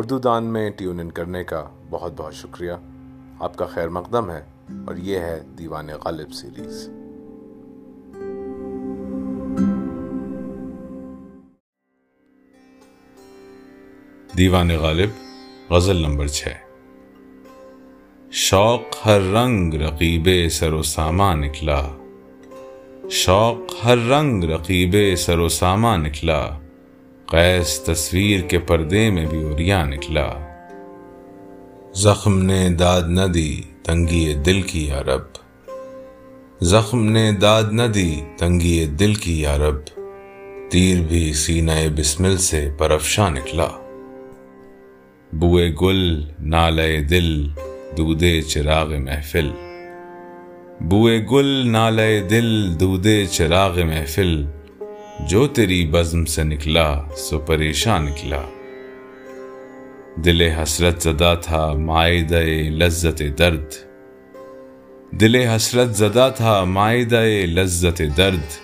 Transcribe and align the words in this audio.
اردو 0.00 0.18
دان 0.18 0.44
میں 0.44 0.70
tune 0.70 1.00
in 1.00 1.10
کرنے 1.10 1.44
کا 1.44 1.68
بہت 1.90 2.12
بہت 2.16 2.34
شکریہ۔ 2.34 2.72
آپ 3.40 3.56
کا 3.56 3.66
خیر 3.66 3.88
مقدم 3.88 4.30
ہے 4.30 4.44
اور 4.86 4.96
یہ 4.96 5.18
ہے 5.18 5.40
دیوان 5.58 5.86
غالب 6.04 6.32
سیریز 6.32 6.88
دیوان 14.36 14.68
غالب، 14.68 15.08
غزل 15.72 15.96
نمبر 15.96 16.26
چھ۔ 16.26 16.48
شوق 18.30 19.06
ہر 19.06 19.20
رنگ 19.20 19.74
رقیب 19.74 20.50
سر 20.50 20.72
و 20.72 20.82
ساما 20.82 21.34
نکلا۔ 21.34 21.88
شوق 23.10 23.84
ہر 23.84 23.98
رنگ 23.98 24.44
رقیب 24.44 25.18
سر 25.18 25.38
و 25.38 25.48
ساما 25.48 25.96
نکلا۔ 25.96 26.50
قیس 27.30 27.80
تصویر 27.80 28.40
کے 28.40 28.58
پردے 28.58 29.10
میں 29.10 29.26
بھی 29.26 29.44
اریا 29.44 29.84
نکلا۔ 29.84 30.32
زخم 31.94 32.42
نے 32.42 32.70
داد 32.70 33.02
نہ 33.08 33.20
دی، 33.20 33.60
تنگی 33.82 34.34
دل 34.34 34.62
کی 34.62 34.86
یارب 34.86 35.20
زخم 36.60 37.04
نے 37.04 37.32
داد 37.32 37.62
نہ 37.72 37.82
دی، 37.82 38.20
تنگی 38.38 38.86
دل 38.86 39.14
کی 39.14 39.40
یارب 39.40 39.74
تیر 40.70 41.02
بھی 41.08 41.32
سینہ 41.32 41.70
بسمل 41.96 42.36
سے 42.36 42.70
پرفشا 42.78 43.28
نکلا۔ 43.28 43.68
بوئے 45.32 45.74
گل 45.82 46.24
نالے 46.40 47.00
دل، 47.00 47.48
دودے 47.96 48.42
چراغ 48.42 48.98
محفل۔ 48.98 49.50
بوئے 50.80 51.26
گل 51.32 51.68
نالے 51.68 52.20
دل، 52.20 52.80
دودے 52.80 53.26
چراغ 53.26 53.84
محفل۔ 53.84 54.44
جو 55.26 55.46
تیری 55.46 55.86
بزم 55.86 56.24
سے 56.24 56.44
نکلا 56.44 57.02
سو 57.16 57.38
پریشان 57.38 58.04
نکلا۔ 58.04 58.42
دل 60.16 60.40
حسرت 60.40 61.02
زدہ 61.02 61.34
تھا 61.42 61.72
معدہ 61.72 62.42
لذت 62.68 63.22
درد۔ 63.38 63.72
دل 65.10 65.34
حسرت 65.34 65.96
زدہ 65.96 66.30
تھا 66.36 66.64
معدہ 66.64 67.24
لذت 67.46 68.02
درد۔ 68.16 68.58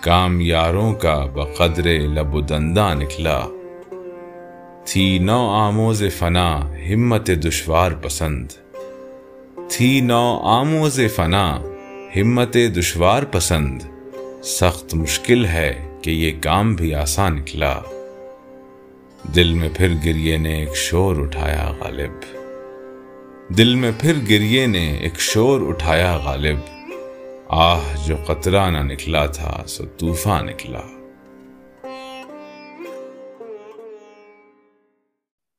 کام 0.00 0.40
یاروں 0.40 0.94
کا 0.94 1.26
بقدر 1.26 1.86
لب 1.86 2.34
و 2.34 2.40
دندہ 2.40 2.94
نکلا۔ 2.98 3.46
تھی 4.84 5.18
نو 5.18 5.50
آموز 5.50 6.02
فنا، 6.18 6.74
ہمت 6.90 7.26
دشوار 7.26 7.92
پسند۔ 7.92 8.46
تھی 9.68 10.00
نو 10.00 10.40
آموز 10.42 11.00
فنا، 11.14 11.60
ہمت 12.16 12.56
دشوار 12.76 13.22
پسند۔ 13.22 13.82
سخت 14.44 14.94
مشکل 14.94 15.46
ہے 15.46 15.87
کہ 16.08 16.12
یہ 16.12 16.40
کام 16.42 16.74
بھی 16.74 16.94
آسان 16.94 17.36
نکلا۔ 17.36 17.80
دل 19.36 19.54
میں 19.54 19.68
پھر 19.76 19.88
گریے 20.04 20.36
نے 20.36 20.54
ایک 20.54 20.76
شور 20.76 21.16
اٹھایا 21.16 21.70
غالب۔ 21.70 22.10
دل 23.58 23.74
میں 23.74 23.92
پھر 24.00 24.14
گریے 24.28 24.66
نے 24.66 24.96
ایک 24.96 25.20
شور 25.20 25.68
اٹھایا 25.68 26.16
غالب۔ 26.16 26.56
آہ، 27.48 28.06
جو 28.06 28.16
قطرہ 28.26 28.70
نہ 28.70 28.92
نکلا 28.92 29.26
تھا، 29.26 29.64
سو 29.66 29.84
طوفان 29.86 30.46
نکلا۔ 30.46 30.80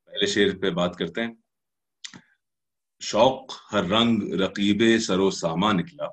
پہلے 0.05 0.25
شیر 0.25 0.57
پہ 0.61 0.69
بات 0.69 0.95
کرتے 0.95 1.21
ہیں۔ 1.21 1.33
شوق 2.99 3.51
ہر 3.73 3.83
رنگ 3.83 4.33
رقیب 4.33 5.01
سرو 5.01 5.31
ساما 5.31 5.71
نکلا۔ 5.71 6.07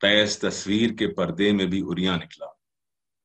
قیس 0.00 0.38
تصویر 0.38 0.90
کے 0.90 1.08
پردے 1.08 1.52
میں 1.52 1.66
بھی 1.66 1.82
اریا 1.86 2.16
نکلا۔ 2.16 2.51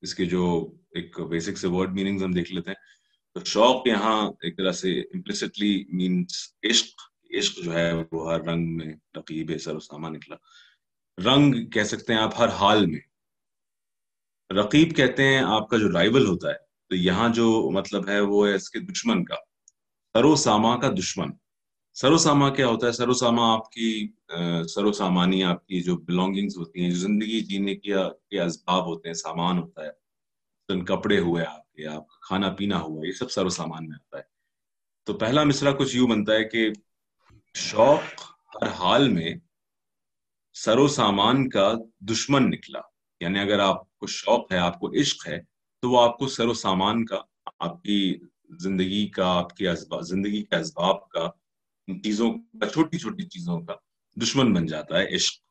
اس 0.02 0.16
کے 0.16 0.26
جو 0.26 0.72
ایک 0.92 1.20
بیسک 1.20 1.58
سے 1.58 1.68
ورڈ 1.68 1.94
میننگز 1.94 2.24
ہم 2.24 2.32
دیکھ 2.32 2.54
لیتے 2.54 2.72
ہیں، 2.72 2.98
تو 3.34 3.46
شوق 3.46 3.88
یہاں 3.88 4.32
ایک 4.42 4.58
طرح 4.58 4.72
سے 4.72 5.00
امپلسٹلی 5.00 5.86
مینس 5.94 6.54
عشق 6.64 7.02
عشق 7.38 7.66
جو 7.66 7.74
ہے 7.74 7.92
وہ 8.12 8.34
ہر 8.34 8.42
رنگ 8.42 8.78
میں 8.78 8.94
رقیب 9.18 9.58
سر 9.58 9.76
و 9.76 9.80
ساما 9.80 10.10
نکلا۔ 10.10 10.36
رنگ 11.26 11.70
کہہ 11.70 11.84
سکتے 11.84 12.14
ہیں 12.14 12.20
آپ 12.20 12.34
ہر 12.38 12.48
حال 12.48 12.86
میں۔ 12.86 13.00
رقیب 14.54 14.96
کہتے 14.96 15.24
ہیں 15.24 15.38
آپ 15.38 15.70
کا 15.70 15.78
جو 15.78 15.92
رائول 15.92 16.26
ہوتا 16.26 16.50
ہے، 16.50 16.58
تو 16.90 16.96
یہاں 16.96 17.30
جو 17.30 17.72
مطلب 17.72 18.08
ہے 18.08 18.20
وہ 18.20 18.48
ہے 18.48 18.54
اس 18.54 18.70
کے 18.70 18.80
دشمن 18.80 19.26
کا، 19.26 19.36
سر 20.14 20.24
و 20.24 20.36
ساما 20.36 20.78
کا 20.78 20.90
دشمن۔ 21.00 21.28
سر 22.00 22.12
و 22.12 22.18
ساما 22.18 22.50
کیا 22.50 22.68
ہوتا 22.68 22.88
ہے؟ 22.88 22.92
سر 22.92 23.10
و 23.10 23.14
ساما 23.14 23.54
آپ 23.54 23.72
کی 23.72 24.08
سر 24.70 24.86
و 24.86 24.92
سامانی 24.92 25.44
آپ 25.44 25.68
کی 25.68 25.82
جو 25.82 25.98
بلونگنگز 25.98 26.58
ہوتی 26.58 26.84
ہیں، 26.84 26.90
جو 26.90 26.96
زندگی 26.96 27.40
جینے 27.40 27.76
کے 27.76 28.42
اسباب 28.42 28.86
ہوتے 28.86 29.10
ہیں، 29.10 29.14
سامان 29.14 29.58
ہوتا 29.58 29.86
ہے 29.86 29.90
کپڑے 30.88 31.20
ہوئے 31.20 31.46
آپ 31.46 31.72
کے، 31.72 31.88
آپ 31.88 32.08
کا 32.08 32.16
کھانا 32.22 32.50
پینا 32.50 32.82
ہوا، 32.82 33.08
یہ 33.08 33.12
سب 33.12 33.32
سر 33.32 33.46
و 33.46 33.50
سامان 33.50 33.88
میں 33.88 33.96
آتا 33.96 34.18
ہے۔ 34.18 34.24
تو 35.06 35.14
پہلا 35.14 35.44
مصرع 35.44 35.72
کچھ 35.72 35.96
یوں 35.96 36.08
بنتا 36.08 36.34
ہے 36.34 36.44
کہ 36.44 36.70
شوق 37.54 38.22
ہر 38.56 38.68
حال 38.68 39.10
میں 39.10 39.36
سر 40.54 40.78
و 40.78 40.88
سامان 40.88 41.50
کا 41.50 41.74
دشمن 42.00 42.50
نکلا۔ 42.50 42.82
یعنی 43.20 43.40
اگر 43.40 43.60
آپ 43.60 43.98
کو 43.98 44.08
شوق 44.08 44.52
ہے، 44.52 44.58
آپ 44.58 44.80
کو 44.80 44.92
عشق 44.94 45.28
ہے، 45.28 45.40
تو 45.82 45.92
وہ 45.92 46.02
آپ 46.02 46.18
کو 46.18 46.28
سر 46.28 46.48
و 46.48 46.54
سامان 46.54 47.06
کا، 47.06 47.22
آپ 47.60 47.84
کی 47.84 48.20
زندگی 48.60 49.08
کا، 49.08 49.38
آپ 49.38 49.56
کی 49.56 49.66
زندگی 50.02 50.44
کے 50.44 50.56
اسباب 50.56 51.10
کا 51.10 51.30
چیزوں 51.88 52.34
کا، 52.34 52.70
چھوٹی 52.70 52.98
چھوٹی 52.98 53.24
چیزوں 53.24 53.62
کا 53.62 53.74
دشمن 54.22 54.54
بن 54.54 54.66
جاتا 54.66 55.00
ہے 55.00 55.16
عشق۔ 55.16 55.44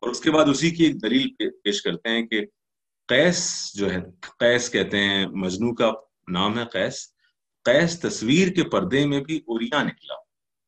اور 0.00 0.10
اس 0.10 0.20
کے 0.20 0.30
بعد 0.30 0.44
اسی 0.44 0.70
کی 0.70 0.84
ایک 0.84 1.02
دلیل 1.02 1.28
پیش 1.50 1.82
کرتے 1.82 2.08
ہیں 2.08 2.26
کہ 2.26 2.46
قیس 3.08 3.70
جو 3.74 3.92
ہے، 3.92 3.98
قیس 4.38 4.70
کہتے 4.70 5.00
ہیں، 5.00 5.26
مجنو 5.26 5.74
کا 5.74 5.92
نام 6.28 6.58
ہے 6.58 6.64
قیس۔ 6.72 7.08
قیس 7.64 8.00
تصویر 8.00 8.52
کے 8.52 8.64
پردے 8.64 9.06
میں 9.06 9.20
بھی 9.20 9.40
اریا 9.46 9.82
نکلا۔ 9.82 10.14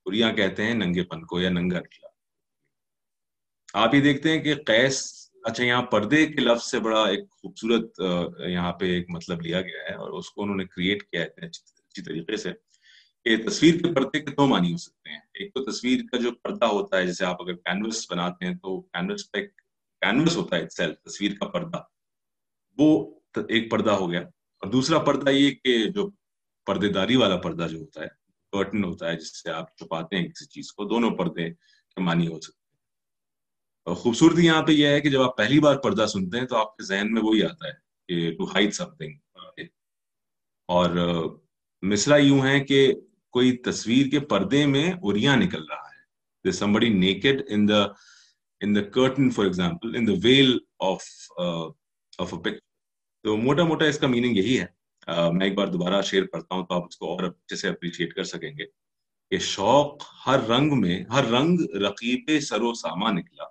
اریا 0.06 0.32
کہتے 0.32 0.64
ہیں 0.64 0.74
ننگے 0.74 1.02
پن 1.02 1.24
کو 1.24 1.40
یا 1.40 1.50
ننگا 1.50 1.78
نکلا۔ 1.78 2.08
آپ 3.74 3.94
یہ 3.94 4.00
دیکھتے 4.00 4.30
ہیں 4.30 4.44
کہ 4.44 4.54
قیس 4.54 5.28
اچھا 5.44 5.64
یہاں 5.64 5.82
پردے 5.82 6.26
کے 6.26 6.40
لفظ 6.40 6.70
سے 6.70 6.80
بڑا 6.80 7.04
ایک 7.08 7.30
خوبصورت 7.30 8.00
یہاں 8.48 8.72
پہ 8.72 8.86
ایک 8.86 9.10
مطلب 9.10 9.40
لیا 9.40 9.60
گیا 9.60 9.90
ہے 9.90 9.94
اور 9.94 10.10
اس 10.10 10.30
کو 10.30 10.42
انہوں 10.42 10.56
نے 10.56 10.64
کریٹ 10.64 11.02
کیا 11.02 11.22
ہے 11.22 11.46
اچھی 11.46 12.02
طریقے 12.02 12.36
سے۔ 12.36 12.52
کہ 13.28 13.48
تصویر 13.48 13.74
کے 13.74 13.94
پردے 13.94 14.20
کے 14.20 14.30
دو 14.30 14.46
معنی 14.46 14.72
ہو 14.72 14.76
سکتے 14.76 15.10
ہیں۔ 15.10 15.18
ایک 15.34 15.54
تو 15.54 15.70
تصویر 15.70 16.00
کا 16.12 16.16
جو 16.16 16.32
پردہ 16.32 16.64
ہوتا 16.64 16.96
ہے، 16.96 17.06
جیسے 17.06 17.24
آپ 17.24 17.42
اگر 17.42 17.54
کینوس 17.54 18.10
بناتے 18.10 18.46
ہیں 18.46 18.54
تو 18.54 18.80
کینوس 18.80 19.30
پہ 19.30 19.46
کینوس 20.00 20.36
ہوتا 20.36 20.56
ہے 20.56 20.66
تصویر 20.92 21.32
کا 21.40 21.48
پردہ 21.48 21.82
وہ 22.78 23.14
ایک 23.48 23.70
پردہ 23.70 23.90
ہو 23.90 24.10
گیا۔ 24.10 24.20
اور 24.20 24.70
دوسرا 24.70 24.98
پردہ 24.98 25.30
یہ 25.30 25.50
کہ 25.50 25.90
جو 25.90 26.10
پردے 26.66 26.88
داری 26.88 27.16
والا 27.16 27.36
پردہ 27.36 27.66
جو 27.70 27.78
ہوتا 27.78 28.02
ہے 28.02 28.08
کرٹن 28.52 28.84
ہوتا 28.84 29.10
ہے، 29.10 29.16
جس 29.16 29.42
سے 29.42 29.50
آپ 29.50 29.76
چھپاتے 29.76 30.16
ہیں 30.16 30.28
کسی 30.28 30.46
چیز 30.46 30.72
کو، 30.72 30.84
دونوں 30.84 31.10
پردے 31.10 31.50
کے 31.50 32.00
معنی 32.00 32.26
ہو 32.26 32.40
سکتے 32.40 32.68
ہیں۔ 32.72 32.76
اور 33.84 33.94
خوبصورتی 33.94 34.46
یہاں 34.46 34.62
پہ 34.62 34.72
یہ 34.72 34.86
ہے 34.86 35.00
کہ 35.00 35.10
جب 35.10 35.22
آپ 35.22 35.36
پہلی 35.36 35.60
بار 35.60 35.76
پردہ 35.76 36.06
سنتے 36.06 36.38
ہیں 36.38 36.46
تو 36.46 36.56
آپ 36.56 36.76
کے 36.76 36.84
ذہن 36.84 37.12
میں 37.12 37.22
وہی 37.22 37.42
آتا 37.42 37.68
ہے 37.68 37.72
کہ 38.08 38.36
ٹو 38.36 38.44
ہائٹ 38.44 38.74
سم 38.74 38.94
تھنگ 38.94 39.18
اور 40.68 40.90
مصرا 41.82 42.16
یوں 42.16 42.46
ہے 42.46 42.60
کہ 42.60 42.94
کوئی 43.30 43.56
تصویر 43.56 44.10
کے 44.10 44.20
پردے 44.20 44.66
میں 44.66 44.92
اریا 45.02 45.34
نکل 45.36 45.64
رہا 45.64 45.76
ہے۔ 45.76 45.88
Somebody 46.64 46.88
naked 46.94 47.36
in 47.54 47.66
the 47.74 47.82
in 48.66 48.74
the 48.76 48.82
curtain 48.98 49.30
for 49.30 49.46
example 49.46 49.96
in 49.96 50.06
the 50.06 50.16
veil 50.16 50.50
of 50.80 50.98
uh, 51.44 51.68
of 52.24 52.28
a 52.32 52.36
picture. 52.36 52.66
تو 53.22 53.36
موٹا 53.36 53.64
موٹا 53.64 53.84
اس 53.84 53.98
کا 53.98 54.06
میننگ 54.06 54.36
یہی 54.36 54.60
ہے۔ 54.60 54.66
Uh, 55.12 55.32
میں 55.32 55.46
ایک 55.46 55.54
بار 55.54 55.66
دوبارہ 55.66 56.02
شیئر 56.02 56.24
کرتا 56.24 56.54
ہوں 56.54 56.66
تو 56.66 56.74
آپ 56.74 56.84
اس 56.84 56.96
کو 56.96 57.12
اور 57.12 57.24
اچھے 57.24 57.56
سے 57.56 57.68
اپریشیٹ 57.68 58.14
کر 58.14 58.24
سکیں 58.24 58.50
گے 58.58 58.66
کہ 59.30 59.38
شوق 59.38 60.02
ہر 60.26 60.48
رنگ 60.48 60.80
میں 60.80 61.04
ہر 61.04 61.24
رنگ 61.24 61.76
رقیب 61.76 62.40
سر 62.40 62.60
و 62.60 62.74
ساما 62.74 63.10
نکلا۔ 63.10 63.44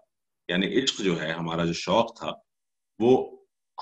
یعنی 0.47 0.83
عشق 0.83 0.99
جو 0.99 1.21
ہے 1.21 1.31
ہمارا 1.31 1.65
جو 1.65 1.73
شوق 1.73 2.19
تھا 2.19 2.31
وہ 2.99 3.37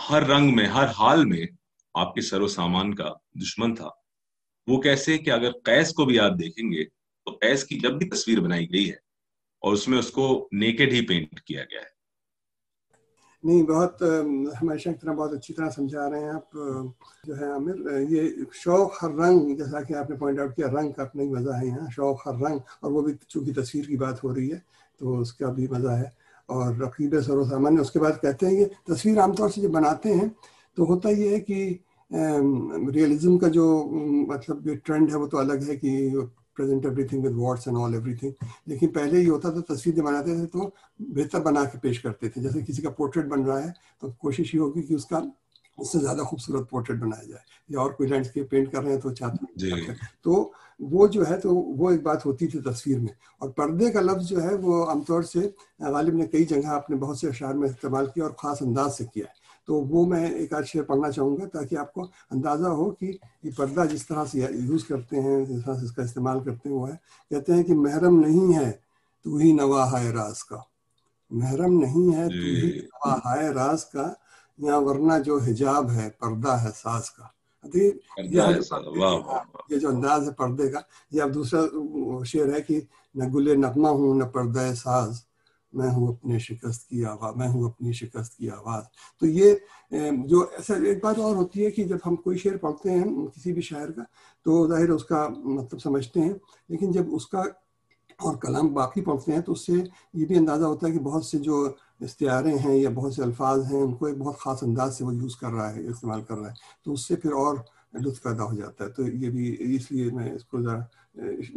ہر 0.10 0.24
رنگ 0.24 0.56
میں 0.56 0.66
ہر 0.66 0.86
حال 0.86 1.26
میں 1.26 1.46
آپ 1.94 2.16
کے 2.16 2.22
سر 2.22 2.42
و 2.42 2.48
سامان 2.48 2.96
کا 2.96 3.14
دشمن 3.42 3.76
تھا۔ 3.76 3.90
وہ 4.68 4.82
کیسے 4.82 5.18
کہ 5.18 5.30
اگر 5.30 5.52
قیس 5.64 5.94
کو 5.94 6.06
بھی 6.06 6.20
آپ 6.20 6.32
دیکھیں 6.32 6.72
گے 6.72 6.84
تو 7.26 7.32
قیس 7.32 7.64
کی 7.64 7.80
جب 7.80 7.92
بھی 7.92 8.10
تصویر 8.10 8.40
بنائی 8.40 8.72
گئی 8.72 8.88
ہے 8.90 8.96
اور 9.62 9.74
اس 9.74 9.88
میں 9.88 9.98
اس 9.98 10.12
کو 10.12 10.50
نیکڈ 10.52 10.94
ہی 10.94 11.06
پینٹ 11.06 11.42
کیا 11.42 11.64
گیا 11.64 11.80
ہے۔ 11.80 11.94
نہیں، 13.44 13.64
بہت 13.64 14.02
ہمیشہ 14.62 14.90
کی 14.90 15.00
طرح 15.02 15.14
بہت 15.14 15.34
اچھی 15.34 15.54
طرح 15.54 15.70
سمجھا 15.70 16.10
رہے 16.10 16.20
ہیں 16.20 16.30
آپ، 16.30 16.54
جو 17.24 17.40
ہے 17.40 17.46
عامر، 17.46 18.02
یہ 18.10 18.30
شوق 18.54 19.04
ہر 19.04 19.10
رنگ، 19.10 19.56
جیسا 19.56 19.82
کہ 19.82 19.94
آپ 19.94 20.10
نے 20.10 20.16
پوائنٹ 20.16 20.40
آؤٹ 20.40 20.56
کیا، 20.56 20.68
رنگ 20.68 20.92
کا 20.92 21.04
اپنا 21.04 21.24
ہی 21.24 21.30
مزہ 21.30 21.52
ہے 21.62 21.68
یہاں، 21.68 21.88
شوق 21.96 22.28
ہر 22.28 22.34
رنگ، 22.34 22.60
اور 22.80 22.92
وہ 22.92 23.02
بھی 23.02 23.14
چونکہ 23.28 23.62
تصویر 23.62 23.86
کی 23.86 23.98
بات 23.98 24.24
ہو 24.24 24.36
رہی 24.36 24.52
ہے 24.52 24.60
تو 24.98 25.20
اس 25.20 25.34
کا 25.34 25.52
بھی 25.52 25.68
مزہ 25.68 25.92
ہے۔ 25.92 26.10
اور 26.46 26.76
رقیب 26.76 27.20
سر 27.22 27.38
و 27.38 27.44
سامان 27.44 27.80
اس 27.80 27.92
کے 27.92 28.00
بعد 28.00 28.22
کہتے 28.22 28.48
ہیں 28.48 28.66
کہ 28.66 28.94
تصویر 28.94 29.20
عام 29.20 29.34
طور 29.34 29.50
سے 29.50 29.62
جب 29.62 29.70
بناتے 29.70 30.14
ہیں 30.14 30.28
تو 30.78 30.84
ہوتا 30.84 31.10
یہ 31.10 31.30
ہے 31.30 31.40
کہ 31.40 31.78
ریئلزم 32.12 33.38
کا 33.38 33.48
جو 33.48 33.68
مطلب 34.28 34.64
جو 34.66 34.76
ٹرینڈ 34.84 35.12
ہے 35.12 35.16
وہ 35.16 35.28
تو 35.28 35.38
الگ 35.38 35.70
ہے 35.70 35.76
کہ 35.76 36.10
present 36.58 36.86
everything 37.08 37.26
with 37.26 37.38
what's 37.38 37.68
and 37.68 37.80
all 37.82 37.94
everything 38.16 38.46
لیکن 38.68 38.88
پہلے 38.88 39.22
یہ 39.22 39.30
ہوتا 39.30 39.50
تھا 39.52 39.74
تصویر 39.74 39.96
جب 39.96 40.04
بناتے 40.04 40.36
تھے 40.36 40.46
تو 40.48 40.70
بہتر 41.16 41.42
بنا 41.42 41.64
کے 41.66 41.78
پیش 41.82 42.00
کرتے 42.02 42.30
تھے. 42.30 42.42
جیسے 42.42 42.62
کسی 42.68 42.82
کا 42.82 42.90
پورٹریٹ 42.90 43.26
بن 43.26 43.44
رہا 43.46 43.64
ہے 43.64 43.72
تو 44.02 44.12
کوشش 44.12 44.54
یہ 44.56 44.60
ہوگی 44.60 44.82
کہ 44.82 44.94
اس 44.94 45.06
کا 45.06 45.22
اس 45.78 45.92
سے 45.92 46.00
زیادہ 46.00 46.22
خوبصورت 46.22 46.70
پورٹریٹ 46.70 47.00
بنایا 47.00 47.24
جائے. 47.24 47.44
یا 47.70 47.80
اور 47.80 47.92
کوئی 47.92 48.10
لینڈسکیپ 48.10 48.50
پینٹ 48.50 48.72
کر 48.72 48.84
رہے 48.84 48.92
ہیں 48.92 49.00
تو 49.02 49.14
چاہتے 49.14 49.46
جی. 49.56 49.72
تو 50.24 50.52
وہ 50.80 51.08
جو 51.08 51.28
ہے 51.30 51.40
تو 51.40 51.56
وہ 51.56 51.90
ایک 51.92 52.02
بات 52.04 52.26
ہوتی 52.26 52.48
تھی 52.48 52.60
تصویر 52.62 53.00
میں. 53.00 53.14
اور 53.40 53.50
پردے 53.50 53.92
کا 53.92 54.02
لفظ 54.02 54.30
جو 54.30 54.44
ہے 54.44 54.54
وہ 54.62 54.84
عام 54.86 55.02
طور 55.08 55.22
سے 55.24 55.40
غالب 55.80 56.16
نے 56.16 56.26
کئی 56.28 56.46
جگہ 56.46 56.68
اپنے 56.68 56.96
بہت 56.96 57.18
سے 57.18 57.28
اشعار 57.28 57.54
میں 57.54 57.70
استعمال 57.70 58.06
کیا 58.14 58.24
اور 58.24 58.32
خاص 58.38 58.62
انداز 58.62 58.98
سے 58.98 59.06
کیا 59.14 59.26
ہے. 59.26 59.44
تو 59.68 59.74
وہ 59.76 60.06
میں 60.06 60.32
ایک 60.32 60.54
آدھ 60.54 60.66
شعر 60.66 60.84
پڑھنا 60.84 61.12
چاہوں 61.12 61.38
گا 61.38 61.48
تاکہ 61.48 61.78
آپ 61.78 61.94
کو 61.94 62.02
اندازہ 62.32 62.68
ہو 62.68 62.92
کہ 62.92 63.18
یہ 63.44 63.52
پردہ 63.58 63.84
جس 63.92 64.08
طرح 64.08 64.26
سے 64.26 64.40
یوز 64.40 64.86
کرتے 64.86 65.22
ہیں 65.22 65.46
جس 65.46 65.66
طرح 65.66 65.76
سے 65.76 65.86
اس 65.86 65.92
کا 65.92 66.04
استعمال 66.04 66.40
کرتے 66.40 66.70
ہیں 66.70 66.76
وہ 66.76 66.90
ہے۔ 66.90 66.96
کہتے 67.30 67.54
ہیں 67.54 67.64
کہ 67.64 67.74
محرم 67.74 68.20
نہیں 68.20 68.58
ہے 68.58 68.72
تو 69.24 69.36
ہی 69.36 69.52
نواح 69.52 70.12
راز 70.12 70.44
کا۔ 70.44 70.58
محرم 71.32 71.80
نہیں 71.80 72.16
ہے 72.16 72.28
تو 72.30 72.36
ہی 72.36 72.72
جی۔ 72.72 72.80
نواح 72.80 73.36
راز 73.54 73.86
کا۔ 73.86 74.14
یا 74.58 74.78
ورنہ 74.78 75.14
جو 75.26 75.38
حجاب 75.38 75.92
ہے 75.92 76.10
پردہ 76.20 76.52
ہے 76.52 76.70
ساز 76.76 77.12
کا۔ 77.12 77.24
یہ 79.70 79.78
جو 79.78 79.90
انداز 79.90 80.28
ہے 80.28 80.34
پردے 80.34 80.70
کا 80.70 80.80
یہ 81.12 81.22
اب 81.22 81.34
دوسرا 81.34 81.62
شعر 82.26 82.54
ہے 82.54 82.62
کہ 82.62 82.82
نہ 83.16 83.24
گل 83.24 83.62
نغمہ 83.62 83.88
ہوں 83.88 84.16
نہ 84.16 84.24
پردہ 84.24 84.72
ساز۔ 84.78 85.25
میں 85.76 85.90
ہوں 85.90 86.08
اپنے 86.08 86.40
شکست 86.40 86.90
کی 86.90 87.06
آواز، 87.06 87.36
میں 87.36 87.48
ہوں 87.48 87.64
اپنی 87.64 87.92
شکست 87.92 88.38
کی 88.38 88.50
آواز۔ 88.50 88.84
تو 89.20 89.26
یہ 89.26 89.56
جو 90.26 90.42
ایسا 90.42 90.74
ایک 90.76 91.04
بات 91.04 91.20
اور 91.20 91.36
ہوتی 91.36 91.66
ہے 91.66 91.72
کہ 91.72 91.84
جب 91.84 91.98
ہم 92.06 92.16
کوئی 92.16 92.38
شعر 92.38 92.58
پڑھتے 92.58 92.92
ہیں 92.92 93.04
کسی 93.28 93.54
بھی 93.54 93.62
شاعر 93.62 93.92
کا، 93.92 94.02
تو 94.44 94.68
ظاہر 94.68 94.90
اس 94.90 95.06
کا 95.06 95.30
مطلب 95.38 95.82
سمجھتے 95.82 96.22
ہیں۔ 96.22 96.34
لیکن 96.70 96.92
جب 96.92 97.04
اس 97.12 97.28
کا 97.28 97.40
اور 98.16 98.36
کلام 98.36 98.74
باقی 98.74 99.02
پڑھتے 99.02 99.32
ہیں، 99.32 99.42
تو 99.42 99.52
اس 99.52 99.66
سے 99.66 99.72
یہ 100.14 100.26
بھی 100.26 100.38
اندازہ 100.38 100.66
ہوتا 100.66 100.88
ہے 100.88 100.92
کہ 100.92 101.00
بہت 101.00 101.26
سے 101.26 101.38
جو 101.38 101.72
استعارے 102.00 102.56
ہیں 102.56 102.76
یا 102.76 102.90
بہت 102.90 103.14
سے 103.14 103.24
الفاظ 103.24 103.74
ہیں، 103.74 103.82
ان 103.82 103.94
کو 103.94 104.06
ایک 104.06 104.18
بہت 104.18 104.40
خاص 104.40 104.64
انداز 104.64 104.98
سے 104.98 105.04
وہ 105.04 105.16
یوز 105.16 105.36
کر 105.36 105.50
رہا 105.50 105.76
ہے، 105.76 105.88
استعمال 105.88 106.22
کر 106.22 106.36
رہا 106.36 106.48
ہے۔ 106.48 106.54
تو 106.86 106.94
اس 106.94 107.08
سے 107.08 107.16
پھر 107.16 107.32
اور 107.32 107.58
لطف 107.94 108.24
پیدا 108.24 108.44
ہو 108.44 108.54
جاتا 108.54 108.86
ہے۔ 108.86 108.90
تو 108.90 109.08
یہ 109.08 109.30
بھی 109.30 109.56
اس 109.60 109.92
لیے 109.92 110.12
میں 110.12 110.32
اس 110.32 110.46
کو 110.46 110.62
ذرا، 110.62 110.80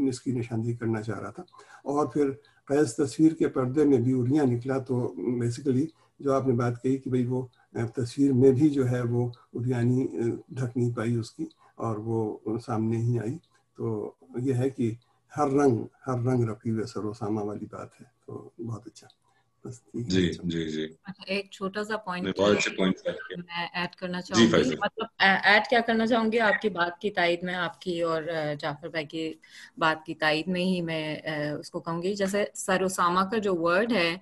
اس 0.09 0.21
کی 0.21 0.33
نشاندہی 0.33 0.73
کرنا 0.73 1.03
چاہ 1.03 1.19
رہا 1.19 1.31
تھا۔ 1.31 1.43
اور 1.85 2.07
پھر 2.07 2.31
فیض 2.69 2.95
تصویر 2.95 3.33
کے 3.33 3.49
پردے 3.49 3.85
میں 3.85 3.99
بھی 3.99 4.13
اریاں 4.13 4.45
نکلا 4.45 4.79
تو 4.79 5.15
بیسیکلی 5.41 5.87
جو 6.21 6.33
آپ 6.33 6.47
نے 6.47 6.53
بات 6.53 6.83
کہی 6.83 6.97
کہ 6.97 7.11
بھئی 7.11 7.27
وہ 7.27 7.47
تصویر 7.95 8.33
میں 8.33 8.53
بھی 8.53 8.71
جو 8.71 8.91
ہے 8.91 9.03
وہ 9.03 9.31
اریانی 9.53 10.07
ڈھک 10.49 10.77
نہیں 10.77 10.97
پائی 10.97 11.15
اس 11.15 11.31
کی 11.31 11.45
اور 11.77 11.97
وہ 11.97 12.39
سامنے 12.67 12.97
ہی 12.97 13.19
آئی۔ 13.19 13.39
تو 13.77 14.13
یہ 14.37 14.55
ہے 14.55 14.71
کہ 14.71 14.95
ہر 15.37 15.49
رنگ 15.51 15.79
ہر 16.07 16.19
رنگ 16.19 16.45
رکھی 16.45 16.85
سر 16.87 17.05
و 17.05 17.13
والی 17.21 17.67
بات 17.71 18.01
ہے۔ 18.01 18.07
تو 18.27 18.51
بہت 18.67 18.87
اچھا۔ 18.87 19.07
جی 20.09 20.31
جی 20.45 20.69
جی۔ 20.69 20.87
ایک 21.27 21.51
چھوٹا 21.51 21.85
سا 21.85 21.97
پوائنٹ 21.97 22.25
میں 22.27 23.67
ایڈ 23.75 23.95
کرنا 23.97 24.21
چاہوں 24.21 24.47
گی۔ 24.47 24.77
مطلب 24.77 25.07
ایڈ 25.19 25.67
کیا 25.71 25.81
کرنا 25.87 26.07
چاہوں 26.07 26.31
گی؟ 26.33 26.41
آپ 26.41 26.61
کی 26.63 26.69
بات 26.69 27.01
کی 27.01 27.11
تائید 27.11 27.43
میں 27.43 27.55
آپ 27.55 27.81
کی 27.81 28.01
اور 28.03 28.23
جعفر 28.61 28.89
بھائی 28.89 29.07
کی 29.07 29.33
بات 29.79 30.05
کی 30.07 30.15
تائید 30.15 30.49
میں 30.49 30.65
ہی 30.65 30.81
میں 30.83 31.17
اس 31.59 31.71
کو 31.71 31.81
کہوں 31.81 32.03
گی۔ 32.03 32.15
جیسے 32.15 32.45
سر 32.57 32.83
اسامہ 32.83 33.21
کا 33.31 33.39
جو 33.39 33.55
ورڈ 33.57 33.93
ہے 33.93 34.15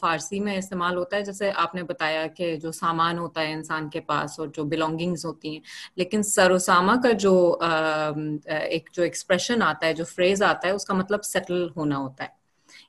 فارسی 0.00 0.40
میں 0.40 0.56
استعمال 0.58 0.96
ہوتا 0.96 1.16
ہے۔ 1.16 1.22
جیسے 1.22 1.50
آپ 1.56 1.74
نے 1.74 1.82
بتایا 1.82 2.26
کہ 2.36 2.56
جو 2.56 2.72
سامان 2.72 3.18
ہوتا 3.18 3.40
ہے 3.40 3.52
انسان 3.52 3.88
کے 3.90 4.00
پاس 4.06 4.38
اور 4.40 4.48
جو 4.48 4.64
بلونگنگز 4.64 5.24
ہوتی 5.26 5.52
ہیں 5.52 5.60
لیکن 5.96 6.22
سر 6.24 6.50
اسامہ 6.50 6.92
کا 7.02 7.10
جو 7.18 7.34
ایک 8.46 8.88
جو 8.92 9.02
ایکسپریشن 9.02 9.62
آتا 9.62 9.86
ہے 9.86 9.94
جو 9.94 10.04
فریز 10.04 10.42
آتا 10.42 10.68
ہے 10.68 10.72
اس 10.72 10.84
کا 10.84 10.94
مطلب 10.94 11.24
سیٹل 11.24 11.68
ہونا 11.76 11.98
ہوتا 11.98 12.24
ہے۔ 12.24 12.35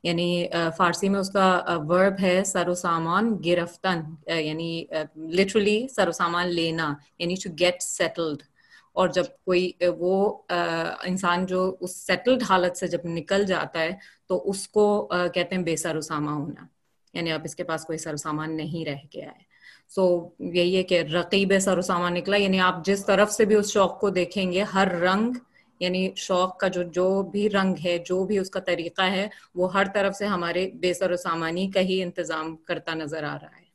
یعنی 0.04 0.48
فارسی 0.78 1.10
میں 1.10 1.20
اس 1.20 1.30
کا 1.30 1.62
ورب 1.68 2.14
ہے 2.22 2.44
سر 2.44 2.68
و 2.68 2.74
سامان 2.74 3.38
گرفتن 3.46 4.02
یعنی 4.28 4.86
لٹرلی 5.16 5.88
سر 5.88 6.08
و 6.08 6.12
سامان 6.12 6.48
لینا 6.48 6.94
یعنی 7.20 7.36
ٹو 7.44 7.50
گیٹ 7.60 7.82
سیٹلڈ 7.82 8.44
اور 8.94 9.08
جب 9.08 9.24
کوئی 9.46 9.72
وہ 9.98 10.38
انسان 11.06 11.46
جو 11.46 11.76
اس 11.80 11.96
سیٹلڈ 11.96 12.44
حالت 12.50 12.78
سے 12.78 12.88
جب 12.88 13.00
نکل 13.06 13.46
جاتا 13.46 13.80
ہے، 13.80 13.92
تو 14.28 14.50
اس 14.50 14.68
کو 14.68 15.08
کہتے 15.34 15.56
ہیں 15.56 15.64
بے 15.64 15.76
سر 15.76 15.96
و 15.96 16.02
ساما 16.02 16.34
ہونا۔ 16.34 16.66
یعنی 17.14 17.32
اب 17.32 17.42
اس 17.44 17.56
کے 17.56 17.64
پاس 17.64 17.86
کوئی 17.86 17.98
سر 17.98 18.14
و 18.14 18.18
سامان 18.18 18.58
نہیں 18.58 18.86
رہ 18.86 18.96
گیا 19.14 19.26
ہے۔ 19.26 19.46
سو، 19.90 20.30
یہی 20.40 20.76
ہے 20.78 20.84
کہ 20.84 21.02
رقیب 21.02 21.54
سر 21.60 21.78
و 21.78 21.82
سامان 21.82 22.14
نکلا 22.14 22.38
یعنی 22.38 22.60
آپ 22.60 22.86
جس 22.86 23.06
طرف 23.06 23.32
سے 23.32 23.46
بھی 23.46 23.56
اس 23.56 23.72
شوق 23.72 24.00
کو 24.00 24.10
دیکھیں 24.10 24.52
گے، 24.52 24.64
ہر 24.64 24.88
رنگ 25.02 25.32
یعنی 25.80 26.10
شوق 26.18 26.58
کا 26.60 26.68
جو 26.68 26.84
جو 26.92 27.08
بھی 27.24 27.50
رنگ 27.50 27.76
ہے 27.86 27.98
جو 28.06 28.24
بھی 28.24 28.40
اس 28.40 28.50
کا 28.50 28.60
طریقہ 28.60 29.02
ہے 29.12 29.28
وہ 29.56 29.74
ہر 29.74 29.88
طرف 29.94 30.16
سے 30.16 30.26
ہمارے 30.26 30.70
بے 30.74 30.94
سر 30.94 31.12
و 31.12 31.16
سامانی 31.18 31.70
کا 31.72 31.80
ہی 31.82 32.02
انتظام 32.04 32.56
کرتا 32.64 32.94
نظر 32.94 33.24
آ 33.24 33.38
رہا 33.42 33.58
ہے۔ 33.58 33.66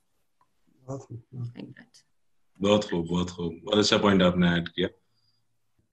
بہت 2.61 2.85
خوب 2.85 3.07
بہت 3.09 3.31
خوب۔ 3.31 3.55
بہت 3.63 3.79
اچھا 3.79 3.97
پوائنٹ 3.97 4.23
آپ 4.23 4.37
نے 4.37 4.49
ایڈ 4.49 4.69
کیا۔ 4.69 4.89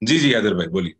جی 0.02 0.18
جی 0.18 0.34
حیدر 0.36 0.54
بھائی 0.54 0.68
بولیے۔ 0.68 0.92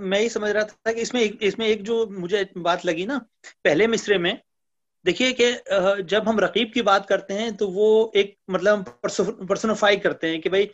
میں 0.00 0.20
یہ 0.20 0.28
سمجھ 0.28 0.50
رہا 0.50 0.62
تھا 0.62 0.92
کہ 0.92 1.00
اس 1.00 1.12
میں 1.14 1.28
اس 1.40 1.58
میں 1.58 1.66
ایک 1.66 1.84
جو 1.86 2.06
مجھے 2.10 2.42
بات 2.58 2.86
لگی 2.86 3.04
نا 3.04 3.18
پہلے 3.62 3.86
مصرے 3.86 4.18
میں 4.18 4.32
دیکھیے 5.04 5.32
کہ 5.32 5.50
جب 6.08 6.30
ہم 6.30 6.38
رقیب 6.38 6.72
کی 6.74 6.82
بات 6.82 7.06
کرتے 7.08 7.34
ہیں 7.34 7.50
تو 7.50 7.68
وہ 7.70 7.86
ایک 8.14 8.34
مطلب 8.48 8.78
پرسنوفائی 9.48 9.96
کرتے 9.96 10.28
ہیں 10.28 10.40
کہ 10.40 10.48
بھائی 10.48 10.66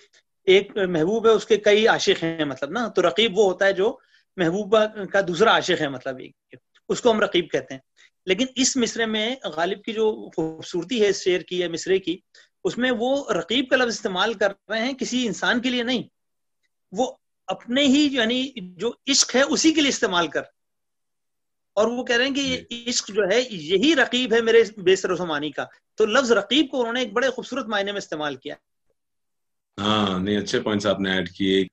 ایک 0.47 0.77
محبوب 0.77 1.27
ہے 1.27 1.33
اس 1.33 1.47
کے 1.47 1.57
کئی 1.57 1.89
عاشق 1.89 2.25
ہیں 2.25 2.45
مطلب 2.45 2.71
نا 2.71 2.89
تو 2.89 3.09
رقیب 3.09 3.39
وہ 3.39 3.45
ہوتا 3.45 3.67
ہے 3.67 3.73
جو 3.73 3.97
محبوبہ 4.37 4.85
کا 5.13 5.21
دوسرا 5.29 5.51
عاشق 5.51 5.81
ہے 5.81 5.89
مطلب 5.89 6.17
اس 6.89 7.01
کو 7.01 7.11
ہم 7.11 7.21
رقیب 7.21 7.51
کہتے 7.51 7.75
ہیں۔ 7.75 7.81
لیکن 8.27 8.47
اس 8.57 8.77
مصرے 8.77 9.07
میں 9.07 9.37
غالب 9.45 9.83
کی 9.83 9.93
جو 9.93 10.31
خوبصورتی 10.37 11.03
ہے 11.03 11.09
اس 11.09 11.25
شعر 11.25 11.41
کی 11.41 11.59
یا 11.59 11.69
مصرے 11.69 11.99
کی 11.99 12.19
اس 12.65 12.79
میں 12.79 12.91
وہ 12.99 13.33
رقیب 13.33 13.69
کا 13.69 13.77
لفظ 13.77 13.89
استعمال 13.89 14.35
کر 14.35 14.53
رہے 14.69 14.81
ہیں 14.81 14.93
کسی 14.93 15.27
انسان 15.27 15.61
کے 15.61 15.71
لیے 15.71 15.83
نہیں۔ 15.83 16.03
وہ 16.93 17.13
اپنے 17.47 17.83
ہی 17.83 18.09
یعنی 18.13 18.51
جو 18.57 18.93
عشق 19.07 19.37
ہے 19.37 19.43
اسی 19.43 19.73
کے 19.73 19.81
لیے 19.81 19.89
استعمال 19.89 20.29
کر 20.29 20.43
اور 21.75 21.87
وہ 21.87 22.05
کہہ 22.05 22.17
رہے 22.17 22.27
ہیں 22.27 22.35
کہ 22.35 22.41
یہ 22.41 22.89
عشق 22.89 23.09
جو 23.09 23.23
ہے 23.33 23.41
یہی 23.51 23.95
رقیب 23.97 24.35
ہے 24.35 24.41
میرے 24.41 24.63
بے 24.77 24.97
سر 24.97 25.11
و 25.11 25.17
سمانی 25.17 25.51
کا۔ 25.51 25.65
تو 25.95 26.07
لفظ 26.07 26.33
رقیب 26.33 26.71
کو 26.71 26.81
انہوں 26.81 26.93
نے 26.93 27.01
ایک 27.01 27.13
بڑے 27.13 27.31
خوبصورت 27.31 27.67
معنی 27.67 27.93
میں 27.93 27.99
استعمال 27.99 28.37
کیا۔ 28.37 28.55
ہاں 29.79 30.19
نہیں، 30.19 30.37
اچھے 30.37 30.61
پوائنٹس 30.61 30.87
آپ 30.87 31.01
نے 31.01 31.11
ایڈ 31.11 31.29
کیے۔ 31.31 31.65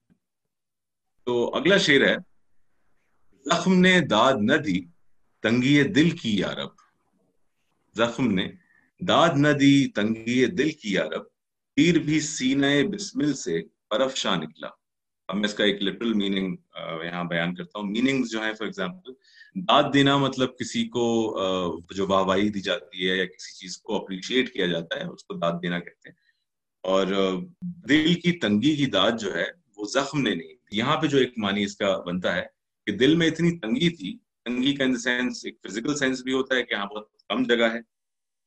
تو 1.25 1.55
اگلا 1.55 1.77
شعر 1.77 2.01
ہے، 2.01 2.15
زخم 3.45 3.73
نے 3.79 3.99
داد 4.09 4.33
نہ 4.41 4.55
دی، 4.65 4.79
تنگی 5.43 5.83
دل 5.97 6.09
کی 6.09 6.37
یارب 6.37 6.69
زخم 7.97 8.27
نے 8.33 8.47
داد 9.07 9.29
نہ 9.35 9.51
دی، 9.59 9.87
تنگی 9.87 10.45
دل 10.45 10.71
کی 10.71 10.93
یارب 10.93 11.23
تیر 11.75 11.99
بھی 11.99 12.19
سینہ 12.19 12.71
بسمل 12.91 13.33
سے 13.33 13.61
پرفشاں 13.89 14.35
نکلا۔ 14.35 14.69
اب 15.27 15.35
میں 15.35 15.49
اس 15.49 15.53
کا 15.53 15.63
ایک 15.63 15.81
لٹرل 15.83 16.13
میننگ 16.13 16.55
یہاں 17.03 17.23
بیان 17.23 17.55
کرتا 17.55 17.79
ہوں۔ 17.79 17.87
میننگز 17.87 18.31
جو 18.31 18.41
ہیں 18.41 18.53
فار 18.53 18.65
ایگزامپل 18.65 19.11
داد 19.67 19.83
دینا 19.93 20.17
مطلب 20.17 20.49
کسی 20.59 20.87
کو 20.87 21.05
جو 21.95 22.07
واہواہی 22.07 22.49
دی 22.49 22.61
جاتی 22.61 23.09
ہے 23.09 23.17
یا 23.17 23.25
کسی 23.25 23.51
چیز 23.59 23.77
کو 23.77 23.95
اپریشیٹ 23.95 24.53
کیا 24.53 24.67
جاتا 24.67 24.99
ہے، 24.99 25.05
اس 25.05 25.23
کو 25.23 25.33
داد 25.33 25.53
دینا 25.63 25.79
کہتے 25.79 26.09
ہیں۔ 26.09 26.22
اور 26.83 27.07
دل 27.89 28.13
کی 28.13 28.31
تنگی 28.31 28.75
کی 28.75 28.85
داد 28.85 29.11
جو 29.19 29.33
ہے، 29.35 29.45
وہ 29.77 29.85
زخم 29.85 30.21
نے 30.21 30.33
نہیں 30.35 30.53
یہاں 30.71 30.97
پہ 30.97 31.07
جو 31.07 31.17
ایک 31.17 31.33
معنی 31.37 31.63
اس 31.63 31.75
کا 31.77 31.97
بنتا 32.05 32.35
ہے 32.35 32.45
کہ 32.87 32.91
دل 32.91 33.15
میں 33.15 33.27
اتنی 33.27 33.57
تنگی 33.59 33.89
تھی، 33.89 34.17
تنگی 34.45 34.75
کا 34.75 34.83
ان 34.83 34.95
سینس 34.97 35.45
ایک 35.45 35.57
فزیکل 35.67 35.95
سینس 35.95 36.23
بھی 36.23 36.33
ہوتا 36.33 36.55
ہے 36.55 36.63
کہ 36.63 36.73
یہاں 36.73 36.85
بہت 36.85 37.07
کم 37.29 37.43
جگہ 37.43 37.73
ہے، 37.73 37.79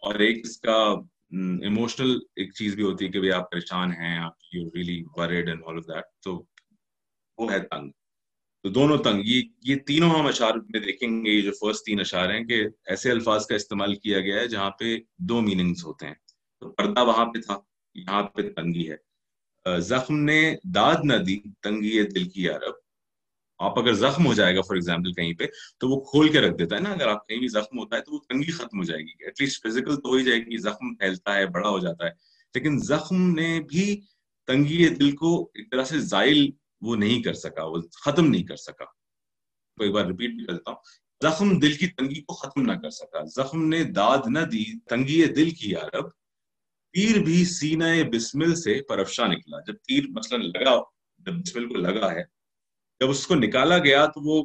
اور 0.02 0.14
ایک 0.14 0.44
اس 0.44 0.58
کا 0.60 0.76
ایموشنل 1.62 2.18
ایک 2.36 2.52
چیز 2.54 2.74
بھی 2.74 2.82
ہوتی 2.82 3.04
ہے 3.04 3.10
کہ 3.10 3.32
آپ 3.32 3.50
پریشان 3.50 3.92
ہیں، 3.92 4.18
آپ 4.18 4.32
you 4.52 4.68
really 4.74 5.02
worried 5.16 5.48
and 5.48 5.62
all 5.66 5.76
of 5.76 5.88
that 5.88 6.04
تو 6.22 6.44
وہ 7.38 7.52
ہے 7.52 7.58
تنگ۔ 7.60 7.90
تو 8.64 8.68
دونوں 8.68 8.98
تنگ۔ 8.98 9.22
یہ 9.24 9.42
یہ 9.62 9.76
تینوں 9.76 10.10
ہم 10.10 10.26
اشعار 10.26 10.54
میں 10.54 10.80
دیکھیں 10.80 11.24
گے، 11.24 11.30
یہ 11.30 11.40
جو 11.40 11.52
فرسٹ 11.60 11.84
تین 11.86 12.00
اشعار 12.00 12.30
ہیں 12.30 12.44
کہ 12.44 12.62
ایسے 12.86 13.10
الفاظ 13.10 13.46
کا 13.46 13.54
استعمال 13.54 13.94
کیا 13.94 14.20
گیا 14.20 14.40
ہے 14.40 14.48
جہاں 14.48 14.70
پہ 14.70 14.96
دو 15.18 15.40
میننگز 15.40 15.84
ہوتے 15.84 16.06
ہیں۔ 16.06 16.14
تو 16.60 16.70
پردہ 16.72 17.04
وہاں 17.04 17.26
پہ 17.26 17.40
تھا۔ 17.40 17.58
یہاں 18.00 18.22
پہ 18.22 18.50
تنگی 18.50 18.90
ہے۔ 18.90 19.06
زخم 19.80 20.18
نے 20.18 20.54
داد 20.74 20.96
نہ 21.04 21.16
دی، 21.16 21.40
تنگی 21.62 22.02
دل 22.02 22.28
کی 22.28 22.48
عرب 22.48 22.72
آپ 23.58 23.78
اگر 23.78 23.92
زخم 23.92 24.26
ہو 24.26 24.34
جائے 24.34 24.56
گا 24.56 24.60
فار 24.60 24.74
ایگزامپل 24.74 25.12
کہیں 25.12 25.34
پہ، 25.34 25.44
تو 25.78 25.88
وہ 25.88 26.00
کھول 26.00 26.28
کے 26.28 26.40
رکھ 26.40 26.58
دیتا 26.58 26.76
ہے 26.76 26.80
نا۔ 26.80 26.92
اگر 26.92 27.06
آپ 27.06 27.28
کہیں 27.28 27.38
بھی 27.38 27.48
زخم 27.48 27.78
ہوتا 27.78 27.96
ہے، 27.96 28.00
تو 28.00 28.12
وہ 28.12 28.18
تنگی 28.28 28.50
ختم 28.50 28.78
ہو 28.78 28.84
جائے 28.84 29.02
گی۔ 29.02 29.24
ایٹ 29.24 29.40
لیسٹ 29.40 29.66
فزیکل 29.66 29.96
تو 29.96 30.08
ہو 30.08 30.14
ہی 30.14 30.24
جائے 30.24 30.40
گی، 30.40 30.56
زخم 30.56 30.94
پھیلتا 30.94 31.34
ہے، 31.34 31.46
بڑا 31.46 31.68
ہو 31.68 31.78
جاتا 31.78 32.06
ہے۔ 32.06 32.10
لیکن 32.54 32.78
زخم 32.78 33.34
نے 33.34 33.60
بھی 33.68 34.00
تنگی 34.46 34.88
دل 34.88 35.16
کو 35.16 35.50
ایک 35.54 35.70
طرح 35.70 35.84
سے 35.84 36.00
زائل 36.00 36.50
وہ 36.80 36.96
نہیں 36.96 37.22
کر 37.22 37.34
سکا، 37.34 37.64
وہ 37.64 37.76
ختم 38.04 38.26
نہیں 38.26 38.42
کر 38.42 38.56
سکا۔ 38.56 38.84
تو 39.76 39.82
ایک 39.82 39.92
بار 39.92 40.06
ریپیٹ 40.06 40.30
بھی 40.30 40.44
کر 40.44 40.52
دیتا 40.52 40.70
ہوں۔ 40.70 40.78
زخم 41.22 41.58
دل 41.58 41.72
کی 41.72 41.86
تنگی 41.86 42.20
کو 42.20 42.34
ختم 42.34 42.62
نہ 42.62 42.72
کر 42.72 42.90
سکا۔ 42.90 43.24
زخم 43.24 43.68
نے 43.68 43.84
داد 43.84 44.18
نہ 44.26 44.38
دی، 44.38 44.78
تنگی 44.78 45.26
دل 45.26 45.50
کی 45.50 45.74
عرب 45.74 46.25
تیر 46.96 47.18
بھی 47.18 47.44
سینہ 47.44 47.84
بسمل 48.12 48.54
سے 48.54 48.80
پرفشا 48.82 49.26
نکلا۔ 49.26 49.58
جب 49.60 49.74
تیر 49.88 50.04
مثلا 50.08 50.38
لگا، 50.38 50.76
جب 51.18 51.32
بسمل 51.32 51.68
کو 51.68 51.74
لگا 51.74 52.12
ہے، 52.12 52.22
جب 53.00 53.10
اس 53.10 53.26
کو 53.26 53.34
نکالا 53.34 53.78
گیا 53.78 54.06
تو 54.06 54.20
وہ 54.20 54.42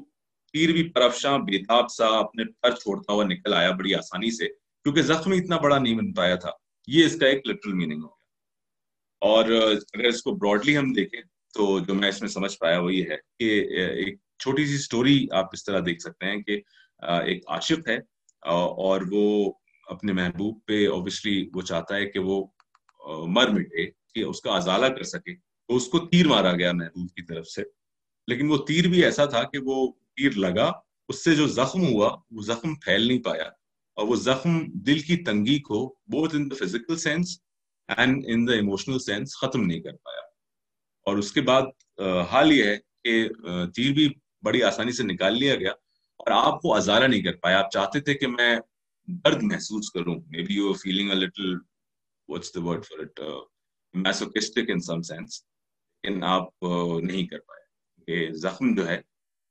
تیر 0.53 0.71
بھی 0.71 0.89
پرفشاں، 0.89 1.37
بےتاب 1.37 1.91
سا، 1.91 2.07
اپنے 2.19 2.43
پر 2.61 2.75
چھوڑتا 2.75 3.13
ہوا 3.13 3.23
نکل 3.23 3.53
آیا 3.53 3.71
بڑی 3.71 3.95
آسانی 3.95 4.31
سے، 4.31 4.47
کیونکہ 4.85 5.01
زخم 5.01 5.31
اتنا 5.31 5.57
بڑا 5.57 5.77
نہیں 5.79 5.95
بن 5.95 6.11
پایا 6.13 6.35
تھا۔ 6.35 6.51
یہ 6.87 7.05
اس 7.05 7.15
کا 7.19 7.27
ایک 7.27 7.47
لٹرل 7.47 7.73
میننگ 7.73 8.01
ہو 8.03 8.07
گیا۔ 8.07 8.29
اور 9.21 9.43
اگر 9.93 10.07
اس 10.07 10.21
کو 10.21 10.31
براڈلی 10.31 10.77
ہم 10.77 10.93
دیکھیں 10.93 11.21
تو 11.53 11.79
جو 11.79 11.93
میں 11.93 12.09
اس 12.09 12.21
میں 12.21 12.29
سمجھ 12.29 12.57
پایا 12.59 12.79
وہ 12.79 12.93
یہ 12.93 13.09
ہے 13.09 13.17
کہ 13.39 13.49
ایک 13.89 14.17
چھوٹی 14.39 14.65
سی 14.65 14.77
سٹوری 14.77 15.27
آپ 15.31 15.49
اس 15.53 15.63
طرح 15.63 15.79
دیکھ 15.85 16.01
سکتے 16.01 16.25
ہیں 16.25 16.41
کہ 16.43 16.61
ایک 17.25 17.43
عاشق 17.47 17.89
ہے، 17.89 17.97
اور 18.41 19.01
وہ 19.11 19.53
اپنے 19.91 20.13
محبوب 20.13 20.59
پہ 20.65 20.87
اوبیسلی 20.87 21.49
وہ 21.53 21.61
چاہتا 21.61 21.95
ہے 21.95 22.05
کہ 22.05 22.19
وہ 22.19 22.45
مر 23.27 23.47
مٹے، 23.47 23.85
کہ 23.85 24.23
اس 24.23 24.41
کا 24.41 24.51
ازالہ 24.51 24.85
کر 24.85 25.03
سکے، 25.03 25.35
تو 25.35 25.75
اس 25.75 25.87
کو 25.87 25.99
تیر 25.99 26.27
مارا 26.27 26.51
گیا 26.51 26.71
محبوب 26.71 27.09
کی 27.09 27.21
طرف 27.21 27.47
سے۔ 27.47 27.63
لیکن 28.27 28.51
وہ 28.51 28.57
تیر 28.57 28.87
بھی 28.87 29.03
ایسا 29.03 29.25
تھا 29.25 29.43
کہ 29.43 29.57
وہ 29.63 29.91
تیر 30.15 30.31
لگا، 30.31 30.71
اس 31.09 31.23
سے 31.23 31.35
جو 31.35 31.47
زخم 31.47 31.87
ہوا، 31.87 32.17
وہ 32.31 32.41
زخم 32.41 32.75
پھیل 32.75 33.01
نہیں 33.07 33.23
پایا۔ 33.23 33.43
اور 33.95 34.07
وہ 34.07 34.15
زخم 34.15 34.65
دل 34.65 34.99
کی 34.99 35.17
تنگی 35.17 35.59
کو 35.59 35.95
بہت 36.13 36.33
in 36.33 36.51
the 36.51 36.65
physical 36.65 36.97
sense 36.97 37.39
and 37.97 38.23
in 38.27 38.47
the 38.47 38.53
emotional 38.53 38.99
sense 38.99 39.35
ختم 39.35 39.61
نہیں 39.61 39.79
کر 39.79 39.91
پایا۔ 39.91 40.21
اور 41.05 41.17
اس 41.17 41.31
کے 41.31 41.41
بعد 41.41 41.61
حال 42.31 42.51
یہ 42.51 42.63
ہے 42.63 42.77
کہ 43.03 43.29
تیر 43.75 43.91
بھی 43.91 44.13
بڑی 44.41 44.63
آسانی 44.63 44.91
سے 44.91 45.03
نکال 45.03 45.37
لیا 45.37 45.55
گیا۔ 45.55 45.71
اور 46.17 46.31
آپ 46.31 46.61
کو 46.61 46.75
ازارہ 46.75 47.07
نہیں 47.07 47.21
کر 47.21 47.31
پایا۔ 47.31 47.59
آپ 47.59 47.71
چاہتے 47.71 47.99
تھے 47.99 48.13
کہ 48.13 48.27
میں 48.27 48.57
درد 49.07 49.43
محسوس 49.43 49.91
کروں. 49.91 50.15
Maybe 50.43 50.53
you 50.53 50.73
feeling 50.73 51.11
a 51.11 51.15
little 51.15 51.55
what's 52.29 52.53
the 52.55 52.63
word 52.63 52.85
for 52.85 52.99
it 52.99 53.19
masochistic 53.93 54.69
in 54.69 54.79
some 54.79 55.01
sense 55.01 55.41
لیکن 56.03 56.23
آپ 56.23 56.63
نہیں 57.03 57.27
کر 57.27 57.39
پائے 57.39 58.05
کہ 58.07 58.31
زخم 58.33 58.73
جو 58.75 58.87
ہے 58.87 58.99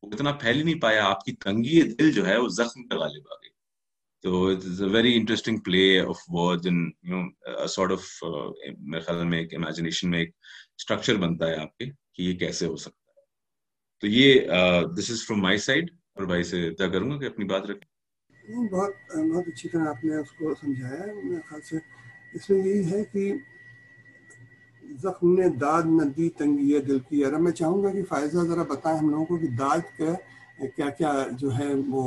وہ 0.03 0.11
اتنا 0.13 0.33
پھیل 0.33 0.57
ہی 0.57 0.63
نہیں 0.63 0.81
پایا 0.81 1.05
آپ 1.07 1.25
کی 1.25 1.33
تنگی 1.37 1.81
دل 1.93 2.13
جو 2.13 2.27
ہے 2.27 2.37
وہ 2.37 2.49
زخم 2.49 2.87
پہ 2.89 2.97
غالب 2.97 3.33
آ 3.33 3.35
گئی 3.35 3.51
تو 4.25 4.47
it 4.47 4.65
is 4.65 4.83
a 4.83 4.89
very 4.89 5.15
interesting 5.17 5.59
play 5.59 6.01
of 6.01 6.23
word 6.29 6.67
in 6.67 6.81
you 7.03 7.23
know 7.23 7.67
sort 7.67 7.93
of 7.93 8.09
میرے 8.79 9.01
خیال 9.01 9.25
میں 9.25 9.39
ایک 9.39 9.55
امیجنیشن 9.55 10.11
میں 10.11 10.19
ایک 10.19 10.35
اسٹرکچر 10.79 11.17
بنتا 11.17 11.49
ہے 11.49 11.57
آپ 11.57 11.77
کے 11.79 11.91
کہ 12.13 12.23
یہ 12.23 12.39
کیسے 12.39 12.67
ہو 12.67 12.77
سکتا 12.77 13.11
ہے 13.11 13.27
تو 14.03 14.07
یہ 14.07 14.47
دس 14.97 15.11
از 15.11 15.27
فرام 15.27 15.43
مائی 15.43 15.59
سائڈ 15.59 15.91
اور 16.15 16.27
بھائی 16.27 16.43
سے 16.43 16.71
طے 16.75 16.89
کروں 16.91 17.11
گا 17.11 17.19
کہ 17.19 17.27
اپنی 17.27 17.45
بات 17.45 17.67
رکھیں 17.67 17.90
بہت 18.51 19.17
بہت 19.17 19.49
اچھی 19.49 19.69
طرح 19.69 19.89
آپ 19.89 20.05
نے 20.05 20.15
اس 20.17 20.31
کو 20.39 20.55
سمجھایا 20.61 21.07
میرے 21.25 21.41
خیال 21.49 21.61
سے۔ 21.61 21.77
اس 22.35 22.49
میں 22.51 22.59
یہی 22.59 22.91
ہے 22.91 23.03
کہ 23.13 23.33
زخم 25.03 25.35
نے 25.35 25.49
داد 25.61 25.83
نہ 25.87 26.05
دی، 26.17 26.29
تنگی 26.39 26.79
دل 26.89 26.99
کی 27.09 27.25
ارب 27.25 27.41
میں 27.41 27.53
چاہوں 27.53 27.83
گا 27.83 27.91
کہ 27.91 28.03
فائزہ 28.09 28.45
ذرا 28.49 28.63
بتائیں 28.69 28.99
ہم 28.99 29.11
لوگوں 29.11 29.25
کو 29.25 29.37
کہ 29.37 29.47
داد 29.59 29.99
کا 29.99 30.15
کیا 30.77 30.89
کیا 30.99 31.13
جو 31.33 31.49
ہے 31.59 31.69
وہ 31.89 32.03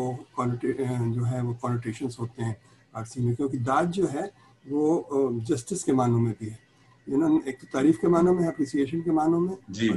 جو 0.62 1.26
ہے 1.28 1.42
وہ 1.42 1.54
کانوٹیشنس 1.62 2.20
ہوتے 2.20 2.44
ہیں 2.44 2.54
فارسی 2.92 3.22
میں، 3.22 3.34
کیونکہ 3.34 3.58
داد 3.58 3.94
جو 3.94 4.12
ہے 4.14 4.26
وہ 4.70 5.30
جسٹس 5.48 5.84
کے 5.86 5.94
معنوں 5.94 6.20
میں 6.20 6.34
بھی 6.40 6.50
ہے۔ 6.50 6.62
ایک 7.08 7.60
تو 7.62 7.68
تعریف 7.72 8.00
کے 8.00 8.08
معنوں 8.08 8.34
میں 8.36 8.48
اپریسیشن 8.48 9.02
کے 9.02 9.12
معنوں 9.12 9.40
میں. 9.40 9.56
جی 9.70 9.90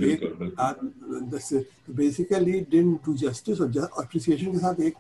بیسیکلی 1.89 2.61
ڈن 2.71 2.95
ٹو 3.05 3.15
جسٹس 3.15 3.61
اور 3.61 3.69
اپریسیشن 3.97 4.53
کے 4.53 4.59
ساتھ 4.59 4.81
ایک 4.81 4.95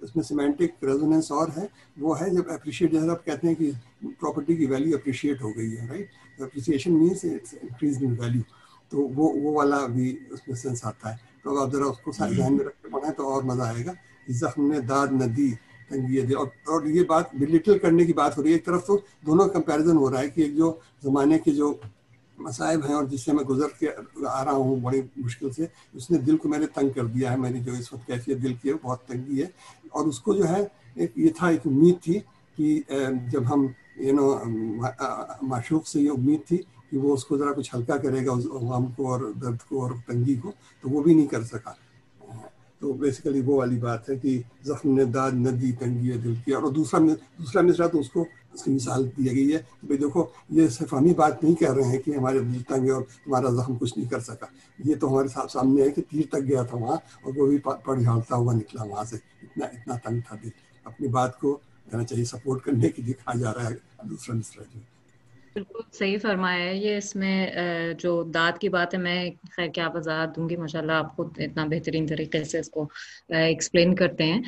اس 0.00 0.16
میں 0.16 0.24
سیمینٹک 0.24 0.84
ریزوننس 0.84 1.30
اور 1.32 1.48
ہے 1.56 1.66
وہ 1.96 2.20
ہے 2.20 2.30
جب 2.30 2.50
اپریشیٹ 2.50 2.92
جیسے 2.92 3.10
آپ 3.10 3.24
کہتے 3.24 3.48
ہیں 3.48 3.54
کہ 3.54 3.70
پراپرٹی 4.20 4.56
کی 4.56 4.66
ویلیو 4.66 4.96
اپریشیٹ 4.96 5.42
ہو 5.42 5.50
گئی 5.56 5.76
ہے 5.78 5.86
right 5.88 6.40
appreciation 6.40 6.92
means 6.92 7.24
increase 7.62 7.98
in 8.00 8.14
value 8.18 8.42
تو 8.88 8.98
وہ 8.98 9.32
وہ 9.42 9.52
والا 9.52 9.86
بھی 9.86 10.16
اس 10.30 10.48
میں 10.48 10.56
سینس 10.56 10.84
آتا 10.84 11.10
ہے۔ 11.12 11.16
تو 11.42 11.62
آپ 11.62 11.72
ذرا 11.72 11.84
اس 11.84 11.98
کو 11.98 12.12
ذہن 12.12 12.56
میں 12.56 12.64
رکھ 12.64 12.82
کے 12.82 12.88
پڑھیں 12.88 13.10
تو 13.10 13.32
اور 13.32 13.42
مزہ 13.42 13.62
آئے 13.62 13.84
گا۔ 13.86 13.92
زخم 14.28 14.72
نے 14.72 14.80
داد 14.80 15.08
نہ 15.10 15.24
دی۔ 15.24 15.52
تنگی 15.88 16.20
دے 16.20 16.34
اور 16.34 16.46
اور 16.46 16.86
یہ 16.86 17.04
بات 17.04 17.34
بلٹل 17.34 17.78
کرنے 17.78 18.04
کی 18.04 18.12
بات 18.12 18.38
ہو 18.38 18.42
رہی 18.42 18.50
ہے۔ 18.50 18.54
ایک 18.54 18.66
طرف 18.66 18.86
تو 18.86 18.98
دونوں 19.26 19.48
کمپیریزن 19.48 19.96
ہو 19.96 20.12
رہا 20.12 20.20
ہے 20.20 20.28
کہ 20.28 20.40
ایک 20.40 20.56
جو 20.56 20.72
زمانے 21.02 21.38
کے 21.38 21.50
جو 21.50 21.74
مصائب 22.38 22.86
ہیں 22.86 22.94
اور 22.94 23.04
جس 23.04 23.24
سے 23.24 23.32
میں 23.32 23.44
گزر 23.44 23.68
کے 23.80 23.88
آ 24.28 24.44
رہا 24.44 24.52
ہوں 24.52 24.76
بڑی 24.76 25.00
مشکل 25.16 25.50
سے، 25.50 25.66
اس 25.92 26.10
نے 26.10 26.18
دل 26.18 26.36
کو 26.36 26.48
میں 26.48 26.58
نے 26.58 26.66
تنگ 26.66 26.88
کر 26.88 27.04
دیا 27.04 27.32
ہے۔ 27.32 27.36
میری 27.36 27.60
جو 27.60 27.72
اس 27.72 27.92
وقت 27.92 28.06
کیفیت 28.06 28.42
دل 28.42 28.54
کی 28.54 28.68
ہے 28.68 28.74
بہت 28.82 29.04
تنگی 29.04 29.42
ہے۔ 29.42 29.46
اور 29.90 30.06
اس 30.06 30.20
کو 30.20 30.34
جو 30.34 30.48
ہے، 30.48 30.64
ایک 30.94 31.10
یہ 31.16 31.28
تھا، 31.36 31.48
ایک 31.48 31.60
امید 31.66 32.02
تھی 32.02 32.18
کہ 32.56 32.82
جب 33.30 33.54
ہم 33.54 33.66
یو 33.96 34.12
نو 34.12 34.38
معشوق 35.42 35.86
سے 35.86 36.00
یہ 36.00 36.10
امید 36.10 36.48
تھی 36.48 36.58
کہ 36.90 36.98
وہ 36.98 37.14
اس 37.14 37.24
کو 37.24 37.38
ذرا 37.38 37.52
کچھ 37.52 37.74
ہلکا 37.74 37.96
کرے 37.96 38.26
گا 38.26 38.32
غم 38.32 38.86
کو 38.86 39.12
اور 39.12 39.20
درد 39.42 39.58
کو 39.68 39.82
اور 39.82 39.90
تنگی 40.06 40.34
کو، 40.34 40.52
تو 40.80 40.88
وہ 40.90 41.02
بھی 41.02 41.14
نہیں 41.14 41.26
کر 41.26 41.42
سکا۔ 41.42 41.72
تو 42.84 42.92
بیسیکلی 42.92 43.40
وہ 43.40 43.56
والی 43.56 43.76
بات 43.76 44.10
ہے 44.10 44.16
کہ 44.16 44.42
زخم 44.64 44.94
نے 44.94 45.04
داد 45.04 45.32
ندی 45.32 45.72
تنگی 45.72 46.12
ہے 46.12 46.16
دل 46.16 46.34
کی 46.44 46.52
اور 46.52 46.72
دوسرا 46.72 47.00
دوسرا 47.38 47.62
مصرا 47.62 47.86
تو 47.86 48.00
اس 48.00 48.10
کو 48.10 48.24
اس 48.52 48.62
کی 48.62 48.70
مثال 48.70 49.08
دی 49.16 49.36
گئی 49.36 49.52
ہے 49.52 49.58
کہ 49.58 49.86
بھائی 49.86 49.98
دیکھو، 49.98 50.24
یہ 50.50 50.68
صرف 50.68 50.92
ہم 50.92 51.04
ہی 51.04 51.14
بات 51.14 51.44
نہیں 51.44 51.54
کہہ 51.54 51.72
رہے 51.72 51.82
ہیں 51.82 51.98
کہ 51.98 52.10
ہمارے 52.10 52.38
دل 52.38 52.62
تنگ 52.62 52.84
ہے 52.84 52.90
اور 52.90 53.02
تمہارا 53.02 53.50
زخم 53.50 53.74
کچھ 53.76 53.98
نہیں 53.98 54.08
کر 54.08 54.20
سکا۔ 54.20 54.46
یہ 54.84 54.94
تو 55.00 55.12
ہمارے 55.12 55.28
ساتھ 55.28 55.52
سامنے 55.52 55.82
ہے 55.82 55.90
کہ 55.90 56.02
تیر 56.10 56.22
تک 56.30 56.48
گیا 56.48 56.62
تھا 56.62 56.76
وہاں 56.76 56.96
اور 57.22 57.32
وہ 57.36 57.46
بھی 57.46 57.58
پڑ 57.58 58.00
جھاڑتا 58.00 58.36
ہوا 58.36 58.52
نکلا 58.52 58.82
وہاں 58.82 59.04
سے۔ 59.04 59.16
اتنا 59.42 59.66
اتنا 59.66 59.94
تنگ 60.08 60.20
تھا 60.28 60.36
دل۔ 60.42 60.48
اپنی 60.84 61.08
بات 61.08 61.40
کو 61.40 61.58
کہنا 61.90 62.04
چاہیے 62.04 62.24
سپورٹ 62.24 62.62
کرنے 62.62 62.88
کے 62.88 63.02
لیے 63.02 63.14
کہا 63.14 63.38
جا 63.38 63.54
رہا 63.54 63.70
ہے 63.70 63.74
دوسرا 64.02 64.36
مصرا 64.36 64.62
جو 64.74 64.80
ہے۔ 64.80 64.93
بالکل 65.56 65.80
صحیح 65.92 66.16
فرمایا 66.22 66.64
ہے۔ 66.64 66.74
یہ 66.76 66.96
اس 66.96 67.14
میں 67.16 67.36
جو 67.98 68.12
داد 68.34 68.58
کی 68.58 68.68
بات 68.68 68.94
ہے، 68.94 68.98
میں 68.98 69.18
خیر 69.50 69.68
کیا 69.74 69.88
وضاحت 69.94 70.34
دوں 70.36 70.48
گی 70.48 70.56
ماشاء 70.56 70.80
اللہ 70.80 70.92
آپ 70.92 71.16
کو 71.16 71.22
اتنا 71.36 71.64
بہترین 71.64 72.06
طریقے 72.06 72.42
سے 72.44 72.58
اس 72.58 72.70
کو 72.70 72.86
ایکسپلین 73.28 73.94
کرتے 73.94 74.24
ہیں۔ 74.24 74.40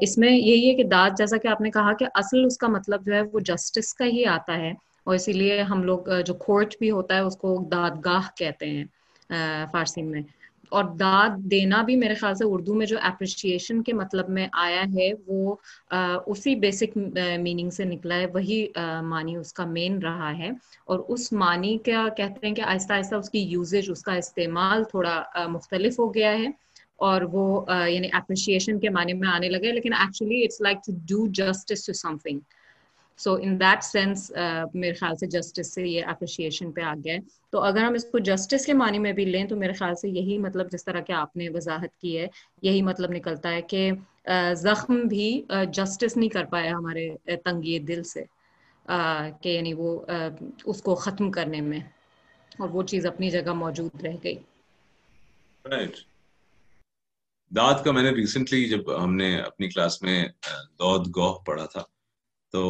اس 0.00 0.16
میں 0.18 0.30
یہی 0.30 0.68
ہے 0.70 0.74
کہ 0.74 0.84
داد 0.84 1.10
جیسا 1.18 1.36
کہ 1.36 1.48
آپ 1.48 1.60
نے 1.60 1.70
کہا 1.70 1.92
کہ 1.92 2.06
اصل 2.14 2.44
اس 2.46 2.58
کا 2.58 2.68
مطلب 2.68 3.06
جو 3.06 3.14
ہے 3.14 3.20
وہ 3.32 3.40
جسٹس 3.40 3.94
کا 3.94 4.04
ہی 4.06 4.24
آتا 4.26 4.56
ہے۔ 4.58 4.72
اور 5.06 5.14
اسی 5.14 5.32
لیے 5.32 5.62
ہم 5.62 5.82
لوگ 5.82 5.98
جو 6.26 6.34
کورٹ 6.36 6.74
بھی 6.78 6.90
ہوتا 6.90 7.14
ہے، 7.14 7.20
اس 7.20 7.36
کو 7.36 7.56
دادگاہ 7.72 8.28
کہتے 8.36 8.70
ہیں 8.70 8.84
فارسی 9.72 10.02
میں۔ 10.02 10.22
اور 10.70 10.84
داد 11.00 11.38
دینا 11.50 11.82
بھی 11.82 11.96
میرے 11.96 12.14
خیال 12.14 12.34
سے 12.34 12.44
اردو 12.44 12.74
میں 12.74 12.86
جو 12.86 12.96
اپریشیشن 13.02 13.82
کے 13.82 13.92
مطلب 13.92 14.28
میں 14.28 14.46
آیا 14.52 14.82
ہے، 14.94 15.10
وہ 15.26 15.54
اسی 16.26 16.54
بیسک 16.56 16.96
میننگ 16.96 17.70
سے 17.70 17.84
نکلا 17.84 18.16
ہے، 18.16 18.26
وہی 18.26 18.66
معنی 19.02 19.36
اس 19.36 19.52
کا 19.52 19.64
مین 19.66 19.98
رہا 19.98 20.36
ہے۔ 20.38 20.50
اور 20.86 20.98
اس 21.08 21.32
معنی 21.32 21.76
کا 21.86 22.06
کہتے 22.16 22.46
ہیں 22.46 22.54
کہ 22.54 22.62
آہستہ 22.62 22.92
آہستہ 22.92 23.14
اس 23.14 23.30
کی 23.30 23.42
یوزیج 23.52 23.90
اس 23.90 24.02
کا 24.02 24.14
استعمال 24.14 24.84
تھوڑا 24.84 25.22
مختلف 25.48 25.98
ہو 25.98 26.14
گیا 26.14 26.32
ہے۔ 26.38 26.48
اور 27.00 27.22
وہ 27.32 27.44
یعنی 27.88 28.08
اپریشیشن 28.12 28.78
کے 28.80 28.88
معنی 28.88 29.12
میں 29.12 29.28
آنے 29.28 29.48
لگے 29.48 29.72
لیکن 29.72 29.92
actually 29.92 30.42
it's 30.44 30.60
like 30.60 30.76
to 30.86 30.92
do 31.08 31.26
justice 31.32 31.86
to 31.86 31.92
something 32.18 32.38
so 33.18 33.34
in 33.34 33.60
that 33.60 33.82
sense 33.84 34.32
میرے 34.74 34.94
خیال 34.94 35.16
سے 35.16 35.26
جسٹس 35.26 35.74
سے 35.74 35.82
یہ 35.82 36.04
اپریشیشن 36.04 36.72
پہ 36.72 36.80
آ 36.80 36.94
گیا 37.04 37.14
ہے۔ 37.14 37.18
تو 37.50 37.60
اگر 37.60 37.84
ہم 37.84 37.94
اس 37.94 38.04
کو 38.04 38.18
جسٹس 38.18 38.66
کے 38.66 38.72
معنی 38.72 38.98
میں 38.98 39.12
بھی 39.12 39.24
لیں، 39.24 39.44
تو 39.44 39.56
میرے 39.56 39.72
خیال 39.72 39.94
سے 39.94 40.08
یہی 40.08 40.38
مطلب 40.38 40.70
جس 40.70 40.84
طرح 40.84 41.00
کہ 41.00 41.12
آپ 41.12 41.36
نے 41.36 41.48
وضاحت 41.48 41.96
کی 42.00 42.18
ہے، 42.18 42.26
یہی 42.62 42.82
مطلب 42.82 43.10
نکلتا 43.10 43.50
ہے 43.50 43.62
کہ 43.62 43.90
زخم 44.56 45.00
بھی 45.00 45.42
جسٹس 45.72 46.16
نہیں 46.16 46.28
کر 46.28 46.44
پایا 46.44 46.70
ہمارے 46.70 47.36
تنگی 47.36 47.78
دل 47.78 48.02
سے 48.02 48.24
کہ 49.40 49.48
یعنی 49.48 49.74
وہ 49.74 50.04
اس 50.64 50.82
کو 50.82 50.94
ختم 50.94 51.30
کرنے 51.30 51.60
میں۔ 51.60 51.80
اور 52.58 52.68
وہ 52.68 52.82
چیز 52.82 53.06
اپنی 53.06 53.30
جگہ 53.30 53.52
موجود 53.52 54.00
رہ 54.00 54.16
گئی۔ 54.24 54.34
داد 57.50 57.84
کا 57.84 57.92
میں 57.92 58.02
نے 58.02 58.10
ریسنٹلی 58.10 58.64
جب 58.68 59.04
ہم 59.04 59.14
نے 59.16 59.36
اپنی 59.40 59.68
کلاس 59.68 60.02
میں 60.02 60.28
دود 60.78 61.06
گوہ 61.16 61.38
پڑھا 61.38 61.66
تھا 61.66 61.82
تو 62.54 62.62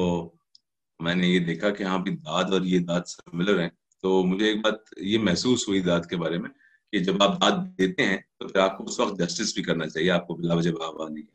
میں 1.00 1.14
نے 1.14 1.26
یہ 1.26 1.38
دیکھا 1.46 1.70
کہ 1.70 1.82
ہاں 1.82 1.98
بھی 1.98 2.16
داد 2.18 2.52
اور 2.52 2.62
یہ 2.64 2.78
داد 2.82 3.02
سملر 3.08 3.60
ہیں۔ 3.60 3.68
تو 4.04 4.22
مجھے 4.24 4.46
ایک 4.46 4.60
بات 4.60 4.78
یہ 5.02 5.18
محسوس 5.20 5.68
ہوئی 5.68 5.80
داد 5.80 6.00
کے 6.10 6.16
بارے 6.16 6.38
میں 6.38 6.50
کہ 6.92 6.98
جب 7.00 7.22
آپ 7.22 7.40
داد 7.40 7.52
دیتے 7.78 8.06
ہیں 8.06 8.18
تو 8.38 8.48
پھر 8.48 8.60
آپ 8.60 8.76
کو 8.78 8.84
اس 8.84 8.98
وقت 9.00 9.18
جسٹس 9.18 9.54
بھی 9.54 9.62
کرنا 9.62 9.86
چاہیے 9.88 10.10
آپ 10.10 10.26
کو 10.26 10.34
بلا 10.34 10.54
وجہ 10.54 10.70
بہا 10.72 11.08
نہیں 11.08 11.26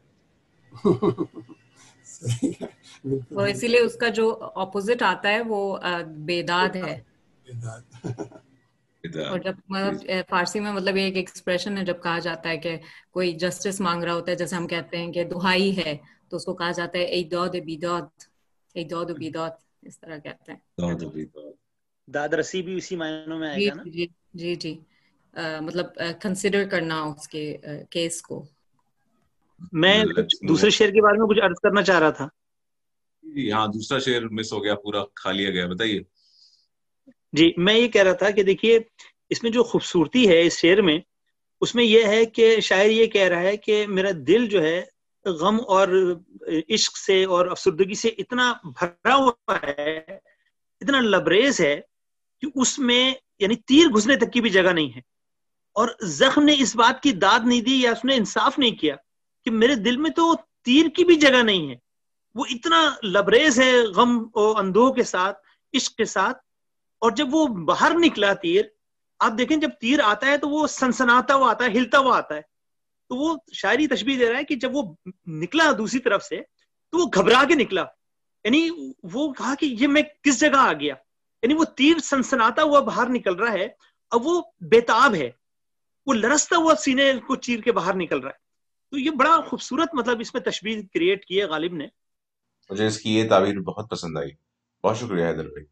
تو 3.29 3.41
اسی 3.41 3.67
لیے 3.67 3.79
اس 3.79 3.95
کا 3.95 4.07
جو 4.11 4.25
اپوزٹ 4.57 5.01
آتا 5.03 5.29
ہے 5.29 5.41
وہ 5.47 5.61
بے 6.19 6.41
داد 6.43 6.75
ہے۔ 6.77 6.95
اور 9.23 9.39
جب 9.39 9.55
مطلب 9.67 9.95
فارسی 10.29 10.59
میں 10.59 10.71
مطلب 10.73 10.95
ایک 10.95 11.15
ایکسپریشن 11.15 11.77
ہے 11.77 11.83
جب 11.85 12.01
کہا 12.03 12.19
جاتا 12.19 12.49
ہے 12.49 12.57
کہ 12.57 12.75
کوئی 13.11 13.31
جسٹس 13.39 13.79
مانگ 13.81 14.03
رہا 14.03 14.13
ہوتا 14.13 14.31
ہے 14.31 14.37
جیسے 14.37 14.55
ہم 14.55 14.67
کہتے 14.67 14.97
ہیں 14.97 15.11
کہ 15.11 15.23
دہائی 15.25 15.75
ہے 15.77 15.95
تو 16.29 16.37
اس 16.37 16.45
کو 16.45 16.53
کہا 16.55 16.71
جاتا 16.71 16.97
ہے 16.97 17.03
ای 17.07 17.23
دود 17.29 17.55
بی 17.65 17.77
دود 17.77 18.23
دود 18.75 19.09
بی 19.17 19.29
دود 19.29 19.51
اس 19.87 19.99
طرح 19.99 20.17
کہتے 20.17 20.51
ہیں. 20.51 20.59
داد 22.07 22.33
رسی 22.33 22.61
بھی 22.61 22.77
اسی 22.77 22.95
معنوں 22.95 23.39
میں 23.39 23.49
آئے 23.49 23.67
گا 23.67 23.73
نا؟ 23.73 23.83
جی 23.85 24.07
جی 24.33 24.55
جی 24.55 24.73
مطلب 25.61 25.85
کنسیڈر 26.21 26.67
کرنا 26.69 27.01
اس 27.03 27.27
کے 27.27 27.57
کیس 27.89 28.21
کو. 28.21 28.45
میں 29.73 30.03
دوسرے 30.49 30.69
شعر 30.69 30.89
کے 30.89 31.01
بارے 31.01 31.17
میں 31.19 31.27
کچھ 31.27 31.39
عرض 31.39 31.59
کرنا 31.63 31.81
چاہ 31.83 31.99
رہا 31.99 32.09
تھا. 32.09 32.27
ہاں 33.53 33.67
دوسرا 33.67 33.99
شعر 33.99 34.21
مس 34.31 34.53
ہو 34.53 34.63
گیا 34.63 34.75
پورا 34.75 35.03
کھا 35.15 35.31
لیا 35.31 35.49
گیا 35.49 35.65
بتائیے. 35.67 36.01
جی 37.33 37.51
میں 37.57 37.73
یہ 37.73 37.87
کہہ 37.87 38.03
رہا 38.03 38.13
تھا 38.13 38.29
کہ 38.29 38.43
دیکھیے 38.43 38.79
اس 39.29 39.43
میں 39.43 39.51
جو 39.51 39.63
خوبصورتی 39.63 40.27
ہے 40.29 40.41
اس 40.41 40.57
شعر 40.57 40.81
میں 40.81 40.99
اس 41.61 41.75
میں 41.75 41.83
یہ 41.83 42.05
ہے 42.05 42.25
کہ 42.25 42.59
شاعر 42.59 42.89
یہ 42.89 43.05
کہہ 43.05 43.27
رہا 43.27 43.41
ہے 43.41 43.57
کہ 43.57 43.85
میرا 43.87 44.09
دل 44.27 44.47
جو 44.47 44.63
ہے 44.63 44.81
غم 45.29 45.57
اور 45.67 45.87
عشق 46.69 46.97
سے 46.97 47.25
اور 47.25 47.45
افسردگی 47.45 47.95
سے 47.95 48.07
اتنا 48.07 48.53
بھرا 48.63 49.15
ہوا 49.15 49.57
ہے، 49.63 49.97
اتنا 50.81 50.99
لبریز 50.99 51.61
ہے 51.61 51.81
کہ 52.41 52.47
اس 52.55 52.79
میں 52.79 53.13
یعنی 53.39 53.55
تیر 53.55 53.87
گھسنے 53.87 54.15
تک 54.15 54.33
کی 54.33 54.41
بھی 54.41 54.49
جگہ 54.49 54.69
نہیں 54.69 54.95
ہے۔ 54.95 55.01
اور 55.73 55.87
زخم 56.01 56.43
نے 56.43 56.55
اس 56.59 56.75
بات 56.75 57.03
کی 57.03 57.11
داد 57.11 57.39
نہیں 57.43 57.61
دی 57.61 57.81
یا 57.81 57.91
اس 57.91 58.05
نے 58.05 58.15
انصاف 58.15 58.59
نہیں 58.59 58.71
کیا 58.71 58.95
کہ 59.45 59.51
میرے 59.51 59.75
دل 59.75 59.97
میں 59.97 60.09
تو 60.09 60.35
تیر 60.65 60.89
کی 60.89 61.03
بھی 61.03 61.15
جگہ 61.15 61.43
نہیں 61.43 61.69
ہے۔ 61.69 61.75
وہ 62.35 62.45
اتنا 62.49 62.95
لبریز 63.03 63.59
ہے 63.59 63.81
غم 63.81 64.27
و 64.35 64.57
اندوہ 64.57 64.93
کے 64.93 65.03
ساتھ، 65.03 65.37
عشق 65.73 65.95
کے 65.95 66.05
ساتھ۔ 66.05 66.37
اور 66.99 67.11
جب 67.11 67.27
وہ 67.31 67.47
باہر 67.47 67.91
نکلا 67.95 68.33
تیر، 68.33 68.65
آپ 69.19 69.31
دیکھیں 69.37 69.57
جب 69.57 69.69
تیر 69.81 69.99
آتا 70.03 70.27
ہے 70.27 70.37
تو 70.37 70.49
وہ 70.49 70.67
سنسناتا 70.67 71.35
ہوا 71.35 71.51
آتا 71.51 71.65
ہے، 71.65 71.69
ہلتا 71.69 71.97
ہوا 71.97 72.17
آتا 72.17 72.35
ہے۔ 72.35 72.41
تو 73.09 73.15
وہ 73.15 73.37
شاعری 73.53 73.87
تشبیح 73.87 74.19
دے 74.19 74.31
رہا 74.31 74.39
ہے 74.39 74.43
کہ 74.43 74.55
جب 74.55 74.75
وہ 74.75 74.95
نکلا 75.27 75.71
دوسری 75.77 75.99
طرف 75.99 76.23
سے 76.23 76.41
تو 76.91 76.97
وہ 76.97 77.05
گھبرا 77.13 77.43
کے 77.47 77.55
نکلا۔ 77.55 77.85
یعنی 78.43 78.69
وہ 79.03 79.33
کہا 79.33 79.53
کہ 79.59 79.65
یہ 79.65 79.87
میں 79.87 80.01
کس 80.23 80.39
جگہ 80.39 80.57
آ 80.57 80.73
گیا؟ 80.73 80.95
یعنی 81.41 81.53
وہ 81.53 81.63
تیر 81.63 81.97
سنسناتا 81.99 82.63
ہوا 82.63 82.79
باہر 82.79 83.09
نکل 83.09 83.35
رہا 83.35 83.53
ہے 83.53 83.67
اب 84.11 84.27
وہ 84.27 84.41
بےتاب 84.61 85.15
ہے۔ 85.15 85.31
وہ 86.05 86.13
لرستا 86.13 86.57
ہوا 86.57 86.73
سینے 86.75 87.13
کو 87.27 87.35
چیر 87.35 87.59
کے 87.59 87.71
باہر 87.71 87.95
نکل 87.95 88.19
رہا 88.19 88.29
ہے۔ 88.29 88.37
تو 88.91 88.97
یہ 88.97 89.11
بڑا 89.11 89.37
خوبصورت 89.47 89.95
مطلب 89.95 90.17
اس 90.19 90.33
میں 90.33 90.41
تشبیح 90.41 90.81
کریٹ 90.93 91.25
کی 91.25 91.39
ہے 91.39 91.45
غالب 91.45 91.73
نے۔ 91.73 91.87
مجھے 92.69 92.87
اس 92.87 92.97
کی 92.99 93.15
یہ 93.15 93.29
تعبیر 93.29 93.59
بہت 93.59 93.89
پسند 93.89 94.17
آئی۔ 94.17 94.31
بہت 94.83 94.97
شکریہ 94.97 95.25
حیدر 95.25 95.45
بھائی۔ 95.45 95.65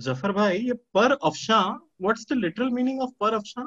ظفر 0.00 0.32
بھائی 0.32 0.66
یہ 0.66 0.72
پر 0.92 1.14
افشاں 1.20 1.78
what's 2.00 2.30
the 2.30 2.34
literal 2.34 2.68
meaning 2.68 3.00
of 3.00 3.08
پر 3.18 3.32
افشاں؟ 3.32 3.64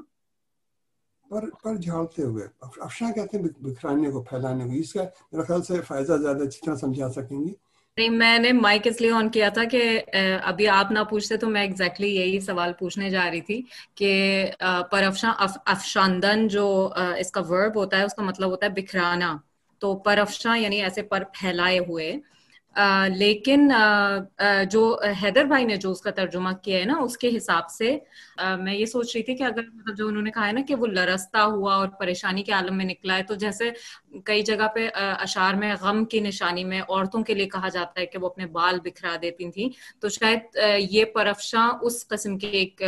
پر 1.30 1.50
پر 1.64 1.76
جھاڑتے 1.76 2.24
ہوئے۔ 2.24 2.46
افشاں 2.82 3.12
کہتے 3.12 3.38
ہیں 3.38 3.44
بکھرانے 3.60 4.10
کو، 4.12 4.22
پھیلانے 4.24 4.64
کو۔ 4.64 4.72
اس 4.74 4.94
کا 4.94 5.04
میرا 5.32 5.44
خیال 5.44 5.64
سے 5.64 5.82
فائدہ 5.88 6.16
زیادہ 6.22 6.44
اچھی 6.44 6.66
طرح 6.66 6.76
سمجھا 6.76 7.10
سکیں 7.10 7.40
گی 7.40 7.54
نہیں، 7.98 8.10
میں 8.12 8.38
نے 8.40 8.52
مائک 8.54 8.88
اس 8.88 9.00
لیے 9.02 9.12
آن 9.12 9.30
کیا 9.30 9.48
تھا 9.50 9.64
کہ 9.64 9.82
ابھی 10.44 10.68
آپ 10.70 10.92
نہ 10.92 11.00
پوچھتے 11.10 11.38
تو 11.38 11.50
میں 11.50 11.62
ایگزیکٹلی 11.62 12.10
یہی 12.16 12.40
سوال 12.40 12.74
پوچھنے 12.80 13.10
جا 13.10 13.30
رہی 13.32 13.42
تھی 13.42 13.62
کہ 13.96 14.12
پر 14.92 15.04
افشاں 15.04 15.34
افشاندن 15.66 16.48
جو 16.48 16.66
اس 17.18 17.32
کا 17.32 17.42
ورب 17.50 17.76
ہوتا 17.76 17.98
ہے، 17.98 18.04
اس 18.04 18.14
کا 18.14 18.24
مطلب 18.24 18.50
ہوتا 18.50 18.66
ہے 18.66 18.72
بکھرانا۔ 18.72 19.36
تو 19.82 19.96
پر 19.96 20.18
افشاں 20.18 20.58
یعنی 20.58 20.82
ایسے 20.84 21.02
پر 21.02 21.24
پھیلائے 21.34 21.80
ہوئے۔ 21.80 22.12
لیکن 23.10 23.68
جو 24.72 24.82
حیدر 25.22 25.46
بھائی 25.46 25.66
نے 25.66 25.76
جو 25.76 25.92
اس 25.92 26.02
کا 26.02 26.12
ترجمہ 26.12 26.50
کیا 26.64 26.80
ہے 26.80 26.86
نا، 26.86 26.98
اس 27.04 27.18
کے 27.18 27.36
حساب 27.38 27.70
سے 27.72 27.98
میں 28.60 28.74
یہ 28.74 28.86
سوچ 28.86 29.16
رہی 29.16 29.24
تھی 29.24 29.36
کہ 29.36 29.44
اگر 29.44 29.64
مطلب 29.74 29.98
جو 29.98 30.08
انہوں 30.08 30.24
نے 30.24 30.32
کہا 30.32 30.48
ہے 30.48 30.52
نا 30.52 30.62
کہ 30.68 30.76
وہ 30.76 30.88
لرستا 30.88 31.44
ہوا 31.46 31.76
اور 31.76 31.88
پریشانی 32.00 32.44
کے 32.44 32.52
عالم 32.52 32.78
میں 32.78 32.86
نکلا 32.86 33.18
ہے، 33.18 33.24
تو 33.24 33.36
جیسے 33.36 33.70
کئی 34.26 34.42
جگہ 34.50 34.68
پہ 34.76 34.88
اشعار 34.96 35.54
میں 35.62 35.74
غم 35.82 36.04
کی 36.06 36.20
نشانی 36.20 36.64
میں 36.64 36.82
عورتوں 36.82 37.24
کے 37.24 37.34
لیے 37.34 37.48
کہا 37.50 37.70
جاتا 37.74 38.02
ہے 38.02 38.06
کہ 38.06 38.20
وہ 38.20 38.28
اپنے 38.28 38.46
بال 38.58 38.80
بکھرا 38.84 39.16
دیتی 39.22 39.52
تھیں، 39.52 39.70
تو 40.02 40.10
شاید 40.10 40.58
یہ 40.92 41.06
پرفشاں 41.16 41.68
اس 41.82 42.08
قسم 42.08 42.38
کے 42.38 42.48
ایک 42.60 42.82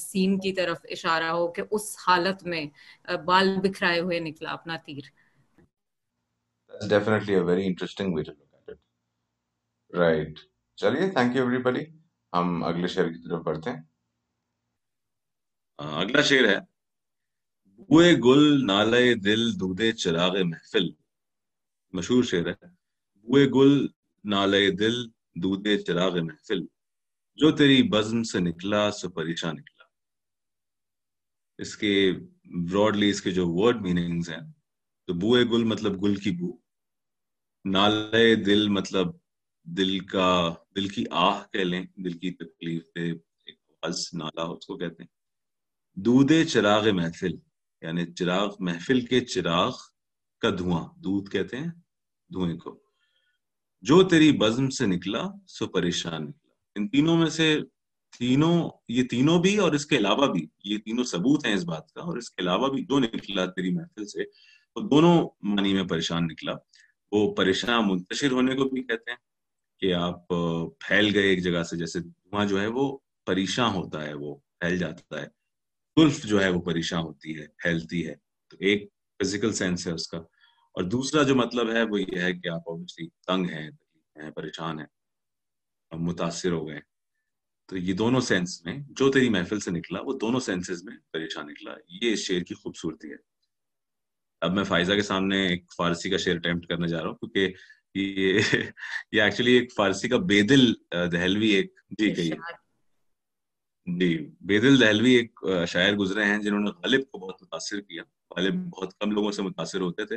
سین 0.00 0.38
کی 0.40 0.52
طرف 0.52 0.86
اشارہ 0.90 1.30
ہو 1.30 1.46
کہ 1.52 1.62
اس 1.70 1.96
حالت 2.06 2.44
میں 2.44 2.64
بال 3.26 3.56
بکھرائے 3.62 4.00
ہوئے 4.00 4.18
نکلا 4.20 4.52
اپنا 4.52 4.76
تیر۔ 4.86 5.10
Definitely 6.90 7.34
a 7.34 7.42
رائٹ 9.98 10.38
چلیے 10.76 11.10
تھینک 11.10 11.36
یو 11.36 11.42
ایوری 11.42 11.58
بڑی 11.58 11.84
ہم 12.32 12.64
اگلے 12.64 12.86
شعر 12.86 13.04
کی 13.04 13.28
طرف 13.28 13.40
بڑھتے 13.42 13.70
ہیں۔ 13.70 13.82
اگلا 15.78 16.22
شعر 16.22 16.48
ہے۔ 16.48 16.58
بوئے 17.64 18.14
گل 18.14 18.66
نالے 18.66 19.14
دل 19.14 19.60
دودے 19.60 19.92
چراغ 19.92 20.36
محفل۔ 20.44 20.90
مشہور 21.92 22.22
شعر 22.24 22.46
ہے۔ 22.46 22.66
بوئے 23.14 23.46
گل 23.46 23.86
نالے 24.24 24.70
دل 24.70 25.08
دودے 25.34 25.78
چراغ 25.78 26.20
محفل۔ 26.22 26.66
جو 27.34 27.56
تیری 27.56 27.82
بزم 27.82 28.22
سے 28.22 28.40
نکلا، 28.40 28.90
سو 28.90 29.10
پریشان 29.10 29.56
نکلا۔ 29.56 29.84
اس 31.58 31.76
کے 31.76 32.12
براڈلی 32.44 33.10
اس 33.10 33.22
کے 33.22 33.30
جو 33.30 33.48
ورڈ 33.48 33.80
میننگز 33.80 34.30
ہیں، 34.30 34.52
تو 35.06 35.14
بوئے 35.14 35.44
گل 35.44 35.64
مطلب 35.64 36.02
گل 36.02 36.16
کی 36.16 36.30
بو۔ 36.30 36.58
نالے 37.64 38.34
دل 38.34 38.68
مطلب 38.68 39.21
دل 39.64 39.98
کا، 39.98 40.54
دل 40.76 40.88
کی 40.88 41.04
آہ 41.10 41.42
کہہ 41.52 41.60
لیں، 41.60 41.82
دل 41.96 42.12
کی 42.12 42.30
تکلیف 42.30 42.82
سے 42.82 43.10
ایک 43.10 43.56
آواز 43.70 44.00
نالا 44.12 44.42
اس 44.42 44.66
کو 44.66 44.76
کہتے 44.76 45.02
ہیں۔ 45.02 45.08
دودھ 45.94 46.44
چراغ 46.44 46.90
محفل 46.92 47.32
یعنی 47.82 48.06
چراغ، 48.06 48.56
محفل 48.58 49.00
کے 49.00 49.20
چراغ 49.20 49.76
کا 50.40 50.50
دھواں، 50.50 50.88
دودھ 50.96 51.30
کہتے 51.30 51.56
ہیں، 51.56 51.66
دھوئیں 52.32 52.56
کو۔ 52.56 52.82
جو 53.82 54.02
تیری 54.02 54.32
بزم 54.32 54.70
سے 54.70 54.86
نکلا، 54.86 55.22
سو 55.48 55.66
پریشان 55.66 56.22
نکلا۔ 56.22 56.54
ان 56.76 56.88
تینوں 56.88 57.16
میں 57.16 57.30
سے 57.30 57.60
تینوں، 58.18 58.70
یہ 58.88 59.04
تینوں 59.04 59.42
بھی 59.42 59.56
اور 59.56 59.72
اس 59.72 59.86
کے 59.86 59.96
علاوہ 59.96 60.26
بھی، 60.26 60.46
یہ 60.64 60.78
تینوں 60.78 61.04
ثبوت 61.04 61.46
ہیں 61.46 61.54
اس 61.54 61.64
بات 61.64 61.92
کا، 61.92 62.00
اور 62.00 62.16
اس 62.16 62.30
کے 62.30 62.42
علاوہ 62.42 62.68
بھی 62.68 62.84
جو 62.84 62.98
نکلا 62.98 63.46
تیری 63.46 63.70
محفل 63.70 64.06
سے، 64.06 64.22
وہ 64.76 64.88
دونوں 64.88 65.28
معنی 65.42 65.74
میں 65.74 65.84
پریشان 65.84 66.24
نکلا۔ 66.24 66.52
وہ 67.12 67.34
پریشان، 67.34 67.88
منتشر 67.88 68.30
ہونے 68.30 68.54
کو 68.54 68.64
بھی 68.64 68.82
کہتے 68.82 69.10
ہیں۔ 69.10 69.31
کہ 69.82 69.94
آپ 69.94 70.28
پھیل 70.78 71.10
گئے 71.14 71.22
ایک 71.22 71.42
جگہ 71.42 71.62
سے، 71.62 71.76
جیسے 71.76 72.00
دھواں 72.00 72.46
جو 72.46 72.60
ہے 72.60 72.66
وہ 72.66 72.98
پریشان 73.26 73.74
ہوتا 73.74 74.06
ہے، 74.06 74.14
وہ 74.14 74.34
پھیل 74.34 74.78
جاتا 74.78 75.22
ہے۔ 75.22 75.26
گلف 76.02 76.24
جو 76.24 76.42
ہے 76.42 76.48
وہ 76.48 76.60
پریشان 76.60 77.02
ہوتی 77.02 77.40
ہے، 77.40 77.46
پھیلتی 77.46 78.08
ہے۔ 78.08 78.14
تو 78.48 78.56
ایک 78.60 78.90
فزیکل 79.22 79.52
سینس 79.52 79.86
ہے 79.86 79.92
اس 79.92 80.08
کا۔ 80.08 80.18
اور 80.18 80.82
دوسرا 80.82 81.22
جو 81.22 81.34
مطلب 81.34 81.70
ہے 81.70 81.82
وہ 81.82 82.00
یہ 82.00 82.20
ہے 82.20 82.32
کہ 82.32 82.48
آپ 82.48 82.60
اوبیسلی 82.66 83.08
تنگ 83.26 83.46
ہیں 83.46 83.70
ہیں، 84.16 84.30
پریشان 84.30 84.78
ہیں 84.78 84.86
متاثر 85.92 86.52
ہو 86.52 86.68
گئے 86.68 86.80
تو 87.68 87.76
یہ 87.76 87.92
دونوں 87.92 88.20
سینس 88.20 88.64
میں، 88.64 88.78
جو 88.90 89.10
تیری 89.10 89.28
محفل 89.28 89.60
سے 89.60 89.70
نکلا، 89.70 90.00
وہ 90.00 90.18
دونوں 90.18 90.40
سینسز 90.40 90.84
میں 90.84 90.96
پریشان 91.12 91.46
نکلا۔ 91.46 91.74
یہ 91.88 92.12
اس 92.12 92.18
شعر 92.18 92.40
کی 92.40 92.54
خوبصورتی 92.54 93.10
ہے۔ 93.10 93.16
اب 94.40 94.54
میں 94.54 94.64
فائزہ 94.64 94.92
کے 94.92 95.02
سامنے 95.02 95.46
ایک 95.48 95.72
فارسی 95.76 96.10
کا 96.10 96.16
شعر 96.16 96.34
اٹمپٹ 96.34 96.66
کرنے 96.66 96.88
جا 96.88 97.02
رہا 97.02 97.08
ہوں، 97.08 97.16
کیونکہ 97.16 97.54
یہ 97.94 98.40
ایکچولی 99.10 99.52
ایک 99.52 99.72
فارسی 99.72 100.08
کا 100.08 100.16
بیدل 100.16 100.72
دہلوی 101.12 101.48
ایک 101.48 101.80
جی 101.90 102.16
گئی 102.16 102.30
جی 103.86 104.30
بیدل 104.40 104.80
دہلوی 104.80 105.14
ایک 105.14 105.40
شاعر 105.68 105.92
گزرے 105.92 106.24
ہیں 106.24 106.38
جنہوں 106.38 106.60
نے 106.60 106.70
غالب 106.70 107.10
کو 107.10 107.18
بہت 107.18 107.42
متاثر 107.42 107.80
کیا۔ 107.80 108.02
غالب 108.36 108.54
بہت 108.54 108.98
کم 108.98 109.10
لوگوں 109.10 109.32
سے 109.32 109.42
متاثر 109.42 109.80
ہوتے 109.80 110.04
تھے 110.04 110.16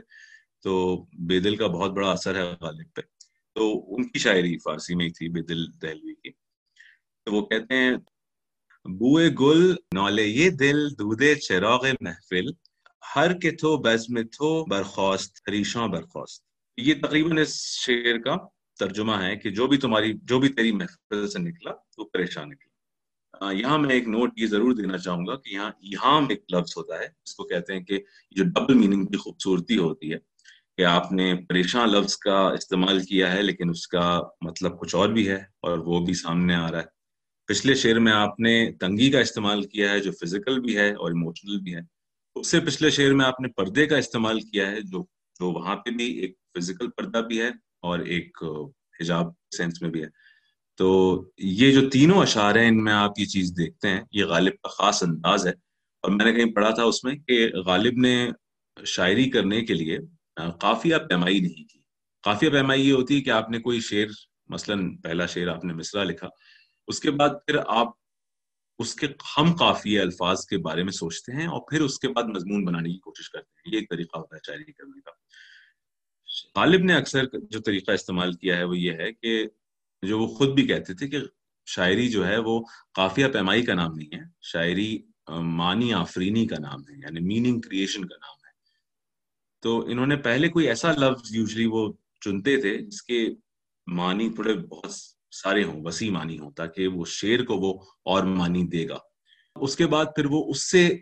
تو 0.63 1.05
بیدل 1.19 1.55
کا 1.55 1.67
بہت 1.67 1.91
بڑا 1.91 2.11
اثر 2.11 2.35
ہے 2.35 2.53
غالب 2.61 2.93
پہ۔ 2.95 3.01
تو 3.55 3.95
ان 3.95 4.07
کی 4.07 4.19
شاعری 4.19 4.57
فارسی 4.57 4.95
میں 4.95 5.05
ہی 5.05 5.11
تھی 5.11 5.29
بیدل 5.29 5.65
دہلوی 5.81 6.15
کی۔ 6.15 6.31
تو 7.25 7.33
وہ 7.33 7.45
کہتے 7.45 7.73
ہیں 7.73 7.91
بوئے 8.85 9.29
گل 9.39 9.75
نالے 9.95 10.23
یہ 10.23 10.49
دل 10.49 10.89
دودے 10.99 11.35
چراغ 11.35 11.85
محفل۔ 12.01 12.49
ہر 13.15 13.39
کے 13.39 13.51
تھو 13.51 13.77
بزم 13.77 14.21
تھو 14.23 14.65
برخواست 14.65 15.49
ریشاں 15.49 15.87
برخواست 15.87 16.44
یہ 16.77 16.93
تقریباً 17.01 17.37
اس 17.37 17.55
شعر 17.79 18.17
کا 18.17 18.35
ترجمہ 18.79 19.15
ہے 19.21 19.35
کہ 19.35 19.49
جو 19.49 19.67
بھی 19.67 19.77
تمہاری، 19.77 20.13
جو 20.23 20.39
بھی 20.39 20.49
تیری 20.49 20.71
محفل 20.71 21.27
سے 21.27 21.39
نکلا 21.39 21.71
وہ 21.97 22.05
پریشان 22.13 22.49
نکلا۔ 22.49 23.51
یہاں 23.51 23.77
میں 23.77 23.89
ایک 23.89 24.07
نوٹ 24.07 24.39
یہ 24.39 24.47
ضرور 24.47 24.73
دینا 24.73 24.97
چاہوں 24.97 25.25
گا 25.27 25.35
کہ 25.35 25.49
یہاں 25.49 25.71
یہاں 25.81 26.21
ایک 26.29 26.43
لفظ 26.53 26.73
ہوتا 26.77 26.99
ہے۔ 26.99 27.05
اس 27.05 27.35
کو 27.35 27.43
کہتے 27.43 27.73
ہیں 27.73 27.83
کہ 27.83 27.99
جو 28.31 28.43
ڈبل 28.43 28.73
میننگ 28.73 29.05
کی 29.05 29.17
خوبصورتی 29.17 29.77
ہوتی 29.77 30.11
ہے، 30.13 30.17
کہ 30.77 30.85
آپ 30.85 31.11
نے 31.11 31.33
پریشان 31.49 31.89
لفظ 31.89 32.17
کا 32.17 32.37
استعمال 32.49 32.99
کیا 32.99 33.31
ہے، 33.33 33.41
لیکن 33.41 33.69
اس 33.69 33.87
کا 33.87 34.21
مطلب 34.41 34.79
کچھ 34.79 34.95
اور 34.95 35.09
بھی 35.09 35.27
ہے 35.29 35.41
اور 35.61 35.77
وہ 35.77 35.99
بھی 36.05 36.13
سامنے 36.13 36.55
آ 36.55 36.69
رہا 36.71 36.79
ہے۔ 36.79 36.93
پچھلے 37.49 37.75
شعر 37.75 37.99
میں 37.99 38.11
آپ 38.11 38.39
نے 38.39 38.53
تنگی 38.79 39.09
کا 39.11 39.19
استعمال 39.19 39.63
کیا 39.63 39.91
ہے، 39.91 39.99
جو 39.99 40.11
فزیکل 40.11 40.59
بھی 40.59 40.77
ہے 40.77 40.89
اور 40.91 41.11
ایموشنل 41.11 41.59
بھی 41.59 41.75
ہے۔ 41.75 41.81
اس 42.35 42.47
سے 42.47 42.59
پچھلے 42.59 42.89
شعر 42.89 43.13
میں 43.13 43.25
آپ 43.25 43.41
نے 43.41 43.47
پردے 43.47 43.85
کا 43.85 43.97
استعمال 43.97 44.39
کیا 44.41 44.71
ہے، 44.71 44.81
جو 44.81 45.03
جو 45.39 45.51
وہاں 45.51 45.75
پہ 45.75 45.89
بھی 45.89 46.05
ایک 46.05 46.33
فزیکل 46.57 46.89
پردہ 46.89 47.17
بھی 47.17 47.41
ہے 47.41 47.47
اور 47.81 47.99
ایک 47.99 48.37
حجاب 49.01 49.25
سینس 49.57 49.81
میں 49.81 49.89
بھی 49.89 50.01
ہے۔ 50.03 50.07
تو 50.77 51.21
یہ 51.37 51.71
جو 51.71 51.89
تینوں 51.89 52.21
اشعار 52.21 52.55
ہیں، 52.55 52.67
ان 52.67 52.83
میں 52.83 52.93
آپ 52.93 53.11
یہ 53.17 53.25
چیز 53.25 53.53
دیکھتے 53.57 53.89
ہیں، 53.89 54.01
یہ 54.11 54.25
غالب 54.25 54.51
کا 54.51 54.67
خاص 54.67 55.03
انداز 55.03 55.47
ہے۔ 55.47 55.51
اور 56.01 56.11
میں 56.11 56.25
نے 56.25 56.33
کہیں 56.33 56.53
پڑھا 56.53 56.69
تھا 56.69 56.83
اس 56.83 57.03
میں 57.03 57.15
کہ 57.15 57.49
غالب 57.65 57.97
نے 57.97 58.29
شاعری 58.85 59.29
کرنے 59.29 59.61
کے 59.61 59.73
لیے 59.73 59.97
قافیہ 60.35 60.95
پیمائی 61.09 61.39
نہیں 61.39 61.69
کی۔ 61.69 61.79
قافیہ 62.23 62.49
پیمائی 62.49 62.87
یہ 62.87 62.93
ہوتی 62.93 63.15
ہے 63.15 63.21
کہ 63.21 63.29
آپ 63.29 63.49
نے 63.49 63.59
کوئی 63.59 63.79
شعر، 63.79 64.07
مثلا 64.47 64.75
پہلا 65.03 65.25
شعر 65.25 65.47
آپ 65.47 65.65
نے 65.65 65.73
مصرع 65.73 66.03
لکھا، 66.03 66.27
اس 66.87 66.99
کے 66.99 67.11
بعد 67.11 67.29
پھر 67.29 67.57
آپ 67.67 67.89
اس 68.79 68.95
کے 68.95 69.07
ہم 69.37 69.55
قافیہ 69.55 70.01
الفاظ 70.01 70.45
کے 70.45 70.57
بارے 70.57 70.83
میں 70.83 70.91
سوچتے 70.91 71.31
ہیں 71.31 71.47
اور 71.47 71.61
پھر 71.61 71.81
اس 71.81 71.99
کے 71.99 72.07
بعد 72.07 72.23
مضمون 72.23 72.65
بنانے 72.65 72.89
کی 72.89 72.97
کوشش 72.97 73.29
کرتے 73.29 73.59
ہیں۔ 73.59 73.73
یہ 73.73 73.79
ایک 73.79 73.89
طریقہ 73.89 74.17
ہوتا 74.17 74.35
ہے 74.35 74.39
شاعری 74.47 74.71
کرنے 74.71 75.01
کا۔ 75.01 75.11
غالب 76.59 76.83
نے 76.83 76.95
اکثر 76.95 77.25
جو 77.25 77.59
طریقہ 77.59 77.91
استعمال 77.91 78.33
کیا 78.33 78.57
ہے 78.57 78.63
وہ 78.63 78.77
یہ 78.77 78.91
ہے 78.91 79.13
کہ 79.13 79.47
جو 80.01 80.19
وہ 80.19 80.27
خود 80.27 80.49
بھی 80.49 80.67
کہتے 80.67 80.93
تھے 80.93 81.07
کہ 81.07 81.17
شاعری 81.65 82.09
جو 82.09 82.27
ہے 82.27 82.37
وہ 82.37 82.63
قافیہ 82.93 83.27
پیمائی 83.27 83.63
کا 83.63 83.73
نام 83.73 83.91
نہیں 83.93 84.17
ہے، 84.17 84.23
شاعری 84.41 85.01
معنی 85.27 85.93
آفرینی 85.93 86.47
کا 86.47 86.55
نام 86.59 86.81
ہے 86.81 86.97
یعنی 86.97 87.19
میننگ 87.19 87.61
کریشن 87.61 88.07
کا 88.07 88.15
نام 88.15 88.35
ہے۔ 88.35 88.51
تو 89.61 89.85
انہوں 89.85 90.07
نے 90.07 90.15
پہلے 90.15 90.49
کوئی 90.49 90.67
ایسا 90.67 90.91
لفظ 90.91 91.35
یوزلی 91.35 91.65
وہ 91.65 91.93
چنتے 92.21 92.61
تھے 92.61 92.77
جس 92.77 93.01
کے 93.01 93.27
معنی 93.87 94.29
تھوڑے 94.29 94.53
بہت 94.53 94.91
سارے 95.41 95.63
ہوں، 95.63 95.85
وسیع 95.85 96.11
معنی 96.11 96.39
ہوں، 96.39 96.51
تاکہ 96.51 96.87
وہ 96.87 97.05
شعر 97.07 97.43
کو 97.43 97.57
وہ 97.57 97.73
اور 98.05 98.23
معنی 98.23 98.63
دے 98.63 98.89
گا۔ 98.89 98.97
اس 99.55 99.75
کے 99.75 99.87
بعد 99.87 100.05
پھر 100.15 100.25
وہ 100.25 100.49
اس 100.49 100.71
سے 100.71 100.97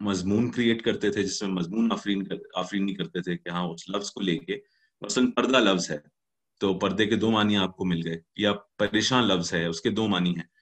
مضمون 0.00 0.50
کریٹ 0.50 0.82
کرتے 0.82 1.10
تھے، 1.10 1.22
جس 1.22 1.42
میں 1.42 1.50
مضمون 1.50 1.92
آفرین 1.92 2.22
آفرینی 2.54 2.94
کرتے 2.94 3.20
تھے 3.20 3.36
کہ 3.36 3.48
ہاں 3.48 3.66
اس 3.68 3.88
لفظ 3.88 4.10
کو 4.10 4.20
لے 4.20 4.38
کے 4.38 4.58
مثلاً 5.00 5.30
پردہ 5.30 5.56
لفظ 5.56 5.90
ہے، 5.90 5.98
تو 6.60 6.78
پردے 6.78 7.06
کے 7.06 7.16
دو 7.16 7.30
معنی 7.30 7.56
آپ 7.56 7.76
کو 7.76 7.84
مل 7.84 8.00
گئے، 8.04 8.20
یا 8.36 8.52
پریشان 8.76 9.24
لفظ 9.24 9.54
ہے، 9.54 9.66
اس 9.66 9.80
کے 9.80 9.90
دو 9.90 10.08
معنی 10.08 10.36
ہیں۔ 10.36 10.58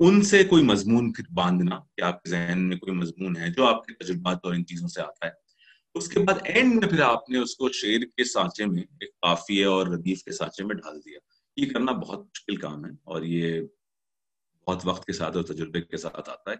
ان 0.00 0.22
سے 0.22 0.44
کوئی 0.44 0.64
مضمون 0.64 1.12
پھر 1.12 1.24
باندھنا 1.34 1.80
کہ 1.96 2.02
آپ 2.02 2.22
کے 2.22 2.30
ذہن 2.30 2.68
میں 2.68 2.76
کوئی 2.76 2.92
مضمون 2.92 3.36
ہے 3.36 3.48
جو 3.50 3.66
آپ 3.66 3.86
کے 3.86 3.92
تجربات 3.94 4.38
اور 4.42 4.54
ان 4.54 4.66
چیزوں 4.66 4.88
سے 4.88 5.00
آتا 5.00 5.26
ہے۔ 5.26 5.32
اس 5.94 6.08
کے 6.08 6.20
بعد 6.20 6.38
اینڈ 6.44 6.74
میں 6.74 6.88
پھر 6.88 7.00
آپ 7.00 7.30
نے 7.30 7.38
اس 7.38 7.56
کو 7.56 7.72
شعر 7.72 8.00
کے 8.16 8.24
سانچے 8.24 8.66
میں 8.66 8.82
ایک 8.82 9.10
قافیے 9.20 9.64
اور 9.64 9.86
ردیف 9.86 10.22
کے 10.22 10.32
سانچے 10.32 10.64
میں 10.64 10.74
ڈال 10.74 11.00
دیا۔ 11.00 11.18
یہ 11.58 11.72
کرنا 11.72 11.92
بہت 11.92 12.18
مشکل 12.18 12.56
کام 12.56 12.84
ہے 12.84 12.90
اور 13.04 13.22
یہ 13.22 13.62
بہت 14.66 14.80
وقت 14.84 15.04
کے 15.04 15.12
ساتھ 15.12 15.36
اور 15.36 15.44
تجربے 15.44 15.80
کے 15.80 15.96
ساتھ 15.96 16.30
آتا 16.30 16.50
ہے۔ 16.50 16.56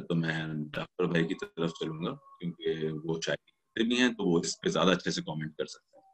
تو 0.00 0.14
میں 0.14 0.32
ڈاکٹر 0.72 1.04
بھائی 1.04 1.26
کی 1.26 1.34
طرف 1.34 1.70
چلوں 1.70 2.04
گا 2.04 2.14
کیونکہ 2.14 2.74
وہ 3.04 3.20
چاہیے 3.20 3.88
بھی 3.88 3.96
ہیں 3.96 4.08
تو 4.08 4.24
وہ 4.24 4.38
اس 4.38 4.60
پہ 4.60 4.68
زیادہ 4.68 4.88
اچھے 4.88 5.10
سے 5.10 5.22
کامنٹ 5.22 5.54
کر 5.56 5.66
سکتے 5.66 5.98
ہیں۔ 5.98 6.06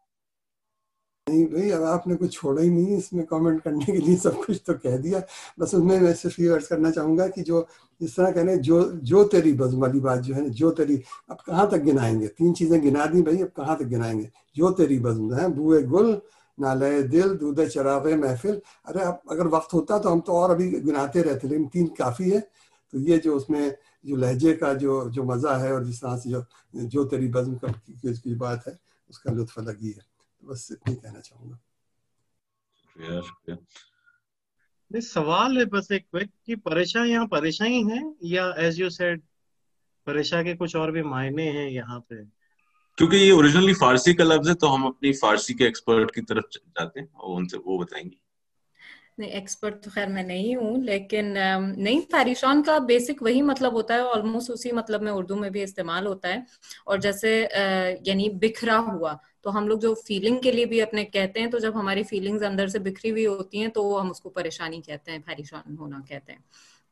نہیں 1.29 1.47
بھائی، 1.47 1.73
اب 1.73 1.83
آپ 1.83 2.07
نے 2.07 2.16
کچھ 2.16 2.31
چھوڑا 2.31 2.62
ہی 2.62 2.68
نہیں، 2.68 2.97
اس 2.97 3.12
میں 3.12 3.25
کامنٹ 3.25 3.62
کرنے 3.64 3.92
کے 3.92 3.99
لیے 3.99 4.16
سب 4.16 4.31
کچھ 4.47 4.62
تو 4.62 4.75
کہہ 4.75 4.97
دیا۔ 4.97 5.18
بس 5.59 5.75
اس 5.75 5.85
میں 5.85 6.01
میں 6.01 6.14
صرف 6.14 6.38
یہ 6.38 6.51
عرض 6.51 6.68
کرنا 6.68 6.92
چاہوں 6.92 7.18
گا 7.18 7.29
کہ 7.29 7.42
جو 7.42 7.64
اس 8.01 8.14
طرح 8.14 8.31
کہنے 8.31 8.57
جو 8.57 8.90
جو 8.92 9.25
تیری 9.25 9.53
بزم 9.53 9.83
والی 9.83 10.01
بات 10.01 10.25
جو 10.25 10.35
ہے 10.35 10.40
نا 10.40 10.49
جو 10.49 10.73
تیری، 10.73 10.97
اب 11.29 11.45
کہاں 11.45 11.66
تک 11.66 11.87
گنائیں 11.87 12.21
گے؟ 12.21 12.29
تین 12.29 12.55
چیزیں 12.55 12.83
گنا 12.83 13.07
دی 13.12 13.23
بھائی، 13.23 13.42
اب 13.42 13.57
کہاں 13.57 13.77
تک 13.77 13.92
گنائیں 13.92 14.21
گے؟ 14.21 14.27
جو 14.55 14.73
تیری 14.73 14.99
بزم 14.99 15.35
ہے، 15.35 15.49
بوئے 15.49 15.85
گل 15.85 16.18
نالے 16.59 17.03
دل 17.03 17.41
دودھ 17.41 17.69
چراغ 17.69 18.09
محفل۔ 18.17 18.59
ارے 18.85 18.99
اب 18.99 19.15
اگر 19.27 19.47
وقت 19.47 19.75
ہوتا 19.75 19.99
تو 19.99 20.12
ہم 20.12 20.21
تو 20.21 20.37
اور 20.37 20.51
ابھی 20.51 20.83
گناتے 20.87 21.25
رہتے 21.25 21.49
لیکن 21.49 21.69
تین 21.69 21.95
کافی 21.95 22.35
ہے۔ 22.35 22.41
تو 22.91 22.99
یہ 22.99 23.19
جو 23.19 23.37
اس 23.37 23.51
میں 23.51 23.71
جو 24.03 24.17
لہجے 24.17 24.57
کا 24.57 24.73
جو 24.73 25.09
جو 25.09 25.25
مزہ 25.25 25.49
ہے 25.49 25.71
اور 25.71 25.83
جس 25.83 26.01
طرح 26.01 26.17
سے 26.17 26.31
جو 26.31 26.41
جو 26.73 27.09
تیری 27.09 27.29
بزم 27.29 27.59
کا 27.59 27.67
کی 28.23 28.35
بات 28.35 28.69
ہے 28.69 28.73
اس 29.09 29.19
کا 29.19 29.33
لطف 29.33 29.59
الگ 29.59 29.71
ہی 29.83 29.91
ہے 29.91 30.12
بس 30.45 30.71
اتنی 30.71 30.97
کہنا 30.97 31.21
چاہوں 31.21 31.51
گا۔ 31.51 31.57
سوال 35.01 35.59
ہے 35.59 35.65
بس 35.65 35.91
ایک 35.91 36.15
کہ 36.45 36.57
پریشان 36.57 37.09
یہاں 37.09 37.27
پریشانی 37.27 37.91
ہے 37.91 37.99
یا 38.21 38.51
ایز 38.51 38.81
یو 38.81 38.91
سیڈ 38.91 39.21
پریشا 40.05 40.43
کے 40.43 40.57
کچھ 40.57 40.77
اور 40.77 40.88
بھی 40.88 41.03
معنی 41.03 41.49
ہیں 41.49 41.71
یہاں 41.71 42.01
پہ؟ 42.01 42.15
کیونکہ 42.96 43.16
یہ 43.16 43.33
اوریجنلی 43.33 43.74
فارسی 43.74 44.14
کا 44.14 44.24
لفظ 44.24 44.48
ہے 44.48 44.55
تو 44.55 44.74
ہم 44.74 44.87
اپنی 44.87 45.12
فارسی 45.12 45.55
کے 45.55 45.64
ایکسپرٹ 45.64 46.12
کی 46.12 46.22
طرف 46.22 46.44
جاتے 46.52 47.00
ہیں 47.00 47.07
اور 47.12 47.37
ان 47.37 47.48
سے 47.48 47.57
وہ 47.64 47.78
بتائیں 47.78 48.05
گے۔ 48.05 48.20
نہیں 49.18 49.31
ایکسپرٹ 49.31 49.83
تو 49.85 49.90
خیر 49.90 50.07
میں 50.07 50.22
نہیں 50.22 50.55
ہوں، 50.57 50.76
لیکن 50.85 51.37
نہیں 51.76 52.00
پریشان 52.11 52.62
کا 52.62 52.78
بیسک 52.78 53.22
وہی 53.22 53.42
مطلب 53.42 53.72
ہوتا 53.72 53.94
ہے 53.94 54.00
آلموسٹ 54.14 54.50
اسی 54.50 54.72
مطلب 54.72 55.02
میں 55.02 55.12
اردو 55.12 55.37
میں 55.37 55.50
بھی 55.50 55.62
استعمال 55.62 56.07
ہوتا 56.07 56.28
ہے۔ 56.28 56.38
اور 56.87 56.98
جیسے 56.98 57.46
یعنی 58.07 58.28
بکھرا 58.40 58.78
ہوا، 58.78 59.16
تو 59.40 59.57
ہم 59.59 59.68
لوگ 59.68 59.78
جو 59.78 59.94
فیلنگ 60.07 60.40
کے 60.40 60.52
لیے 60.52 60.64
بھی 60.64 60.83
اپنے 60.83 61.05
کہتے 61.05 61.40
ہیں، 61.40 61.50
تو 61.50 61.59
جب 61.59 61.81
ہماری 61.81 62.02
فیلنگز 62.02 62.42
اندر 62.42 62.66
سے 62.66 62.78
بکھری 62.78 63.11
ہوئی 63.11 63.26
ہوتی 63.26 63.61
ہیں، 63.61 63.68
تو 63.68 64.00
ہم 64.00 64.11
اس 64.11 64.20
کو 64.20 64.31
پریشانی 64.31 64.81
کہتے 64.81 65.11
ہیں 65.11 65.18
پریشان 65.26 65.76
ہونا 65.78 66.00
کہتے 66.09 66.33
ہیں۔ 66.33 66.40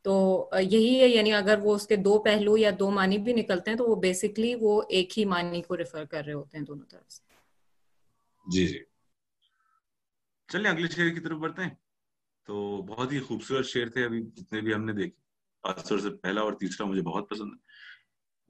تو 0.03 0.49
یہی 0.61 1.01
ہے 1.01 1.09
یعنی 1.09 1.33
اگر 1.33 1.59
وہ 1.63 1.75
اس 1.75 1.87
کے 1.87 1.97
دو 1.97 2.19
پہلو 2.19 2.57
یا 2.57 2.71
دو 2.79 2.91
معنی 2.91 3.19
بھی 3.19 3.33
نکلتے 3.33 3.71
ہیں 3.71 3.79
تو 3.79 3.85
وہ 3.85 3.97
بیسکلی 3.97 4.55
وہ 4.55 4.83
ایک 4.89 5.19
ہی 5.19 5.25
معنی 5.25 5.63
کو 5.63 5.77
ریفر 5.77 6.05
کر 6.05 6.25
رہے 6.25 6.33
ہوتے 6.33 6.59
ہیں 6.59 6.65
دونوں 6.65 6.87
طرف 6.87 7.13
سے۔ 7.13 7.23
جی 8.53 8.67
جی۔ 8.67 8.79
چلیں 10.53 10.71
اگلے 10.71 10.89
شعر 10.89 11.09
کی 11.09 11.21
طرف 11.21 11.39
بڑھتے 11.39 11.63
ہیں۔ 11.63 11.75
تو 12.47 12.83
بہت 12.83 13.13
ہی 13.13 13.21
خوبصورت 13.21 13.67
شعر 13.67 13.89
تھے 13.89 14.05
ابھی 14.05 14.23
جتنے 14.23 14.61
بھی 14.61 14.75
ہم 14.75 14.85
نے 14.85 14.93
دیکھے۔ 14.93 15.21
خاص 15.63 15.89
طور 15.89 15.99
سے 15.99 16.11
پہلا 16.11 16.41
اور 16.41 16.53
تیسرا 16.53 16.87
مجھے 16.87 17.03
بہت 17.03 17.31
پسند 17.31 17.53
ہے۔ 17.53 17.71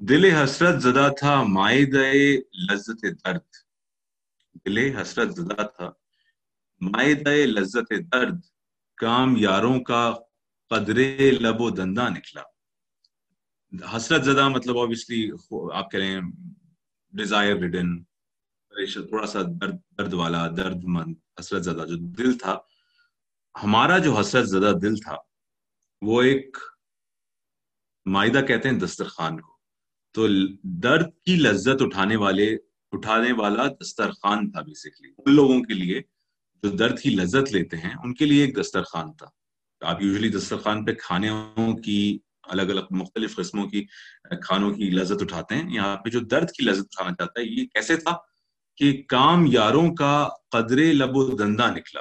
دل 0.06 0.24
حسرت 0.24 0.82
زدہ 0.82 1.08
تھا 1.18 1.42
مائدہ 1.42 2.12
لذت 2.70 3.02
درد۔ 3.02 3.40
دل 4.66 4.96
حسرت 4.96 5.34
زدہ 5.36 5.62
تھا 5.76 5.92
مائدہ 6.80 7.28
لذت 7.28 7.92
درد۔ 8.12 8.38
کام 8.96 9.34
یاروں 9.36 9.80
کا 9.80 10.14
قدرے 10.70 11.30
لب 11.30 11.61
و 11.61 11.70
دندہ 11.70 12.09
نکلا۔ 12.09 12.42
حسرت 13.96 14.24
زدہ 14.24 14.48
مطلب 14.48 14.78
آبویسلی 14.78 15.30
آپ 15.72 15.90
کہہ 15.90 16.00
رہے 16.00 16.06
ہیں 16.06 16.20
ڈیزائر 17.12 17.56
ریڈن 17.56 18.02
تھوڑا 18.02 19.26
سا 19.26 19.42
درد 19.42 19.74
درد 19.98 20.14
والا، 20.14 20.48
درد 20.48 20.85
مند، 20.85 21.14
حسرت 21.40 21.64
زدہ 21.64 21.85
جو 21.88 21.96
دل 21.96 22.38
تھا۔ 22.38 22.59
ہمارا 23.62 23.98
جو 23.98 24.18
حسرت 24.18 24.48
زدہ 24.48 24.72
دل 24.83 24.96
تھا، 24.96 25.16
وہ 26.02 26.22
ایک 26.22 26.56
معاہدہ 28.04 28.38
کہتے 28.38 28.68
ہیں 28.68 28.78
دسترخوان 28.78 29.40
کو۔ 29.40 29.56
تو 30.12 30.26
درد 30.62 31.06
کی 31.24 31.37
لذت 31.37 31.83
اٹھانے 31.83 32.16
والے، 32.16 32.56
اٹھانے 32.92 33.33
والا 33.33 33.66
دسترخوان 33.80 34.50
تھا 34.50 34.61
بیسکلی 34.61 35.11
ان 35.18 35.35
لوگوں 35.35 35.62
کے 35.62 35.74
لیے 35.74 36.02
جو 36.62 36.68
درد 36.68 37.00
کی 37.00 37.11
لذت 37.11 37.52
لیتے 37.52 37.76
ہیں، 37.76 37.94
ان 38.04 38.14
کے 38.14 38.24
لیے 38.24 38.44
ایک 38.44 38.61
دسترخوان 38.61 39.12
تھا۔ 39.12 39.39
آپ 39.80 40.02
یوزلی 40.02 40.28
دسترخوان 40.28 40.84
پہ 40.84 40.94
کھانوں 40.94 41.76
کی 41.76 42.18
الگ 42.42 42.62
الگ 42.62 42.80
مختلف 42.90 43.36
قسموں 43.36 43.66
کی 43.66 43.84
کھانوں 44.30 44.74
کی 44.74 44.90
لذت 44.90 45.22
اٹھاتے 45.22 45.54
ہیں۔ 45.54 45.74
یہاں 45.74 45.96
پہ 45.96 46.10
جو 46.10 46.20
درد 46.20 46.50
کی 46.50 46.64
لذت 46.64 46.80
اٹھانا 46.80 47.14
چاہتا 47.14 47.40
ہے، 47.40 47.44
یہ 47.44 47.66
کیسے 47.66 47.96
تھا 47.96 48.16
کہ 48.76 49.02
کام 49.08 49.44
یاروں 49.46 49.94
کا 49.94 50.28
قدرے 50.50 50.92
لب 50.92 51.16
و 51.16 51.36
دندہ 51.36 51.70
نکلا۔ 51.70 52.00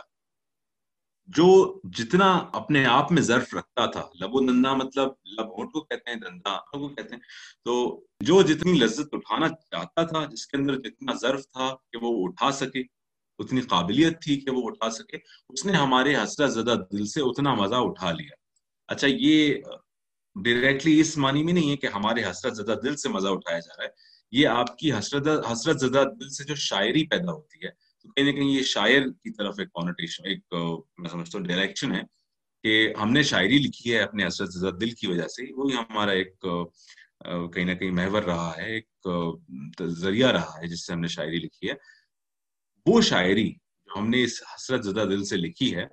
جو 1.28 1.80
جتنا 1.84 2.50
اپنے 2.54 2.86
آپ 2.86 3.12
میں 3.12 3.22
ظرف 3.22 3.54
رکھتا 3.54 3.86
تھا، 3.86 4.10
لب 4.20 4.36
و 4.36 4.40
دندا 4.40 4.74
مطلب 4.74 5.08
لب 5.26 5.58
ہوٹ 5.58 5.72
کو 5.72 5.82
کہتے 5.82 6.10
ہیں 6.10 6.18
دندا 6.18 6.58
کو 6.58 6.90
کہتے 6.90 7.16
ہیں۔ 7.16 7.22
تو 7.64 8.04
جو 8.20 8.42
جتنی 8.42 8.74
لذت 8.74 9.08
اٹھانا 9.12 9.50
چاہتا 9.50 10.04
تھا، 10.04 10.26
جس 10.26 10.48
کے 10.48 10.58
اندر 10.58 10.76
جتنا 10.76 11.14
ظرف 11.22 11.42
تھا 11.42 11.76
کہ 11.92 11.98
وہ 12.02 12.28
اٹھا 12.28 12.52
سکے 12.52 12.99
اتنی 13.40 13.62
قابلیت 13.62 14.22
تھی 14.22 14.40
کہ 14.42 14.52
وہ 14.52 14.62
اٹھا 14.66 14.90
سکے۔ 14.90 15.18
اس 15.50 15.66
نے 15.66 15.72
ہمارے 15.74 16.16
حسرت 16.16 16.54
زدہ 16.54 16.76
دل 16.92 17.06
سے 17.06 17.22
اتنا 17.22 17.54
مزہ 17.54 17.76
اٹھا 17.76 18.12
لیا۔ 18.12 18.36
اچھا 18.88 19.08
یہ 19.10 19.56
ڈائریکٹلی 20.36 21.00
اس 21.00 21.18
معنی 21.18 21.44
میں 21.44 21.54
نہیں 21.54 21.70
ہے 21.72 21.78
کہ 21.78 21.88
ہمارے 21.88 22.24
حسرت 22.30 22.56
زدہ 22.56 22.76
دل 22.84 22.96
سے 22.96 23.10
مزہ 23.10 23.28
اٹھایا 23.28 23.60
جا 23.60 23.76
رہا 23.78 23.84
ہے۔ 23.84 23.90
یہ 24.32 24.48
آپ 24.48 24.78
کی 24.78 24.94
حسرت 24.94 25.28
حسرت 25.52 25.80
زدہ 25.80 26.04
دل 26.20 26.30
سے 26.30 26.44
جو 26.44 26.56
شاعری 26.56 27.06
پیدا 27.08 27.32
ہوتی 27.32 27.66
ہے، 27.66 27.72
تو 28.02 28.12
کہیں 28.12 28.26
نہ 28.26 28.32
کہیں 28.32 28.50
یہ 28.50 28.64
شاعر 28.64 29.02
کی 29.24 29.34
طرف 29.34 29.56
ایک 29.60 29.68
کانوٹیشن 29.68 30.26
ایک، 30.26 30.40
میں 30.98 31.10
سمجھتا 31.10 31.38
ہوں 31.38 31.46
ڈائریکشن 31.46 31.92
ہے 31.96 32.02
کہ 32.64 32.94
ہم 33.02 33.12
نے 33.12 33.24
شاعری 33.24 33.58
لکھی 33.58 33.94
ہے 33.94 34.00
اپنے 34.00 34.28
حسرت 34.28 34.54
زدہ 34.54 34.76
دل 34.82 34.90
کی 34.90 35.08
وجہ 35.08 35.28
سے۔ 35.28 35.54
وہی 35.56 35.76
ہمارا 35.76 36.12
ایک، 36.12 36.40
کہیں 37.54 37.66
نہ 37.66 37.74
کہیں 37.74 37.92
محور 37.92 38.24
رہا 38.24 38.52
ہے، 38.58 38.74
ایک، 38.74 39.08
ذریعہ 39.88 40.32
رہا 40.32 40.60
ہے 40.62 40.68
جس 40.68 40.86
سے 40.86 40.94
ہم 40.94 41.00
نے 41.00 41.08
شاعری 41.08 41.38
لکھی 41.38 41.70
ہے۔ 41.70 41.74
وہ 42.90 43.02
شاعری 43.02 43.52
جو 43.54 44.00
ہم 44.00 44.10
نے 44.10 44.24
اس 44.24 44.42
حسرت 44.56 44.84
زدہ 44.84 45.00
دل 45.00 45.26
سے 45.26 45.38
لکھی 45.38 45.76
ہے، 45.76 45.86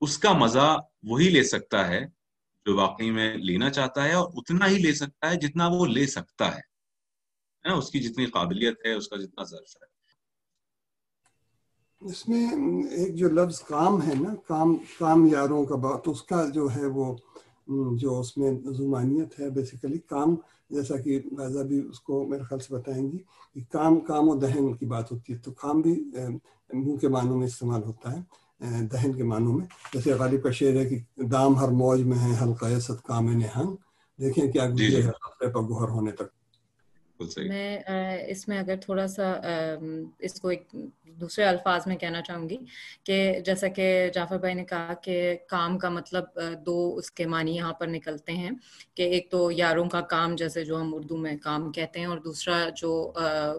اس 0.00 0.18
کا 0.18 0.32
مزہ 0.32 0.78
وہی 1.02 1.28
لے 1.28 1.42
سکتا 1.42 1.88
ہے 1.88 2.00
جو 2.66 2.76
واقعی 2.76 3.10
میں 3.10 3.36
لینا 3.36 3.70
چاہتا 3.70 4.04
ہے 4.04 4.12
اور 4.12 4.32
اتنا 4.34 4.66
ہی 4.66 4.78
لے 4.78 4.94
سکتا 4.94 5.30
ہے 5.30 5.36
جتنا 5.36 5.68
وہ 5.68 5.86
لے 5.86 6.06
سکتا 6.06 6.56
ہے۔ 6.56 6.60
نا؟ 7.68 7.74
اس 7.74 7.90
کی 7.90 8.00
جتنی 8.00 8.26
قابلیت 8.26 8.86
ہے، 8.86 8.92
اس 8.92 9.08
کا 9.08 9.16
جتنا 9.16 9.44
ظرف 9.44 9.76
ہے۔ 9.76 9.98
اس 12.00 12.28
میں 12.28 12.50
ایک 12.90 13.14
جو 13.14 13.28
لفظ 13.28 13.60
کام 13.60 14.02
ہے 14.02 14.14
نا، 14.14 14.34
کام 14.34 14.76
کام 14.98 15.26
یاروں 15.26 15.66
کا 15.66 15.74
بات، 15.74 16.00
اس 16.06 16.22
کا 16.22 16.48
جو 16.54 16.68
ہے 16.76 16.86
وہ، 16.86 17.16
جو 17.96 18.20
اس 18.20 18.36
میں 18.36 18.52
زمانیت 18.64 19.40
ہے 19.40 19.50
بیسیکلی 19.50 19.98
کام 19.98 20.36
جیسا 20.70 20.96
کہ 20.96 21.20
راضا 21.38 21.62
بھی 21.62 21.78
اس 21.90 22.00
کو 22.00 22.24
میرے 22.28 22.42
خیال 22.42 22.60
سے 22.60 22.74
بتائیں 22.74 23.12
گی 23.12 23.18
کہ 23.54 23.60
کام 23.72 24.00
کام 24.00 24.28
و 24.28 24.34
دہن 24.36 24.74
کی 24.76 24.86
بات 24.86 25.12
ہوتی 25.12 25.32
ہے۔ 25.32 25.38
تو 25.38 25.52
کام 25.52 25.80
بھی 25.80 25.94
منہ 26.72 26.96
کے 26.96 27.08
معنوں 27.08 27.36
میں 27.36 27.46
استعمال 27.46 27.82
ہوتا 27.82 28.12
ہے 28.12 28.20
دہن 28.92 29.12
کے 29.12 29.22
معنوں 29.24 29.52
میں۔ 29.52 29.66
جیسے 29.92 30.12
غالب 30.12 30.42
کا 30.42 30.50
شعر 30.50 30.76
ہے 30.76 30.84
کہ 30.84 30.98
دام 31.32 31.56
ہر 31.58 31.68
موج 31.82 32.02
میں 32.02 32.18
ہے 32.18 32.32
حلقہ 32.42 32.78
ست 32.78 33.02
کام 33.04 33.30
نہنگ۔ 33.32 33.74
دیکھیں 34.18 34.52
کیا 34.52 34.68
جی، 34.70 34.90
جی۔ 34.90 35.02
پر 35.40 35.60
گوہر 35.60 35.88
ہونے 35.88 36.12
تک۔ 36.12 36.28
میں 37.20 37.78
اس 38.28 38.46
میں 38.48 38.58
اگر 38.58 38.76
تھوڑا 38.76 39.06
سا 39.06 39.32
اس 40.18 40.40
کو 40.40 40.48
ایک 40.48 40.74
دوسرے 41.20 41.44
الفاظ 41.44 41.86
میں 41.86 41.96
کہنا 41.96 42.20
چاہوں 42.22 42.48
گی 42.48 42.56
کہ 43.04 43.40
جیسا 43.44 43.68
کہ 43.68 43.88
جعفر 44.14 44.38
بھائی 44.38 44.54
نے 44.54 44.64
کہا 44.64 44.94
کہ 45.02 45.36
کام 45.48 45.78
کا 45.78 45.88
مطلب 45.88 46.24
دو 46.66 46.76
اس 46.96 47.10
کے 47.10 47.26
معنی 47.26 47.56
یہاں 47.56 47.72
پر 47.72 47.86
نکلتے 47.86 48.32
ہیں 48.32 48.50
کہ 48.94 49.02
ایک 49.02 49.30
تو 49.30 49.50
یاروں 49.52 49.88
کا 49.88 50.00
کام 50.00 50.36
جیسے 50.36 50.64
جو 50.64 50.80
ہم 50.80 50.94
اردو 50.94 51.16
میں 51.16 51.36
کام 51.36 51.70
کہتے 51.72 52.00
ہیں 52.00 52.06
اور 52.06 52.18
دوسرا 52.18 52.58
جو 52.76 53.12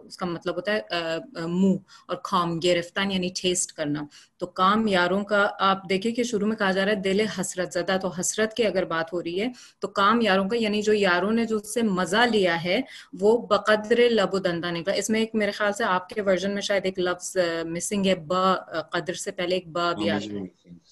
اس 0.04 0.17
کا 0.17 0.26
مطلب 0.26 0.56
ہوتا 0.56 0.74
ہے 0.74 1.45
منہ 1.48 1.76
اور 2.08 2.17
خام 2.24 2.60
گرفتان 2.63 3.12
یعنی 3.12 3.30
ٹھیسٹ 3.36 3.72
کرنا۔ 3.72 4.06
تو 4.38 4.45
کام 4.45 4.88
یاروں 4.88 5.24
کا، 5.24 5.48
آپ 5.60 5.89
دیکھیں 5.89 6.12
کہ 6.15 6.24
شروع 6.24 6.48
میں 6.48 6.56
کہا 6.56 6.72
جا 6.72 6.86
رہا 6.86 6.91
ہے 6.91 7.02
دل 7.02 7.26
حسرت 7.39 7.74
زدہ، 7.74 7.98
تو 8.02 8.08
حسرت 8.19 8.54
کی 8.54 8.65
اگر 8.65 8.86
بات 8.86 9.13
ہو 9.13 9.22
رہی 9.24 9.41
ہے 9.41 9.48
تو 9.80 9.88
کام 10.00 10.22
یاروں 10.22 10.48
کا 10.50 10.58
یعنی 10.58 10.82
جو 10.82 10.93
یاروں 10.93 11.32
نے 11.32 11.45
جو 11.45 11.58
اس 11.58 11.74
سے 11.74 11.82
مزہ 11.82 12.26
لیا 12.32 12.63
ہے، 12.63 12.80
وہ 13.13 13.38
بقدر 13.50 14.00
لب 14.10 14.34
و 14.34 14.40
دندا 14.40 14.72
نکلا۔ 14.72 14.94
اس 14.94 15.10
میں 15.10 15.20
ایک 15.20 15.36
میرے 15.36 15.52
خیال 15.52 15.74
سے 15.74 15.84
آپ 15.84 16.10
کے 16.10 16.22
ورژن 16.22 16.52
میں 16.52 16.62
شاید 16.62 16.86
ایک 16.86 17.00
لفظ 17.00 17.38
مسنگ 17.66 18.06
ہے 18.06 18.16
با 18.16 18.56
قدر 18.82 19.14
سے 19.14 19.32
پہلے 19.32 19.56
ایک 19.56 19.68
با 19.68 19.92
بھی 19.92 20.10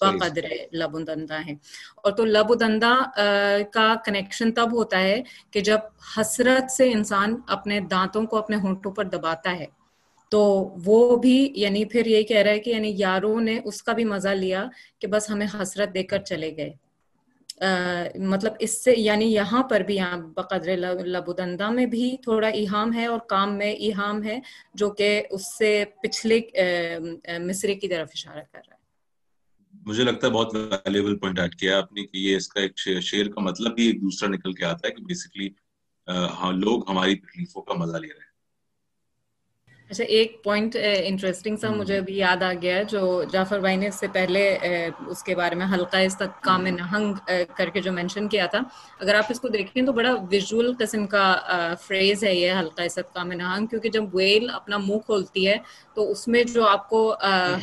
با 0.00 0.10
قدر 0.20 0.44
لب 0.72 0.94
و 0.94 1.00
دندا 1.00 1.46
ہے۔ 1.46 1.52
اور 1.96 2.12
تو 2.12 2.24
لب 2.24 2.50
و 2.50 2.54
دندا 2.54 2.94
کا 3.72 3.94
کنیکشن 4.04 4.52
تب 4.52 4.72
ہوتا 4.72 5.00
ہے 5.00 5.22
کہ 5.50 5.60
جب 5.60 5.78
حسرت 6.16 6.70
سے 6.70 6.92
انسان 6.92 7.36
اپنے 7.46 7.80
دانتوں 7.80 8.26
کو 8.26 8.36
اپنے 8.36 8.56
ہونٹوں 8.56 8.92
پر 8.92 9.04
دباتا 9.04 9.58
ہے۔ 9.58 9.66
تو 10.30 10.74
وہ 10.84 11.16
بھی 11.16 11.52
یعنی 11.56 11.84
پھر 11.84 12.06
یہ 12.06 12.22
کہہ 12.22 12.36
رہا 12.36 12.50
ہے 12.50 12.58
کہ 12.58 12.70
یعنی 12.70 12.92
یاروں 12.96 13.40
نے 13.40 13.60
اس 13.64 13.82
کا 13.82 13.92
بھی 13.92 14.04
مزہ 14.04 14.28
لیا 14.28 14.66
کہ 14.98 15.06
بس 15.06 15.30
ہمیں 15.30 15.46
حسرت 15.62 15.94
دے 15.94 16.02
کر 16.02 16.18
چلے 16.18 16.56
گئے۔ 16.56 16.87
مطلب 18.24 18.52
اس 18.58 18.84
سے 18.84 18.94
یعنی 18.96 19.32
یہاں 19.34 19.62
پر 19.62 19.80
بھی 19.80 19.96
یہاں 19.96 20.16
بقدر 20.34 20.76
لبودندہ 21.06 21.70
میں 21.70 21.86
بھی 21.86 22.16
تھوڑا 22.22 22.48
ایہام 22.48 22.92
ہے 22.94 23.06
اور 23.06 23.18
کام 23.28 23.56
میں 23.58 23.72
ایہام 23.72 24.22
ہے، 24.22 24.38
جو 24.74 24.90
کہ 24.90 25.10
اس 25.30 25.56
سے 25.58 25.70
پچھلے 26.02 26.40
مصرے 27.38 27.74
کی 27.74 27.88
طرف 27.88 28.08
اشارہ 28.14 28.42
کر 28.52 28.60
رہا 28.68 28.74
ہے۔ 28.74 28.76
مجھے 29.86 30.04
لگتا 30.04 30.26
ہے 30.26 30.32
بہت 30.32 30.54
ویلیبل 30.54 31.18
پوائنٹ 31.18 31.38
ایڈ 31.38 31.54
کیا 31.54 31.78
آپ 31.78 31.92
نے 31.92 32.02
کہ 32.02 32.16
یہ 32.18 32.36
اس 32.36 32.48
کا 32.48 32.60
ایک 32.60 32.78
شعر 33.02 33.28
کا 33.28 33.40
مطلب 33.40 33.74
بھی 33.74 33.86
ایک 33.86 34.00
دوسرا 34.02 34.28
نکل 34.28 34.52
کے 34.52 34.64
آتا 34.64 34.88
ہے 34.88 34.92
کہ 34.92 35.04
بیسکلی 35.04 35.48
ہاں، 36.38 36.52
لوگ 36.52 36.88
ہماری 36.90 37.14
تکلیفوں 37.14 37.62
کا 37.62 37.74
مزہ 37.74 37.96
لے 37.96 38.08
رہے 38.08 38.18
ہیں۔ 38.18 38.27
اچھا 39.90 40.04
ایک 40.06 40.42
پوائنٹ 40.44 40.76
انٹرسٹنگ 41.04 41.56
سا 41.56 41.68
مجھے 41.70 41.96
ابھی 41.98 42.16
یاد 42.16 42.42
آ 42.42 42.52
گیا 42.62 42.80
جو 42.82 43.00
جعفر 43.32 43.60
بھائی 43.60 43.76
نے 43.76 43.86
اس 43.88 43.94
سے 43.94 44.06
پہلے 44.12 44.42
اس 45.06 45.22
کے 45.22 45.34
بارے 45.34 45.54
میں 45.54 45.66
حلقہ 45.74 45.96
استقام 46.06 46.66
نہنگ 46.68 47.14
کر 47.56 47.68
کے 47.70 47.80
جو 47.80 47.92
مینشن 47.92 48.28
کیا 48.28 48.46
تھا۔ 48.46 48.58
اگر 49.00 49.14
آپ 49.14 49.30
اس 49.30 49.40
کو 49.40 49.48
دیکھیں 49.48 49.82
تو 49.82 49.92
بڑا 49.92 50.12
ویژول 50.30 50.72
قسم 50.78 51.06
کا 51.06 51.24
فریز 51.80 52.24
ہے 52.24 52.34
یہ 52.34 52.52
حلقہ 52.58 52.82
استقام 52.82 53.32
نہنگ 53.32 53.66
کیونکہ 53.66 53.90
جب 53.90 54.14
ویل 54.14 54.50
اپنا 54.50 54.78
منہ 54.78 54.98
کھولتی 55.06 55.46
ہے 55.48 55.56
تو 55.94 56.10
اس 56.10 56.26
میں 56.28 56.42
جو 56.44 56.66
آپ 56.66 56.88
کو 56.88 57.00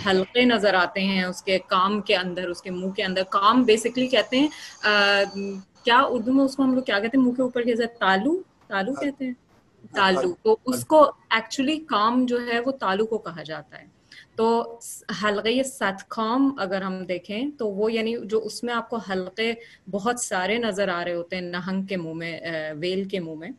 حلقے 0.06 0.46
نظر 0.46 0.74
آتے 0.76 1.02
ہیں 1.02 1.24
اس 1.24 1.42
کے 1.44 1.58
کام 1.68 2.02
کے 2.02 2.16
اندر 2.16 2.50
اس 2.50 2.62
کے 2.62 2.72
منہ 2.72 2.92
کے 2.92 3.04
اندر 3.04 3.24
کام 3.32 3.64
بیسکلی 3.64 4.08
کہتے 4.08 4.40
ہیں 4.40 4.48
کیا 5.86 6.00
اردو 6.10 6.34
میں 6.34 6.46
اس 6.46 6.56
کو 6.56 6.64
ہم 6.64 6.74
لوگ 6.74 6.84
کیا 6.84 7.00
کہتے 7.00 7.18
ہیں؟ 7.18 7.26
منہ 7.26 7.34
کے 7.34 7.42
اوپر 7.42 7.62
کے 7.62 7.76
تالو 8.00 8.36
تالو۔ 8.68 8.94
کہتے 8.96 9.26
ہیں۔ 9.26 9.34
تالو 9.96 10.34
تو 10.44 10.58
اس 10.66 10.86
کو 10.86 11.12
ایکچولی 11.30 11.80
کام 11.80 12.26
جو 12.26 12.48
ہے 12.48 12.60
وہ 12.60 12.72
تالو 12.72 13.06
کو 13.06 13.18
کہا 13.18 13.44
جاتا 13.44 13.82
ہے۔ 13.82 13.86
تو 14.36 14.80
حلقے 15.24 15.64
ست 15.64 16.08
کام 16.08 16.60
اگر 16.60 16.82
ہم 16.82 17.06
دیکھیں 17.06 17.52
تو 17.52 17.68
وہ 17.68 17.92
یعنی 17.94 18.16
جو 18.24 18.46
اس 18.46 18.64
میں 18.64 18.74
آپ 18.74 18.90
کو 18.90 18.98
حلقے 18.98 19.54
بہت 19.92 20.20
سارے 20.20 20.58
نظر 20.58 20.90
آ 20.90 21.06
رہے 21.06 21.14
ہوتے 21.14 21.36
ہیں 21.36 21.44
نہنگ 21.44 21.86
کے 21.86 21.98
منہ 21.98 22.14
میں 22.14 22.40
ویل 22.80 23.08
کے 23.10 23.20
منہ 23.20 23.36
میں 23.36 23.50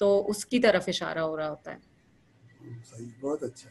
تو 0.00 0.28
اس 0.28 0.46
کی 0.46 0.58
طرف 0.58 0.84
اشارہ 0.86 1.18
ہو 1.18 1.36
رہا 1.36 1.50
ہوتا 1.50 1.74
ہے۔ 1.74 1.78
بہت 3.20 3.42
اچھا 3.42 3.68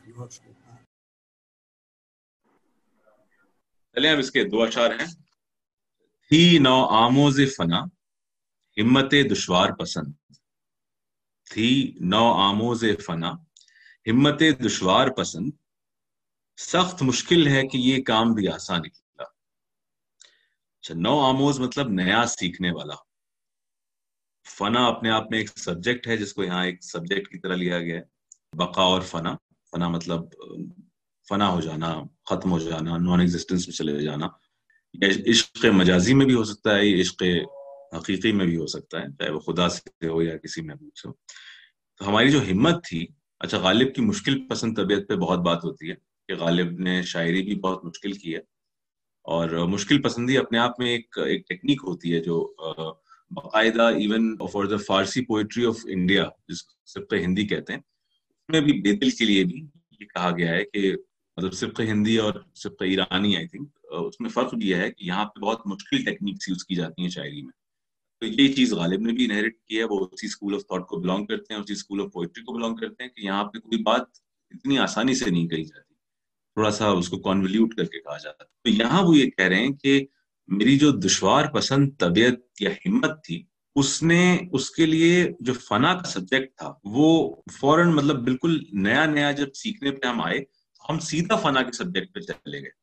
چلیں 3.96 4.12
اب 4.12 4.20
اس 4.20 4.32
کے 4.32 4.44
دو 4.44 4.64
اشار 4.64 4.92
ہیں۔ 5.00 5.08
تھی 6.32 6.60
نو 6.62 6.86
آموز 6.86 7.40
فنا 7.58 7.80
ہمت 8.78 9.14
دشوار 9.32 9.70
پسند۔ 9.72 10.12
تھی، 11.50 11.98
نو 12.00 12.34
آموز 12.34 12.84
فنا، 13.06 13.32
ہمت 14.12 14.44
دشوار 14.66 15.08
پسند۔ 15.08 15.52
سخت 16.58 17.04
مشکل 17.04 17.48
ہے 17.48 17.68
کہ 17.68 17.78
یہ 17.78 18.04
کام 18.04 18.34
بھی 18.34 18.48
آسان 18.48 18.80
نکلا۔ 18.80 19.24
اچھا 20.82 20.96
نو 20.96 21.20
آموز 21.20 21.60
مطلب 21.60 21.90
نیا 21.90 22.26
سیکھنے 22.26 22.72
والا۔ 22.72 22.96
فنا 24.58 24.86
اپنے 24.86 25.10
آپ 25.10 25.32
میں 25.32 25.40
ایک 25.40 25.60
سبجیکٹ 25.60 26.08
ہے، 26.08 26.18
جس 26.18 26.34
کو 26.34 26.44
یہاں 26.44 26.66
ایک 26.66 26.84
سبجیکٹ 26.84 27.32
کی 27.32 27.40
طرح 27.40 27.56
لیا 27.56 27.80
گیا 27.80 28.00
ہے۔ 28.00 28.04
بقا 28.54 28.82
اور 28.82 29.02
فنا۔ 29.02 29.36
فنا 29.72 29.88
مطلب 29.88 30.20
فنا 31.30 31.50
ہو 31.50 31.62
جانا، 31.62 32.04
ختم 32.30 32.52
ہو 32.52 32.60
جانا 32.60 32.98
نان 32.98 33.20
ایگزٹینس 33.20 33.68
میں 33.68 33.76
چلے 33.76 34.04
جانا۔ 34.04 34.28
عشق 35.30 35.66
مجازی 35.66 36.14
میں 36.14 36.26
بھی 36.26 36.34
ہو 36.34 36.44
سکتا 36.44 36.76
ہے 36.76 36.86
یہ 36.86 37.02
عشق 37.02 37.24
حقیقی 37.98 38.32
میں 38.32 38.46
بھی 38.46 38.58
ہو 38.58 38.68
سکتا 38.68 39.02
ہے، 39.02 39.06
چاہے 39.20 39.32
وہ 39.32 39.40
خدا 39.40 39.70
سے 39.70 40.08
ہو 40.08 40.22
یا 40.22 40.38
کسی 40.38 40.62
محبوب 40.62 40.96
سے 40.98 41.08
ہو۔ 41.08 41.14
تو 41.98 42.10
ہماری 42.10 42.32
جو 42.32 42.42
ہمت 42.42 42.86
تھی 42.86 43.08
اچھا 43.40 43.58
غالب 43.58 43.96
کی 43.96 44.02
مشکل 44.02 44.48
پسند 44.48 44.78
طبیعت 44.78 45.08
پہ 45.08 45.16
بہت 45.16 45.40
بات 45.40 45.64
ہوتی 45.64 45.90
ہے 45.90 45.96
کہ 46.28 46.36
غالب 46.36 46.80
نے 46.80 47.02
شاعری 47.02 47.44
بھی 47.44 47.56
بہت 47.56 47.86
مشکل 47.86 48.12
کی 48.12 48.34
ہے۔ 48.34 48.40
اور 49.26 49.50
مشکل 49.50 50.02
پسندی 50.02 50.38
اپنے 50.38 50.58
آپ 50.58 50.80
میں 50.80 50.90
ایک 50.90 51.18
ایک 51.18 51.48
ٹیکنیک 51.48 51.82
ہوتی 51.84 52.14
ہے 52.14 52.20
جو 52.20 52.56
باقاعدہ 53.32 53.82
even 53.82 54.38
for 54.52 54.66
the 54.66 54.78
Farsi 54.78 55.26
poetry 55.26 55.66
of 55.66 55.76
India, 55.86 56.26
جس 56.48 56.58
سب 56.86 57.08
پہ 57.10 57.20
ہندی 57.20 57.48
کہتے 57.48 57.74
ہیں، 57.74 57.80
اس 58.30 58.50
میں 58.50 58.62
بھی 58.62 58.82
بے 58.82 58.92
دل 58.92 59.10
کے 59.10 59.26
لیے 59.26 59.44
بھی 59.44 59.68
یہ 60.00 60.06
کہا 60.06 60.32
گیا 60.38 60.52
ہے 60.52 60.66
کہ 60.66 60.96
مطلب 61.38 61.54
صرف 61.54 61.80
ہندی 61.80 62.18
اور 62.18 62.34
صرف 62.56 62.82
ایرانی 62.82 63.38
آئی 63.38 63.48
تھنک 63.48 63.70
اس 63.84 64.20
میں 64.20 64.30
فرق 64.30 64.54
یہ 64.64 64.76
ہے 64.76 64.92
کہ 64.92 65.06
یہاں 65.06 65.26
پہ 65.26 65.40
بہت 65.40 65.68
مشکل 65.68 66.04
ٹیکنیکس 66.06 66.50
یوز 66.50 66.66
کی 66.66 66.76
جاتی 66.76 67.02
ہیں 67.02 67.10
شاعری 67.10 67.42
میں۔ 67.42 67.59
تو 68.22 68.26
یہ 68.26 68.54
چیز 68.54 68.74
غالب 68.74 69.02
نے 69.02 69.14
بھی 69.14 69.26
انہیریٹ 69.26 69.58
کیا 69.68 69.80
ہے، 69.80 69.90
وہ 69.90 70.00
اسی 70.12 70.28
اسکول 70.28 70.56
آف 70.56 70.62
تھاٹ 70.62 70.88
کو 70.88 70.98
بلانگ 70.98 71.26
کرتے 71.26 71.54
ہیں، 71.54 71.62
اسی 71.62 71.74
اسکول 71.74 72.02
آف 72.02 72.12
پوئٹری 72.14 72.44
کو 72.44 72.54
بلانگ 72.54 72.76
کرتے 72.76 73.04
ہیں 73.04 73.10
کہ 73.10 73.22
یہاں 73.22 73.44
پہ 73.44 73.60
کوئی 73.60 73.82
بات 73.84 74.02
اتنی 74.52 74.78
آسانی 74.78 75.14
سے 75.14 75.30
نہیں 75.30 75.48
کہی 75.48 75.64
جاتی۔ 75.64 75.94
تھوڑا 76.58 76.72
سا 76.72 76.88
اس 76.90 77.10
کو 77.10 77.18
کانولیوٹ 77.20 77.76
کر 77.76 77.84
کے 77.84 78.00
کہا 78.00 78.18
جاتا 78.18 78.44
تو 78.44 78.70
یہاں 78.70 79.04
وہ 79.04 79.18
یہ 79.18 79.30
کہہ 79.30 79.46
رہے 79.46 79.60
ہیں 79.60 79.74
کہ 79.74 80.06
میری 80.48 80.78
جو 80.80 80.92
دشوار 80.92 81.46
پسند 81.46 81.90
طبیعت 82.00 82.62
یا 82.62 82.70
ہمت 82.86 83.24
تھی، 83.24 83.44
اس 83.76 84.04
نے 84.04 84.38
اس 84.52 84.70
کے 84.72 84.86
لیے 84.86 85.28
جو 85.40 85.54
فنا 85.54 85.94
کا 85.94 86.10
سبجیکٹ 86.10 86.58
تھا، 86.58 86.74
وہ 86.84 87.36
فوراً 87.60 87.92
مطلب 87.92 88.24
بالکل 88.24 88.60
نیا 88.74 89.06
نیا 89.06 89.32
جب 89.32 89.54
سیکھنے 89.54 89.92
پہ 89.92 90.08
ہم 90.08 90.22
آئے، 90.22 90.40
تو 90.40 90.94
ہم 90.94 91.00
سیدھا 91.00 91.36
فنا 91.36 91.62
کے 91.62 91.72
سبجیکٹ 91.72 92.14
پہ 92.14 92.20
چلے 92.20 92.62
گئے۔ 92.62 92.78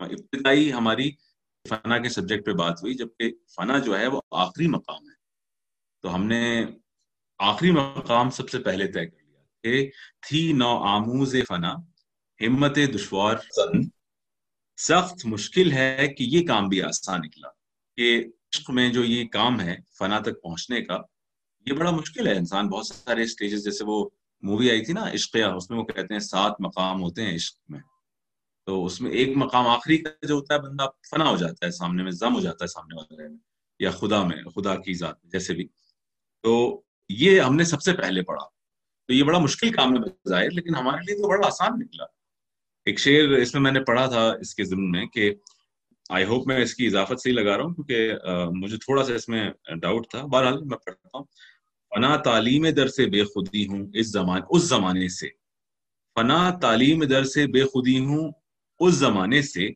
ابتدائی 0.00 0.72
ہماری 0.72 1.10
فنا 1.68 1.98
کے 1.98 2.08
سبجیکٹ 2.08 2.46
پہ 2.46 2.52
بات 2.52 2.82
ہوئی، 2.82 2.94
جبکہ 2.94 3.32
فنا 3.56 3.78
جو 3.78 3.98
ہے 3.98 4.06
وہ 4.06 4.20
آخری 4.30 4.66
مقام 4.66 5.08
ہے۔ 5.08 5.14
تو 6.02 6.14
ہم 6.14 6.24
نے 6.24 6.64
آخری 7.38 7.70
مقام 7.70 8.30
سب 8.30 8.50
سے 8.50 8.58
پہلے 8.58 8.92
طے 8.92 9.06
کر 9.06 9.24
لیا 9.24 9.42
کہ 9.62 9.90
تھی 10.28 10.52
نو 10.52 10.78
آموز 10.78 11.36
فنا، 11.48 11.74
ہمت 12.46 12.78
دشوار 12.94 13.36
سخت 14.76 15.26
مشکل 15.26 15.72
ہے 15.72 16.08
کہ 16.18 16.24
یہ 16.24 16.46
کام 16.46 16.68
بھی 16.68 16.82
آسان 16.82 17.20
نکلا۔ 17.24 17.48
کہ 17.96 18.24
عشق 18.54 18.70
میں 18.70 18.92
جو 18.92 19.04
یہ 19.04 19.24
کام 19.26 19.60
ہے 19.60 19.76
فنا 19.98 20.18
تک 20.18 20.42
پہنچنے 20.42 20.80
کا، 20.82 20.98
یہ 21.66 21.72
بڑا 21.72 21.90
مشکل 21.90 22.26
ہے۔ 22.26 22.36
انسان 22.36 22.68
بہت 22.68 22.86
سارے 22.86 23.22
اسٹیجز 23.22 23.64
جیسے 23.64 23.84
وہ 23.84 24.08
مووی 24.42 24.70
آئی 24.70 24.84
تھی 24.84 24.92
نا، 24.92 25.10
عشق 25.12 25.36
اس 25.56 25.70
میں 25.70 25.78
وہ 25.78 25.84
کہتے 25.84 26.14
ہیں 26.14 26.18
سات 26.18 26.52
مقام 26.60 27.02
ہوتے 27.02 27.22
ہیں 27.22 27.34
عشق 27.34 27.58
میں۔ 27.68 27.80
تو 28.68 28.84
اس 28.84 29.00
میں 29.00 29.10
ایک 29.10 29.36
مقام 29.36 29.66
آخری 29.66 29.98
کا 29.98 30.26
جو 30.26 30.34
ہوتا 30.34 30.54
ہے، 30.54 30.58
بندہ 30.58 30.86
فنا 31.10 31.30
ہو 31.30 31.36
جاتا 31.36 31.66
ہے 31.66 31.70
سامنے 31.70 32.02
میں 32.02 32.12
ضم 32.12 32.34
ہو 32.34 32.40
جاتا 32.40 32.64
ہے 32.64 32.66
سامنے 32.66 32.96
والے 32.96 33.28
میں، 33.28 33.38
یا 33.78 33.90
خدا 33.90 34.22
میں، 34.22 34.36
خدا 34.54 34.74
کی 34.74 34.94
ذات 34.94 35.14
میں، 35.22 35.30
جیسے 35.30 35.54
بھی۔ 35.54 35.68
تو 36.42 36.82
یہ 37.08 37.40
ہم 37.40 37.56
نے 37.56 37.64
سب 37.64 37.82
سے 37.82 37.92
پہلے 37.92 38.22
پڑھا۔ 38.22 38.44
تو 39.06 39.12
یہ 39.12 39.22
بڑا 39.22 39.38
مشکل 39.38 39.72
کام 39.72 39.94
ہے 39.94 39.98
بظاہر، 39.98 40.50
لیکن 40.50 40.74
ہمارے 40.74 41.04
لیے 41.06 41.22
تو 41.22 41.28
بڑا 41.28 41.46
آسان 41.46 41.78
نکلا۔ 41.78 42.04
ایک 42.84 42.98
شعر 42.98 43.28
اس 43.28 43.54
میں 43.54 43.62
میں 43.62 43.72
نے 43.72 43.80
پڑھا 43.84 44.06
تھا 44.06 44.30
اس 44.40 44.54
کے 44.54 44.64
ضمن 44.64 44.90
میں 44.90 45.06
کہ 45.06 45.34
آئی 46.10 46.24
ہوپ 46.24 46.46
میں 46.46 46.62
اس 46.62 46.74
کی 46.74 46.86
اضافت 46.86 47.20
سے 47.20 47.30
ہی 47.30 47.34
لگا 47.34 47.56
رہا 47.56 47.64
ہوں، 47.64 47.74
کیونکہ 47.74 48.12
مجھے 48.50 48.76
تھوڑا 48.76 49.04
سا 49.04 49.14
اس 49.14 49.28
میں 49.28 49.50
ڈاؤٹ 49.80 50.08
تھا۔ 50.10 50.22
بہرحال 50.22 50.64
میں 50.64 50.78
پڑھتا 50.78 51.18
ہوں۔ 51.18 51.24
فنا 51.90 52.16
تعلیم 52.16 52.68
در 52.68 52.88
سے 52.88 53.06
بے 53.06 53.24
خودی 53.24 53.66
ہوں 53.66 53.86
اس 53.94 54.06
زمان، 54.06 54.40
اس 54.50 54.62
زمانے 54.62 55.08
سے۔ 55.08 55.28
فنا 56.14 56.58
تعلیم 56.62 57.04
در 57.04 57.24
سے 57.24 57.46
بے 57.46 57.64
خودی 57.64 58.04
ہوں 58.04 58.32
اس 58.80 58.94
زمانے 58.94 59.42
سے 59.42 59.68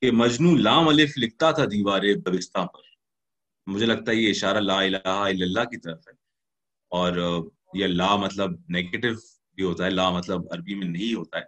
کہ 0.00 0.10
مجنو 0.10 0.56
لام 0.56 0.88
الف 0.88 1.12
لکھتا 1.16 1.50
تھا 1.50 1.64
دیوار 1.64 2.00
ببستہ 2.24 2.66
پر۔ 2.66 2.86
مجھے 3.66 3.86
لگتا 3.86 4.12
ہے 4.12 4.16
یہ 4.16 4.30
اشارہ 4.30 4.58
لا 4.58 4.80
الہ 4.80 4.96
الا 5.04 5.24
اللہ 5.28 5.60
کی 5.60 5.76
طرف 5.76 6.08
ہے۔ 6.08 6.12
اور 6.88 7.40
یہ 7.74 7.86
لا 7.86 8.16
مطلب 8.16 8.50
نیگیٹو 8.68 9.08
بھی 9.54 9.64
ہوتا 9.64 9.84
ہے، 9.84 9.90
لا 9.90 10.10
مطلب 10.10 10.40
عربی 10.50 10.74
میں 10.74 10.88
نہیں 10.88 11.14
ہوتا 11.14 11.38
ہے۔ 11.38 11.44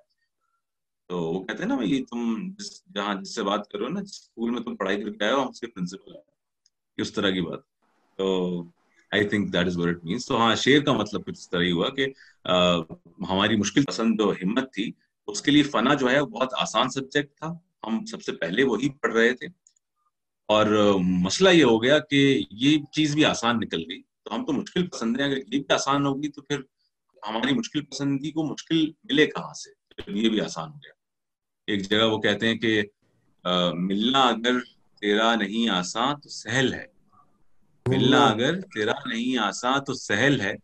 تو 1.09 1.19
وہ 1.19 1.45
کہتے 1.45 1.63
ہیں 1.63 1.69
نا 1.69 1.79
یہ 1.83 2.05
تم 2.05 2.51
جس 2.59 2.87
جہاں 2.95 3.15
جس 3.15 3.35
سے 3.35 3.43
بات 3.43 3.69
کرو 3.69 3.89
نا 3.89 4.01
اسکول 4.01 4.51
میں 4.51 4.63
تم 4.63 4.77
پڑھائی 4.77 5.03
کر 5.03 5.11
کے 5.11 5.25
آئے 5.25 5.33
ہو، 5.33 5.43
ہم 5.43 5.49
اس 5.49 5.61
پرنسپل 5.61 6.15
ہیں۔ 6.15 6.23
اس 6.97 7.13
طرح 7.13 7.31
کی 7.31 7.41
بات۔ 7.41 7.61
تو 8.17 8.63
I 9.11 9.29
think 9.29 9.53
that 9.53 9.67
is 9.67 9.79
it 9.79 10.05
means 10.05 10.27
تو 10.27 10.37
ہاں 10.37 10.55
شعر 10.55 10.81
کا 10.81 10.93
مطلب 10.93 11.25
کچھ 11.25 11.39
اس 11.39 11.51
طرح 11.51 11.63
ہی 11.63 11.73
ہوا 11.73 11.91
کہ 11.91 12.07
ہماری 13.31 13.57
مشکل 13.57 13.85
پسند 13.85 14.19
جو 14.19 14.31
ہمت 14.31 14.73
تھی 14.73 14.93
اس 15.29 15.43
کے 15.43 15.51
لیے 15.51 15.63
فنا 15.63 15.95
جو 15.95 16.11
ہے 16.11 16.23
بہت 16.23 16.49
آسان 16.59 16.91
سبجیکٹ 16.91 17.39
تھا۔ 17.39 17.59
ہم 17.87 18.05
سب 18.05 18.23
سے 18.23 18.33
پہلے 18.33 18.65
وہی 18.65 18.89
پڑھ 18.89 19.15
رہے 19.15 19.33
تھے۔ 19.35 19.47
اور 20.47 20.67
مسئلہ 21.01 21.49
یہ 21.49 21.65
ہو 21.65 21.83
گیا 21.83 21.99
کہ 21.99 22.43
یہ 22.51 22.79
چیز 22.93 23.15
بھی 23.15 23.25
آسان 23.25 23.57
نکل 23.57 23.83
گئی۔ 23.91 24.03
تو 24.23 24.35
ہم 24.35 24.45
تو 24.45 24.53
مشکل 24.53 24.87
پسند 24.87 25.17
ہیں۔ 25.21 25.27
اگر 25.27 25.37
یہ 25.37 25.43
بھی 25.43 25.75
آسان 25.75 26.07
ہوگی 26.07 26.29
تو 26.29 26.43
پھر 26.43 26.61
ہماری 27.29 27.55
مشکل 27.55 27.85
پسندی 27.85 28.31
کو 28.31 28.47
مشکل 28.47 28.91
ملے 29.05 29.27
کہاں 29.27 29.53
سے؟ 29.53 29.71
یہ 30.07 30.29
بھی 30.29 30.41
آسان 30.41 30.69
ہو 30.69 30.75
گیا۔ 30.75 30.93
ایک 31.67 31.91
جگہ 31.91 32.05
وہ 32.05 32.19
کہتے 32.19 32.49
ہیں 32.49 32.55
کہ 32.55 32.83
ملنا 33.73 34.21
اگر 34.21 34.59
تیرا 35.01 35.35
نہیں 35.35 35.69
آسان 35.69 36.21
تو 36.21 36.29
سہل 36.29 36.75
ہے۔ 36.75 36.87
ملنا 37.87 38.27
اگر 38.27 38.61
تیرا 38.61 38.93
نہیں 39.07 39.39
آسان 39.39 39.85
تو 39.85 39.95
سہل 39.95 40.41
ہے۔ 40.41 40.55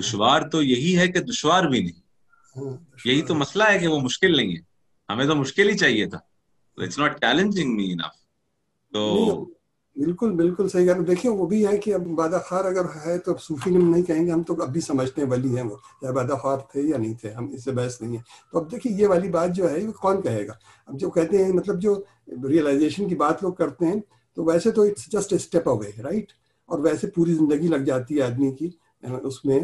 دشوار 0.00 0.48
تو 0.48 0.62
یہی 0.62 0.98
ہے 0.98 1.08
کہ 1.08 1.20
دشوار 1.20 1.64
بھی 1.64 1.80
نہیں۔ 1.80 2.03
یہی 3.04 3.22
تو 3.22 3.34
مسئلہ 3.34 3.64
ہے 3.72 3.78
کہ 3.78 3.86
وہ 3.86 4.00
مشکل 4.00 4.36
نہیں 4.36 4.56
ہے۔ 4.56 4.60
ہمیں 5.12 5.26
تو 5.26 5.34
مشکل 5.34 5.68
ہی 5.68 5.76
چاہیے 5.76 6.06
تھا۔ 6.06 6.18
It's 6.76 6.98
not 6.98 7.20
challenging 7.20 7.76
me 7.76 7.92
enough 7.92 8.14
تو 8.92 9.44
بالکل 9.96 10.30
بالکل 10.30 10.68
صحیح 10.68 10.86
کہہ 10.86 11.00
دیکھیے 11.00 11.32
وہ 11.32 11.46
بھی 11.46 11.66
ہے 11.66 11.78
کہ 11.78 11.94
اب 11.94 12.06
بادہ 12.06 12.38
خار 12.44 12.64
اگر 12.64 12.82
ہے 13.06 13.18
تو 13.18 13.32
صوفی 13.40 13.70
نم 13.70 13.90
نہیں 13.90 14.02
کہیں 14.02 14.26
گے۔ 14.26 14.30
ہم 14.30 14.42
تو 14.42 14.62
اب 14.62 14.68
بھی 14.68 14.80
سمجھتے 14.80 15.22
ہیں 15.22 15.28
ولی 15.28 15.56
ہیں 15.56 15.64
وہ۔ 15.64 15.76
یا 16.02 16.10
بادہ 16.10 16.32
خار 16.42 16.58
تھے 16.58 16.80
یا 16.80 16.98
نہیں 16.98 17.14
تھے 17.14 17.30
ہم 17.32 17.50
اس 17.50 17.64
سے 17.64 17.70
بحث 17.70 18.02
نہیں 18.02 18.16
ہے 18.16 18.22
تو 18.52 18.58
اب 18.58 18.72
دیکھیے 18.72 19.02
یہ 19.02 19.06
والی 19.06 19.28
بات 19.28 19.52
جو 19.52 19.70
ہے 19.70 19.86
وہ 19.86 19.92
کون 19.92 20.22
کہے 20.22 20.46
گا؟ 20.46 20.52
اب 20.86 21.00
جو 21.00 21.10
کہتے 21.10 21.44
ہیں 21.44 21.52
مطلب 21.52 21.80
جو 21.80 22.02
ریئلائزیشن 22.48 23.08
کی 23.08 23.14
بات 23.14 23.42
لوگ 23.42 23.52
کرتے 23.52 23.86
ہیں 23.86 24.00
تو 24.34 24.44
ویسے 24.44 24.70
تو 24.70 24.82
it's 24.82 25.12
just 25.12 25.32
a 25.32 25.36
step 25.36 25.68
away 25.68 26.02
right 26.02 26.32
اور 26.66 26.78
ویسے 26.78 27.06
پوری 27.06 27.34
زندگی 27.34 27.68
لگ 27.68 27.76
جاتی 27.76 28.16
ہے 28.16 28.22
آدمی 28.22 28.52
کی۔ 28.52 28.70
اس 29.02 29.44
میں 29.44 29.60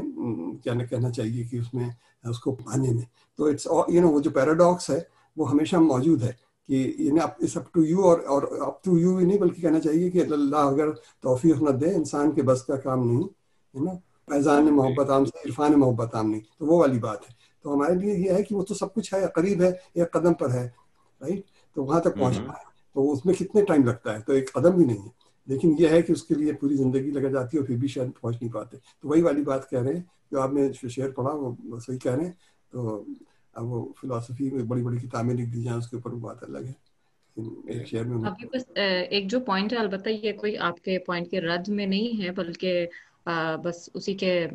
کیا 0.64 0.74
نہ 0.74 0.82
کہنا 0.82 1.10
چاہیے 1.10 1.44
کہ 1.44 1.56
اس 1.56 1.74
میں 1.74 1.88
اس 2.28 2.38
کو 2.38 2.54
پانے 2.54 2.90
میں۔ 2.90 3.02
تو 3.36 3.46
اٹس 3.46 3.68
یو 3.88 4.00
نو 4.00 4.08
وہ 4.08 4.20
جو 4.20 4.30
پیراڈاکس 4.30 4.90
ہے 4.90 5.00
وہ 5.36 5.50
ہمیشہ 5.50 5.76
موجود 5.76 6.22
ہے 6.22 6.32
کہ 6.66 6.94
یعنی 6.98 7.20
اپ 7.20 7.40
ٹو 7.72 7.84
یو 7.84 8.04
اور 8.04 8.42
اپ 8.42 8.84
ٹو 8.84 8.98
یو 8.98 9.16
ہی 9.16 9.24
نہیں 9.24 9.38
بلکہ 9.38 9.62
کہنا 9.62 9.80
چاہیے 9.80 10.10
کہ 10.10 10.22
اللہ 10.30 10.56
اگر 10.56 10.90
توفیق 11.20 11.62
نہ 11.62 11.70
دے 11.70 11.94
انسان 11.94 12.30
کے 12.30 12.42
بس 12.42 12.62
کا 12.62 12.76
کام 12.76 13.06
نہیں 13.06 13.22
ہے 13.22 13.84
نا؟ 13.84 13.90
فیضان 14.30 14.76
محبت 14.76 15.10
عام 15.10 15.24
سے 15.24 15.48
عرفان 15.48 15.72
محبت 15.76 16.14
عام 16.14 16.30
نہیں۔ 16.30 16.40
تو 16.58 16.66
وہ 16.66 16.80
والی 16.80 16.98
بات 16.98 17.22
ہے۔ 17.22 17.34
تو 17.62 17.74
ہمارے 17.74 17.94
لیے 17.94 18.14
یہ 18.14 18.30
ہے 18.30 18.42
کہ 18.42 18.54
وہ 18.54 18.62
تو 18.62 18.74
سب 18.74 18.94
کچھ 18.94 19.14
ہے 19.14 19.20
قریب 19.34 19.62
ہے 19.62 19.72
ایک 19.94 20.12
قدم 20.12 20.34
پر 20.34 20.50
ہے 20.50 20.68
رائٹ 21.20 21.40
تو 21.74 21.84
وہاں 21.84 22.00
تک 22.00 22.14
پہنچنا 22.20 22.52
ہے۔ 22.52 22.70
تو 22.94 23.12
اس 23.12 23.26
میں 23.26 23.34
کتنے 23.34 23.64
ٹائم 23.64 23.82
لگتا 23.82 24.14
ہے؟ 24.14 24.20
تو 24.22 24.32
ایک 24.32 24.52
قدم 24.52 24.70
بھی 24.70 24.84
نہیں 24.84 25.02
ہے۔ 25.02 25.29
لیکن 25.46 25.74
یہ 25.78 25.88
ہے 25.88 26.02
کہ 26.02 26.12
اس 26.12 26.22
کے 26.22 26.34
لیے 26.34 26.52
پوری 26.52 26.74
زندگی 26.76 27.10
لگا 27.10 27.28
جاتی 27.28 27.56
ہے 27.56 27.60
اور 27.60 27.66
پھر 27.66 27.76
بھی 27.76 27.88
شاید 27.88 28.10
پہنچ 28.20 28.36
نہیں 28.42 28.52
پاتے۔ 28.52 28.76
تو 29.00 29.08
وہی 29.08 29.22
والی 29.22 29.42
بات 29.42 29.70
کہہ 29.70 29.82
رہے 29.82 29.94
ہیں 29.94 30.02
جو 30.30 30.40
آپ 30.40 30.52
نے 30.52 30.88
شعر 30.88 31.10
پڑھا 31.10 31.30
وہ 31.34 31.78
صحیح 31.86 31.98
کہہ 31.98 32.14
رہے 32.14 32.24
ہیں۔ 32.24 32.32
تو 32.70 33.04
اب 33.54 33.64
وہ 33.64 33.92
فلاسفی 34.00 34.50
میں 34.50 34.64
بڑی 34.64 34.82
بڑی 34.82 34.98
کتابیں 34.98 35.34
لکھ 35.34 35.50
دی 35.54 35.62
جائیں، 35.62 35.78
اس 35.78 35.88
کے 35.90 35.96
اوپر 35.96 36.12
وہ 36.12 36.18
بات 36.18 36.42
الگ 36.42 36.58
ہے۔ 36.58 36.72
ایک 39.10 39.30
جو 39.30 39.40
پوائنٹ 39.40 39.72
ہے، 39.72 39.78
البتہ 39.78 40.08
یہ 40.08 40.32
کوئی 40.32 40.58
آپ 40.58 40.84
کے 40.84 40.98
پوائنٹ 40.98 41.30
کے 41.30 41.40
رد 41.40 41.68
میں 41.68 41.86
نہیں 41.86 42.22
ہے، 42.22 42.30
بلکہ 42.30 42.86
بس 43.64 43.90
اسی 43.94 44.14
کے 44.14 44.46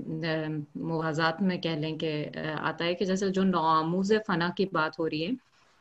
موازات 0.76 1.42
میں 1.42 1.58
کہہ 1.58 1.70
لیں 1.70 1.98
کہ 1.98 2.26
آتا 2.62 2.86
ہے 2.86 2.94
کہ 2.94 3.06
جیسے 3.06 3.30
جو 3.30 3.44
نوآموز 3.44 4.12
فنا 4.28 4.50
کی 4.58 4.66
بات 4.72 5.00
ہو 5.00 5.10
رہی 5.10 5.26
ہے، 5.26 5.32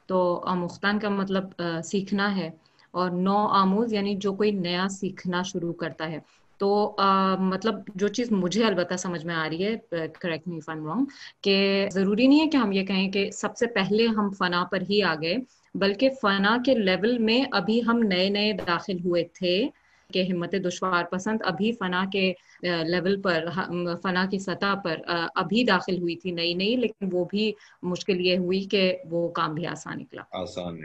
تو 0.06 0.44
مختان 0.56 0.98
کا 0.98 1.08
مطلب 1.08 1.62
سیکھنا 1.84 2.36
ہے۔ 2.36 2.50
اور 2.94 3.10
نو 3.10 3.36
آموز 3.52 3.92
یعنی 3.92 4.14
جو 4.14 4.32
کوئی 4.32 4.50
نیا 4.50 4.86
سیکھنا 4.90 5.42
شروع 5.42 5.72
کرتا 5.72 6.10
ہے۔ 6.10 6.18
تو 6.60 6.96
مطلب 7.40 7.74
جو 7.94 8.08
چیز 8.08 8.30
مجھے 8.32 8.64
البتہ 8.64 8.96
سمجھ 8.96 9.24
میں 9.26 9.34
آ 9.34 9.48
رہی 9.48 9.64
ہے 9.64 9.76
کریکٹ 10.20 10.48
می 10.48 10.60
فن 10.60 10.86
رانگ 10.86 11.04
کہ 11.42 11.56
ضروری 11.92 12.26
نہیں 12.26 12.40
ہے 12.40 12.46
کہ 12.46 12.56
ہم 12.56 12.72
یہ 12.72 12.84
کہیں 12.86 13.10
کہ 13.10 13.30
سب 13.30 13.56
سے 13.56 13.66
پہلے 13.66 14.06
ہم 14.06 14.30
فنا 14.38 14.64
پر 14.64 14.82
ہی 14.90 15.02
آ 15.02 15.14
گئے 15.14 15.36
بلکہ 15.74 16.10
فنا 16.22 16.56
کے 16.66 16.74
لیول 16.74 17.18
میں 17.18 17.42
ابھی 17.52 17.80
ہم 17.86 17.98
نئے 17.98 18.28
نئے 18.28 18.52
داخل 18.66 18.96
ہوئے 19.04 19.24
تھے۔ 19.34 19.56
کہ 20.12 20.22
ہمت 20.32 20.54
دشوار 20.64 21.04
پسند 21.04 21.38
ابھی 21.44 21.72
فنا 21.72 22.04
کے 22.12 22.32
لیول 22.62 23.20
پر 23.20 23.48
فنا 24.02 24.26
کی 24.30 24.38
سطح 24.38 24.74
پر 24.84 25.00
ابھی 25.34 25.64
داخل 25.64 25.98
ہوئی 25.98 26.16
تھی 26.16 26.30
نئی 26.30 26.54
نئی 26.54 26.76
لیکن 26.76 27.08
وہ 27.12 27.24
بھی 27.24 27.52
مشکل 27.82 28.20
یہ 28.20 28.38
ہوئی 28.38 28.64
کہ 28.64 28.98
وہ 29.10 29.28
کام 29.28 29.54
بھی 29.54 29.66
آسان 29.66 29.98
نکلا۔ 29.98 30.22
آسان 30.32 30.80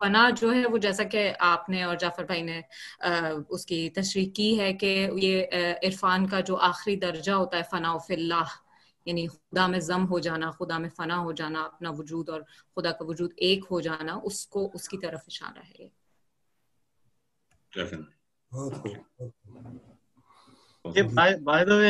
فنا 0.00 0.30
جو 0.40 0.54
ہے 0.54 0.66
وہ 0.66 0.78
جیسا 0.78 1.04
کہ 1.04 1.32
آپ 1.38 1.70
نے 1.70 1.82
اور 1.82 1.96
جعفر 1.96 2.24
بھائی 2.24 2.42
نے 2.42 2.60
اس 3.48 3.66
کی 3.66 3.90
تشریح 3.90 4.30
کی 4.34 4.60
ہے 4.60 4.72
کہ 4.72 5.08
یہ 5.16 5.44
عرفان 5.82 6.26
کا 6.26 6.40
جو 6.40 6.56
آخری 6.56 6.96
درجہ 6.96 7.32
ہوتا 7.32 7.58
ہے 7.58 7.62
فنا 7.70 7.98
فی 7.98 8.14
اللہ 8.14 8.44
یعنی 9.06 9.26
خدا 9.28 9.66
میں 9.66 9.80
ضم 9.80 10.06
ہو 10.06 10.18
جانا 10.18 10.50
خدا 10.50 10.78
میں 10.78 10.88
فنا 10.88 11.18
ہو 11.18 11.32
جانا 11.32 11.62
اپنا 11.62 11.90
وجود 11.90 12.28
اور 12.28 12.40
خدا 12.76 12.92
کا 12.92 13.04
وجود 13.04 13.32
ایک 13.36 13.64
ہو 13.70 13.80
جانا 13.80 14.20
اس 14.24 14.46
کو 14.46 14.70
اس 14.74 14.88
کی 14.88 14.98
طرف 14.98 15.20
اشارہ 15.26 15.62
ہے 15.68 15.88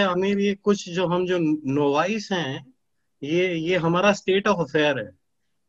امیر 0.05 0.39
یہ 0.39 0.55
کچھ 0.63 0.91
جو 0.91 1.07
ہم 1.07 1.25
جو 1.25 1.39
نوائس 1.65 2.33
ہیں 2.33 2.59
یہ 3.21 3.49
یہ 3.49 3.77
ہمارا 3.77 4.09
اسٹیٹ 4.09 4.47
آف 4.47 4.57
افیئر 4.59 4.99
ہے 4.99 5.11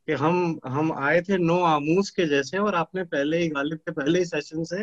کہ 0.07 0.15
ہم 0.15 0.57
ہم 0.63 0.91
آئے 0.91 1.21
تھے 1.21 1.37
نو 1.37 1.63
آموز 1.63 2.11
کے 2.11 2.25
جیسے 2.25 2.57
اور 2.57 2.73
آپ 2.73 2.95
نے 2.95 3.03
پہلے 3.03 3.37
ہی 3.37 3.51
غالب 3.51 3.77
کے 3.85 3.91
پہلے 3.91 4.19
ہی 4.19 4.25
سیشن 4.25 4.65
سے 4.65 4.77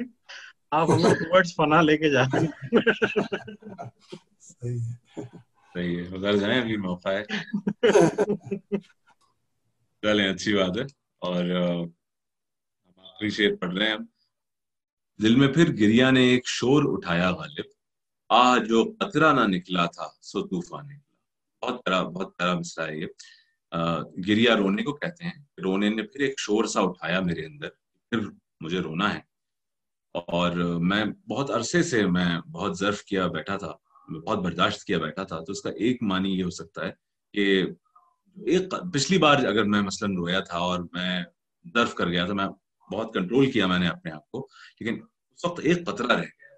آپ 0.70 0.90
ہمیں 0.90 1.42
فنا 1.57 1.81
لے 1.81 1.96
کے 1.96 2.11
جا 2.11 2.22
رہے 2.22 2.40
ہیں۔ 2.40 2.70
صحیح 5.75 5.97
ہے۔ 5.97 6.17
ادھر 6.17 6.37
جائیں 6.37 6.61
ابھی 6.61 6.77
موقع 6.77 7.09
ہے۔ 7.09 7.25
چلیں 10.03 10.29
اچھی 10.29 10.55
بات 10.55 10.79
ہے۔ 10.79 10.83
اور 11.19 11.45
ہم 11.45 13.01
آخری 13.01 13.31
شعر 13.31 13.57
پڑھ 13.57 13.75
رہے 13.75 13.89
ہیں۔ 13.89 13.97
دل 15.23 15.37
میں 15.37 15.49
پھر 15.49 15.73
گریا 15.73 16.11
نے 16.11 16.21
ایک 16.21 16.47
شور 16.47 16.83
اٹھایا 16.87 17.31
غالب۔ 17.31 17.65
آ 18.29 18.59
جو 18.59 18.95
قطرہ 19.01 19.33
نہ 19.33 19.57
نکلا 19.57 19.87
تھا، 19.87 20.09
سو 20.21 20.47
طوفان 20.47 20.87
نکلا۔ 20.87 21.13
بہت 21.63 21.85
پیارا 21.85 22.03
بہت 22.03 22.37
پیارا 22.37 22.59
مسئلہ 22.59 22.87
ہے 22.87 22.97
یہ۔ 22.99 23.07
گریا 24.29 24.57
رونے 24.57 24.83
کو 24.83 24.93
کہتے 24.93 25.25
ہیں۔ 25.25 25.45
رونے 25.63 25.89
نے 25.89 26.03
پھر 26.03 26.21
ایک 26.21 26.35
شور 26.39 26.65
سا 26.65 26.81
اٹھایا 26.81 27.21
میرے 27.21 27.47
اندر۔ 27.47 27.69
پھر 28.11 28.19
مجھے 28.61 28.79
رونا 28.79 29.15
ہے۔ 29.15 29.21
اور 30.15 30.53
میں 30.81 31.05
بہت 31.05 31.51
عرصے 31.51 31.83
سے، 31.83 32.07
میں 32.07 32.41
بہت 32.41 32.79
ظرف 32.79 33.03
کیا 33.03 33.27
بیٹھا 33.27 33.57
تھا۔ 33.57 33.73
بہت 34.20 34.38
برداشت 34.38 34.85
کیا 34.85 34.98
بیٹھا 34.98 35.22
تھا، 35.22 35.44
تو 35.44 35.53
اس 35.53 35.62
کا 35.62 35.70
ایک 35.70 36.03
معنی 36.03 36.38
یہ 36.38 36.44
ہو 36.44 36.51
سکتا 36.51 36.87
ہے 36.87 36.92
کہ 37.33 37.64
ایک 38.46 38.75
پچھلی 38.92 39.18
بار 39.18 39.37
اگر 39.37 39.64
میں 39.64 39.83
مثلا 39.83 40.09
رویا 40.16 40.40
تھا 40.40 40.59
اور 40.59 40.81
میں 40.92 41.25
درف 41.75 41.94
کر 41.94 42.09
گیا 42.09 42.27
تو 42.27 42.35
میں 42.35 42.46
بہت 42.92 43.14
کنٹرول 43.14 43.51
کیا 43.51 43.66
میں 43.66 43.79
نے 43.79 43.88
اپنے 43.88 44.11
آپ 44.11 44.31
کو، 44.31 44.48
لیکن 44.81 45.03
اس 45.31 45.44
وقت 45.44 45.61
ایک 45.62 45.87
قطرہ 45.87 46.12
رہ 46.12 46.22
گیا۔ 46.22 46.57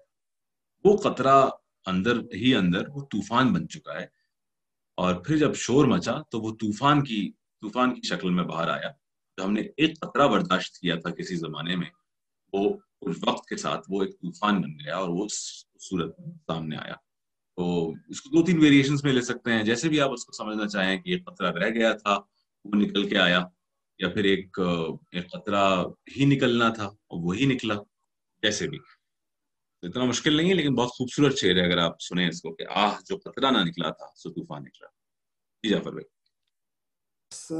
وہ 0.83 0.97
قطرہ 0.97 1.45
اندر، 1.85 2.19
ہی 2.19 2.55
اندر 2.55 2.89
وہ 2.89 3.01
طوفان 3.01 3.53
بن 3.53 3.67
چکا 3.67 3.93
ہے۔ 3.93 4.05
اور 4.95 5.15
پھر 5.15 5.37
جب 5.37 5.53
شور 5.55 5.85
مچا 5.85 6.21
تو 6.31 6.41
وہ 6.41 6.51
طوفان 6.51 7.03
کی 7.03 7.31
طوفان 7.31 7.93
کی 7.93 8.01
شکل 8.07 8.29
میں 8.29 8.43
باہر 8.43 8.69
آیا۔ 8.69 8.91
جو 9.37 9.45
ہم 9.45 9.53
نے 9.53 9.61
ایک 9.61 9.99
قطرہ 9.99 10.27
برداشت 10.27 10.77
کیا 10.77 10.95
تھا 10.95 11.09
کسی 11.09 11.35
زمانے 11.35 11.75
میں۔ 11.75 11.89
وہ 12.53 12.77
اس 13.01 13.17
وقت 13.27 13.47
کے 13.47 13.57
ساتھ 13.57 13.85
وہ 13.89 14.03
ایک 14.03 14.11
طوفان 14.11 14.61
بن 14.61 14.71
گیا 14.71 14.97
اور 14.97 15.09
وہ 15.09 15.27
صورت 15.79 16.15
سامنے 16.47 16.77
آیا۔ 16.77 16.93
تو 17.55 17.89
اس 18.09 18.21
کو 18.21 18.29
دو 18.29 18.45
تین 18.45 18.59
ویریشنس 18.59 19.03
میں 19.03 19.13
لے 19.13 19.21
سکتے 19.21 19.51
ہیں۔ 19.51 19.63
جیسے 19.63 19.89
بھی 19.89 19.99
آپ 20.01 20.11
اس 20.13 20.25
کو 20.25 20.31
سمجھنا 20.31 20.67
چاہیں 20.67 21.01
کہ 21.01 21.09
ایک 21.09 21.25
قطرہ 21.25 21.51
رہ 21.51 21.69
گیا 21.69 21.93
تھا، 21.93 22.17
وہ 22.65 22.71
نکل 22.75 23.09
کے 23.09 23.17
آیا، 23.17 23.41
یا 23.99 24.09
پھر 24.09 24.23
ایک 24.23 24.59
ایک 25.11 25.31
قطرہ 25.31 25.83
ہی 26.17 26.25
نکلنا 26.25 26.69
تھا 26.69 26.85
اور 26.85 27.23
وہی 27.23 27.45
نکلا، 27.45 27.75
جیسے 28.43 28.67
بھی۔ 28.67 28.77
اتنا 29.81 30.03
مشکل 30.03 30.33
نہیں 30.33 30.49
ہے، 30.49 30.53
لیکن 30.53 30.75
بہت 30.75 30.89
خوبصورت 30.89 31.37
شعر 31.37 31.55
ہے۔ 31.55 31.65
اگر 31.65 31.77
آپ 31.77 32.01
سنیں 32.01 32.29
اس 32.29 32.41
کو 32.41 32.55
کہ 32.55 32.65
آہ، 32.75 32.93
جو 33.09 33.17
قطرہ 33.17 33.51
نہ 33.51 33.57
نکلا 33.57 33.89
تھا، 33.89 34.05
سو 34.15 34.29
طوفان 34.29 34.61
نکلا۔ 34.61 34.87
جی 35.63 35.69
جعفر 35.69 35.91
بھائی۔ 35.91 36.05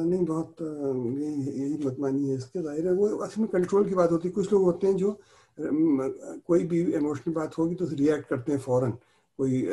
نہیں، 0.09 0.25
بہت 0.25 0.61
یہی 1.53 1.77
مطمئنی 1.77 2.29
ہے 2.29 2.35
اس 2.35 2.45
کے 2.45 2.61
ظاہر 2.61 2.85
ہے۔ 2.85 2.91
وہ 2.91 3.23
اصل 3.23 3.41
میں 3.41 3.47
کنٹرول 3.47 3.89
کی 3.89 3.95
بات 3.95 4.11
ہوتی 4.11 4.27
ہے۔ 4.27 4.33
کچھ 4.33 4.47
لوگ 4.51 4.61
ہوتے 4.61 4.87
ہیں 4.87 4.93
جو 4.93 5.15
کوئی 6.43 6.67
بھی 6.67 6.93
ایموشنل 6.93 7.33
بات 7.33 7.57
ہوگی 7.57 7.75
تو 7.75 7.85
ریئیکٹ 7.97 8.29
کرتے 8.29 8.51
ہیں 8.51 8.59
فوراً۔ 8.59 8.91
کوئی 9.37 9.67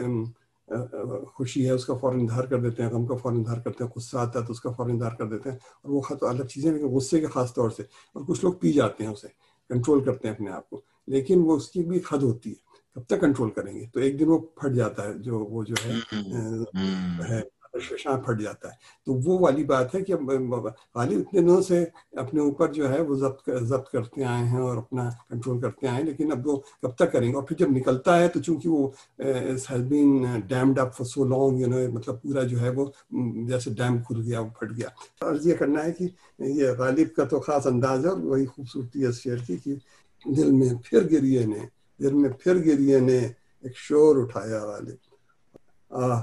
خوشی 1.34 1.66
ہے 1.66 1.70
اس 1.70 1.84
کا 1.84 1.94
فوراً 1.94 2.20
اظہار 2.20 2.44
کر 2.44 2.60
دیتے 2.60 2.82
ہیں 2.82 2.90
غم 2.90 3.06
کا 3.06 3.16
فوراً 3.16 3.40
اظہار 3.40 3.60
کرتے 3.60 3.84
ہیں 3.84 3.90
غصہ 3.96 4.16
آتا 4.16 4.40
ہے 4.40 4.44
تو 4.44 4.52
اس 4.52 4.60
کا 4.60 4.70
فوراً 4.70 4.96
اظہار 4.96 5.12
کر 5.12 5.26
دیتے 5.26 5.50
ہیں 5.50 5.56
اور 5.82 5.90
وہ 5.90 6.00
خط 6.00 6.22
الگ 6.22 6.42
چیزیں 6.42 6.72
لیکن 6.72 6.86
غصے 6.86 7.20
کے 7.20 7.26
خاص 7.26 7.54
طور 7.54 7.70
سے 7.70 7.82
اور 8.12 8.22
کچھ 8.28 8.44
لوگ 8.44 8.52
پی 8.52 8.72
جاتے 8.72 9.04
ہیں 9.04 9.10
اسے 9.10 9.28
کنٹرول 9.70 10.04
کرتے 10.04 10.28
ہیں 10.28 10.34
اپنے 10.34 10.50
آپ 10.50 10.70
کو 10.70 10.80
لیکن 11.06 11.38
وہ 11.38 11.56
اس 11.56 11.68
کی 11.68 11.82
بھی 11.82 12.00
حد 12.12 12.22
ہوتی 12.22 12.50
ہے 12.50 12.72
کب 12.94 13.02
تک 13.06 13.20
کنٹرول 13.20 13.50
کریں 13.50 13.74
گے؟ 13.74 13.86
تو 13.86 14.00
ایک 14.00 14.18
دن 14.20 14.28
وہ 14.28 14.38
پھٹ 14.38 14.72
جاتا 14.72 15.04
ہے 15.04 15.12
جو 15.14 15.38
وہ 15.38 15.62
جو 15.64 15.74
ہے۔ 15.84 17.40
شاہ 17.74 18.16
پھٹ 18.16 18.40
جاتا 18.40 18.68
ہے۔ 18.68 18.74
تو 19.06 19.14
وہ 19.24 19.38
والی 19.38 19.64
بات 19.64 19.94
ہے 19.94 20.00
کہ 20.00 20.14
غالب 20.14 21.18
اتنے 21.18 21.40
دنوں 21.40 21.62
سے 21.62 21.84
اپنے 22.16 22.40
اوپر 22.40 22.72
جو 22.72 22.92
ہے 22.92 23.00
وہ 23.00 23.14
ضبط 23.16 23.48
ضبط 23.60 23.90
کرتے 23.90 24.24
آئے 24.24 24.44
ہیں 24.44 24.60
اور 24.60 24.76
اپنا 24.76 25.08
کنٹرول 25.28 25.60
کرتے 25.60 25.86
آئے 25.88 25.98
ہیں، 25.98 26.04
لیکن 26.04 26.32
اب 26.32 26.46
وہ 26.46 26.56
کب 26.82 26.90
تک 26.96 27.12
کریں 27.12 27.28
گے؟ 27.28 27.34
اور 27.34 27.42
پھر 27.42 27.56
جب 27.56 27.70
نکلتا 27.70 28.18
ہے 28.18 28.28
تو 28.28 28.40
چونکہ 28.42 28.68
وہ 28.68 28.88
has 29.18 29.84
been 29.88 30.40
deemed 30.48 30.78
up 30.78 30.94
for 30.96 31.06
so 31.06 31.24
long 31.24 31.60
you 31.60 31.66
know 31.66 31.78
مطلب 31.92 32.22
پورا 32.22 32.42
جو 32.42 32.60
ہے 32.60 32.68
وہ 32.68 32.86
جیسے 33.48 33.70
ڈیم 33.70 33.98
کھل 34.02 34.20
گیا، 34.20 34.40
وہ 34.40 34.48
پھٹ 34.58 34.70
گیا۔ 34.76 34.88
عرض 35.20 35.46
یہ 35.46 35.54
کرنا 35.54 35.84
ہے 35.84 35.92
کہ 35.92 36.06
یہ 36.38 36.70
غالب 36.78 37.14
کا 37.16 37.24
تو 37.24 37.40
خاص 37.40 37.66
انداز 37.66 38.04
ہے 38.04 38.10
اور 38.10 38.18
وہی 38.20 38.46
خوبصورتی 38.46 39.04
ہے 39.04 39.12
شعر 39.12 39.44
کی 39.46 39.56
کہ 39.56 39.74
دل 40.24 40.50
میں 40.50 40.68
پھر 40.84 41.10
گریے 41.12 41.44
نے، 41.46 41.64
دل 42.00 42.14
میں 42.14 42.30
پھر 42.40 42.64
گریے 42.64 42.98
نے 43.00 43.18
ایک 43.64 43.76
شور 43.76 44.22
اٹھایا 44.22 44.64
غالب۔ 44.64 44.98
آہ! 45.90 46.20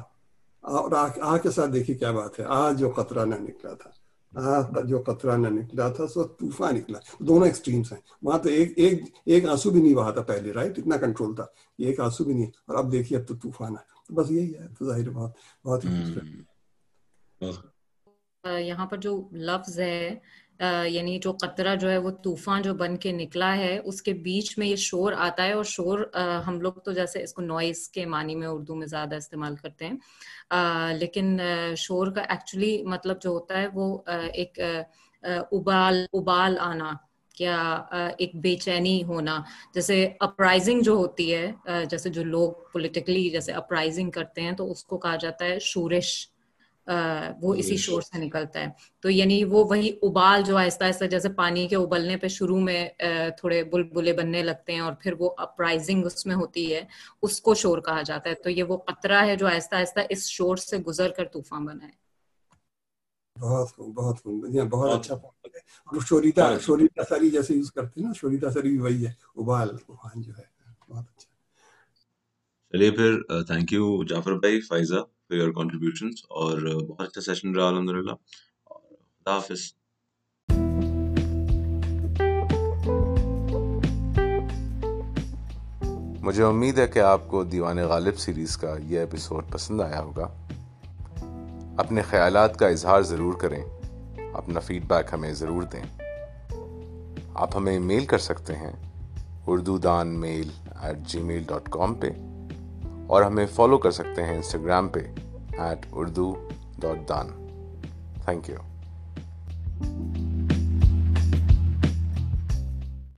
اور 0.62 0.92
آ 1.22 1.38
کے 1.38 1.52
ساتھ 1.52 1.72
دیکھیے 1.72 1.96
کیا 1.98 2.12
بات 2.12 2.40
ہے۔ 2.40 2.46
آ 2.48 2.72
جو 2.72 2.90
قطرہ 2.90 3.26
نہ 3.26 3.36
نکلا 3.36 3.74
تھا 3.74 3.90
جو 4.82 5.04
قطرہ 5.06 5.38
نہ 5.38 5.48
نکلا 5.48 5.90
تھا 5.90 6.08
سو 6.08 6.24
طوفان 6.24 6.76
نکلا۔ 6.76 7.00
دونوں 7.20 7.48
ایکسٹریمس 7.48 7.92
ہیں۔ 7.94 8.00
وہاں 8.22 8.40
تو 8.40 8.50
ایک 8.50 8.74
ایک 8.76 9.02
ایک 9.26 9.46
آنسو 9.50 9.70
بھی 9.70 9.82
نہیں 9.82 9.96
بہا 9.96 10.12
تھا 10.12 10.22
پہلے 10.22 10.54
رائٹ 10.54 10.80
اتنا 10.80 10.98
کنٹرول 10.98 11.36
تھا۔ 11.36 11.46
ایک 11.78 12.00
آنسو 12.00 12.24
بھی 12.24 12.34
نہیں۔ 12.34 12.46
اور 12.46 12.76
اب 12.76 12.92
دیکھیے 12.92 13.20
اب 13.20 13.28
تو 13.28 13.36
طوفان 13.36 13.72
ہے۔ 13.72 13.84
تو 14.08 14.14
بس 14.14 14.32
یہی 14.32 14.54
ہے 14.54 14.68
تو 14.80 14.86
ظاہر 14.86 15.10
بہت 15.10 15.32
بہت 15.66 15.86
ہی 15.86 15.90
یہاں 18.60 18.86
پر 18.86 18.98
جو 18.98 19.30
لفظ 19.32 19.80
ہے 19.80 20.16
یعنی 20.60 21.18
جو 21.20 21.32
قطرہ 21.32 21.76
جو 21.76 21.90
ہے، 21.90 21.98
وہ 21.98 22.12
طوفان 22.24 22.62
جو 22.62 22.74
بن 22.74 22.98
کے 22.98 23.12
نکلا 23.12 23.56
ہے، 23.58 23.78
اس 23.84 24.02
کے 24.02 24.14
بیچ 24.14 24.58
میں 24.58 24.68
یہ 24.68 24.76
شور 24.76 25.14
آتا 25.18 25.44
ہے 25.44 25.52
اور 25.52 25.64
شور 25.64 26.00
ہم 26.48 26.60
لوگ 26.62 26.74
تو 26.86 26.92
جیسے 26.92 27.24
اس 27.24 27.34
کو 27.34 27.42
نوائز 27.42 27.88
کے 27.90 28.06
معنی 28.06 28.36
میں 28.36 28.48
اردو 28.48 28.76
میں 28.76 28.88
زیادہ 28.88 29.16
استعمال 29.16 29.56
کرتے 29.56 29.88
ہیں۔ 29.88 29.98
لیکن 31.00 31.40
شور 31.78 32.08
کا 32.08 32.22
ایکچولی 32.22 32.82
مطلب 32.84 33.22
جو 33.22 33.30
ہوتا 33.30 33.62
ہے، 33.62 33.68
وہ 33.74 33.98
ایک 34.34 34.60
ابال 35.24 36.06
ابال 36.14 36.58
آنا، 36.60 36.92
یا 37.40 37.58
ایک 38.18 38.36
بے 38.36 38.56
چینی 38.56 39.04
ہونا۔ 39.04 39.38
جیسے 39.74 40.08
اپرائزنگ 40.20 40.82
جو 40.82 40.94
ہوتی 40.94 41.34
ہے 41.36 41.52
جیسے 41.90 42.10
جو 42.10 42.24
لوگ 42.24 42.52
پولیٹیکلی 42.74 43.30
جیسے 43.30 43.52
اپرائزنگ 43.52 44.12
کرتے 44.12 44.42
ہیں، 44.42 44.52
تو 44.52 44.72
اس 44.72 44.84
کو 44.84 44.98
کہا 44.98 45.16
جاتا 45.16 45.46
ہے 45.46 45.60
شورش۔ 45.60 46.12
وہ 47.42 47.54
اسی 47.54 47.70
جی۔ 47.70 47.78
شور 47.78 48.02
سے 48.02 48.26
نکلتا 48.26 48.60
ہے۔ 48.60 48.68
تو 49.00 49.10
یعنی 49.10 49.44
وہ 49.44 49.64
وہی 49.66 49.98
ابال 50.02 50.42
جو 50.42 50.58
آہستہ 50.58 50.84
آہستہ 50.84 51.06
جیسے 51.06 51.30
پانی 51.30 51.68
کے 51.68 51.76
ابلنے 51.76 52.18
پہ 52.18 52.28
شروع 52.28 52.60
میں 52.60 52.90
تھوڑے 53.38 53.64
بلبلے 53.64 54.14
بننے 54.14 54.44
لگتے 54.44 54.74
ہیں 54.74 54.80
اور 54.80 54.94
پھر 54.94 55.14
وہ 55.20 55.30
اپرائزنگ 55.38 56.06
اس 56.06 56.26
میں 56.26 56.36
ہوتی 56.36 56.74
ہے 56.74 56.82
اس 57.22 57.42
کو 57.42 57.56
شور 57.56 57.78
کہا 57.78 58.02
جاتا 58.02 58.30
ہے۔ 58.30 58.36
تو 58.36 58.50
یہ 58.50 58.64
وہ 58.64 58.78
قطرہ 58.78 59.26
ہے 59.26 59.36
جو 59.36 59.48
آہستہ 59.48 59.76
آہستہ 59.76 60.00
اس 60.10 60.26
شور 60.30 60.58
سے 60.58 60.78
گزر 60.78 61.10
کر 61.10 61.26
طوفان 61.26 61.66
بنا 61.66 61.88
ہے۔ 61.88 62.10
بہت 63.40 63.76
خوب 63.76 63.96
بہت 63.96 64.24
خوب۔ 64.24 64.70
بہت 64.70 64.90
اچھا, 64.90 65.14
اچھا۔ 65.14 65.16
پوائنٹ 65.16 65.56
اور 65.86 66.02
شوریتا 66.02 66.46
اچھا۔ 66.46 66.66
شوریتا 66.66 67.04
ساری 67.10 67.30
جیسے 67.30 67.54
یوز 67.54 67.72
کرتے 67.72 68.00
ہیں 68.02 68.08
نا 68.08 68.14
شوریتا 68.14 68.52
ساری 68.52 68.70
بھی 68.70 68.78
وہی 68.78 69.06
ہے 69.08 69.12
ابال 69.36 69.78
طوفان 69.78 70.22
جو 70.22 70.32
ہے۔ 70.38 70.44
بہت 70.90 71.06
اچھا۔ 71.18 71.30
چلیے 72.72 72.92
پھر 72.92 73.22
تھینک 73.44 73.74
یو 73.74 74.04
جعفر 74.04 74.34
بھائی 74.34 74.62
فائزہ۔ 74.62 75.19
for 75.30 75.42
your 75.42 75.52
اور 76.30 76.82
بہت 76.82 77.02
اچھا 77.02 77.22
سیشن 77.22 77.56
رہا 77.56 77.68
الحمد 77.68 77.90
للہ 77.90 78.12
اور 78.64 78.80
خدا 78.90 79.36
حافظ۔ 79.36 79.74
مجھے 86.22 86.44
امید 86.44 86.80
ہے 86.80 86.88
کہ 86.88 87.00
آپ 87.00 87.28
کو 87.28 87.44
دیوان 87.44 87.78
غالب 87.78 88.18
سیریز 88.18 88.58
کا 88.58 88.76
یہ 88.84 89.00
ایپیسوڈ 89.00 89.44
پسند 89.52 89.82
آیا 89.82 90.02
ہوگا۔ 90.02 90.28
اپنے 91.78 92.02
خیالات 92.02 92.60
کا 92.60 92.68
اظہار 92.68 93.02
ضرور 93.02 93.34
کریں، 93.34 93.64
اپنا 94.34 94.60
فیڈ 94.60 94.86
بیک 94.86 95.06
ہمیں 95.14 95.34
ضرور 95.34 95.64
دیں۔ 95.64 96.02
آپ 97.34 97.50
ہمیں 97.56 97.80
میل 97.80 98.06
کر 98.06 98.18
سکتے 98.18 98.56
ہیں 98.56 98.72
اردو 99.48 99.78
دان 99.78 100.08
میل 100.08 100.50
at 100.82 100.98
G 100.98 101.20
mile 101.20 101.44
dot 101.48 101.70
com 101.70 101.94
پہ۔ 101.94 102.10
اور 103.10 103.24
ہمیں 103.24 103.46
فالو 103.46 103.78
کر 103.78 103.92
سکتے 103.92 104.24
ہیں 104.24 104.36
انسٹاگرام 104.36 104.88
پہ 104.88 105.00
ایٹ 105.58 105.86
اردو 105.92 106.34
ڈاٹ 106.80 107.10
دان 107.10 107.28
تھینک 108.26 108.50
یو 108.50 108.58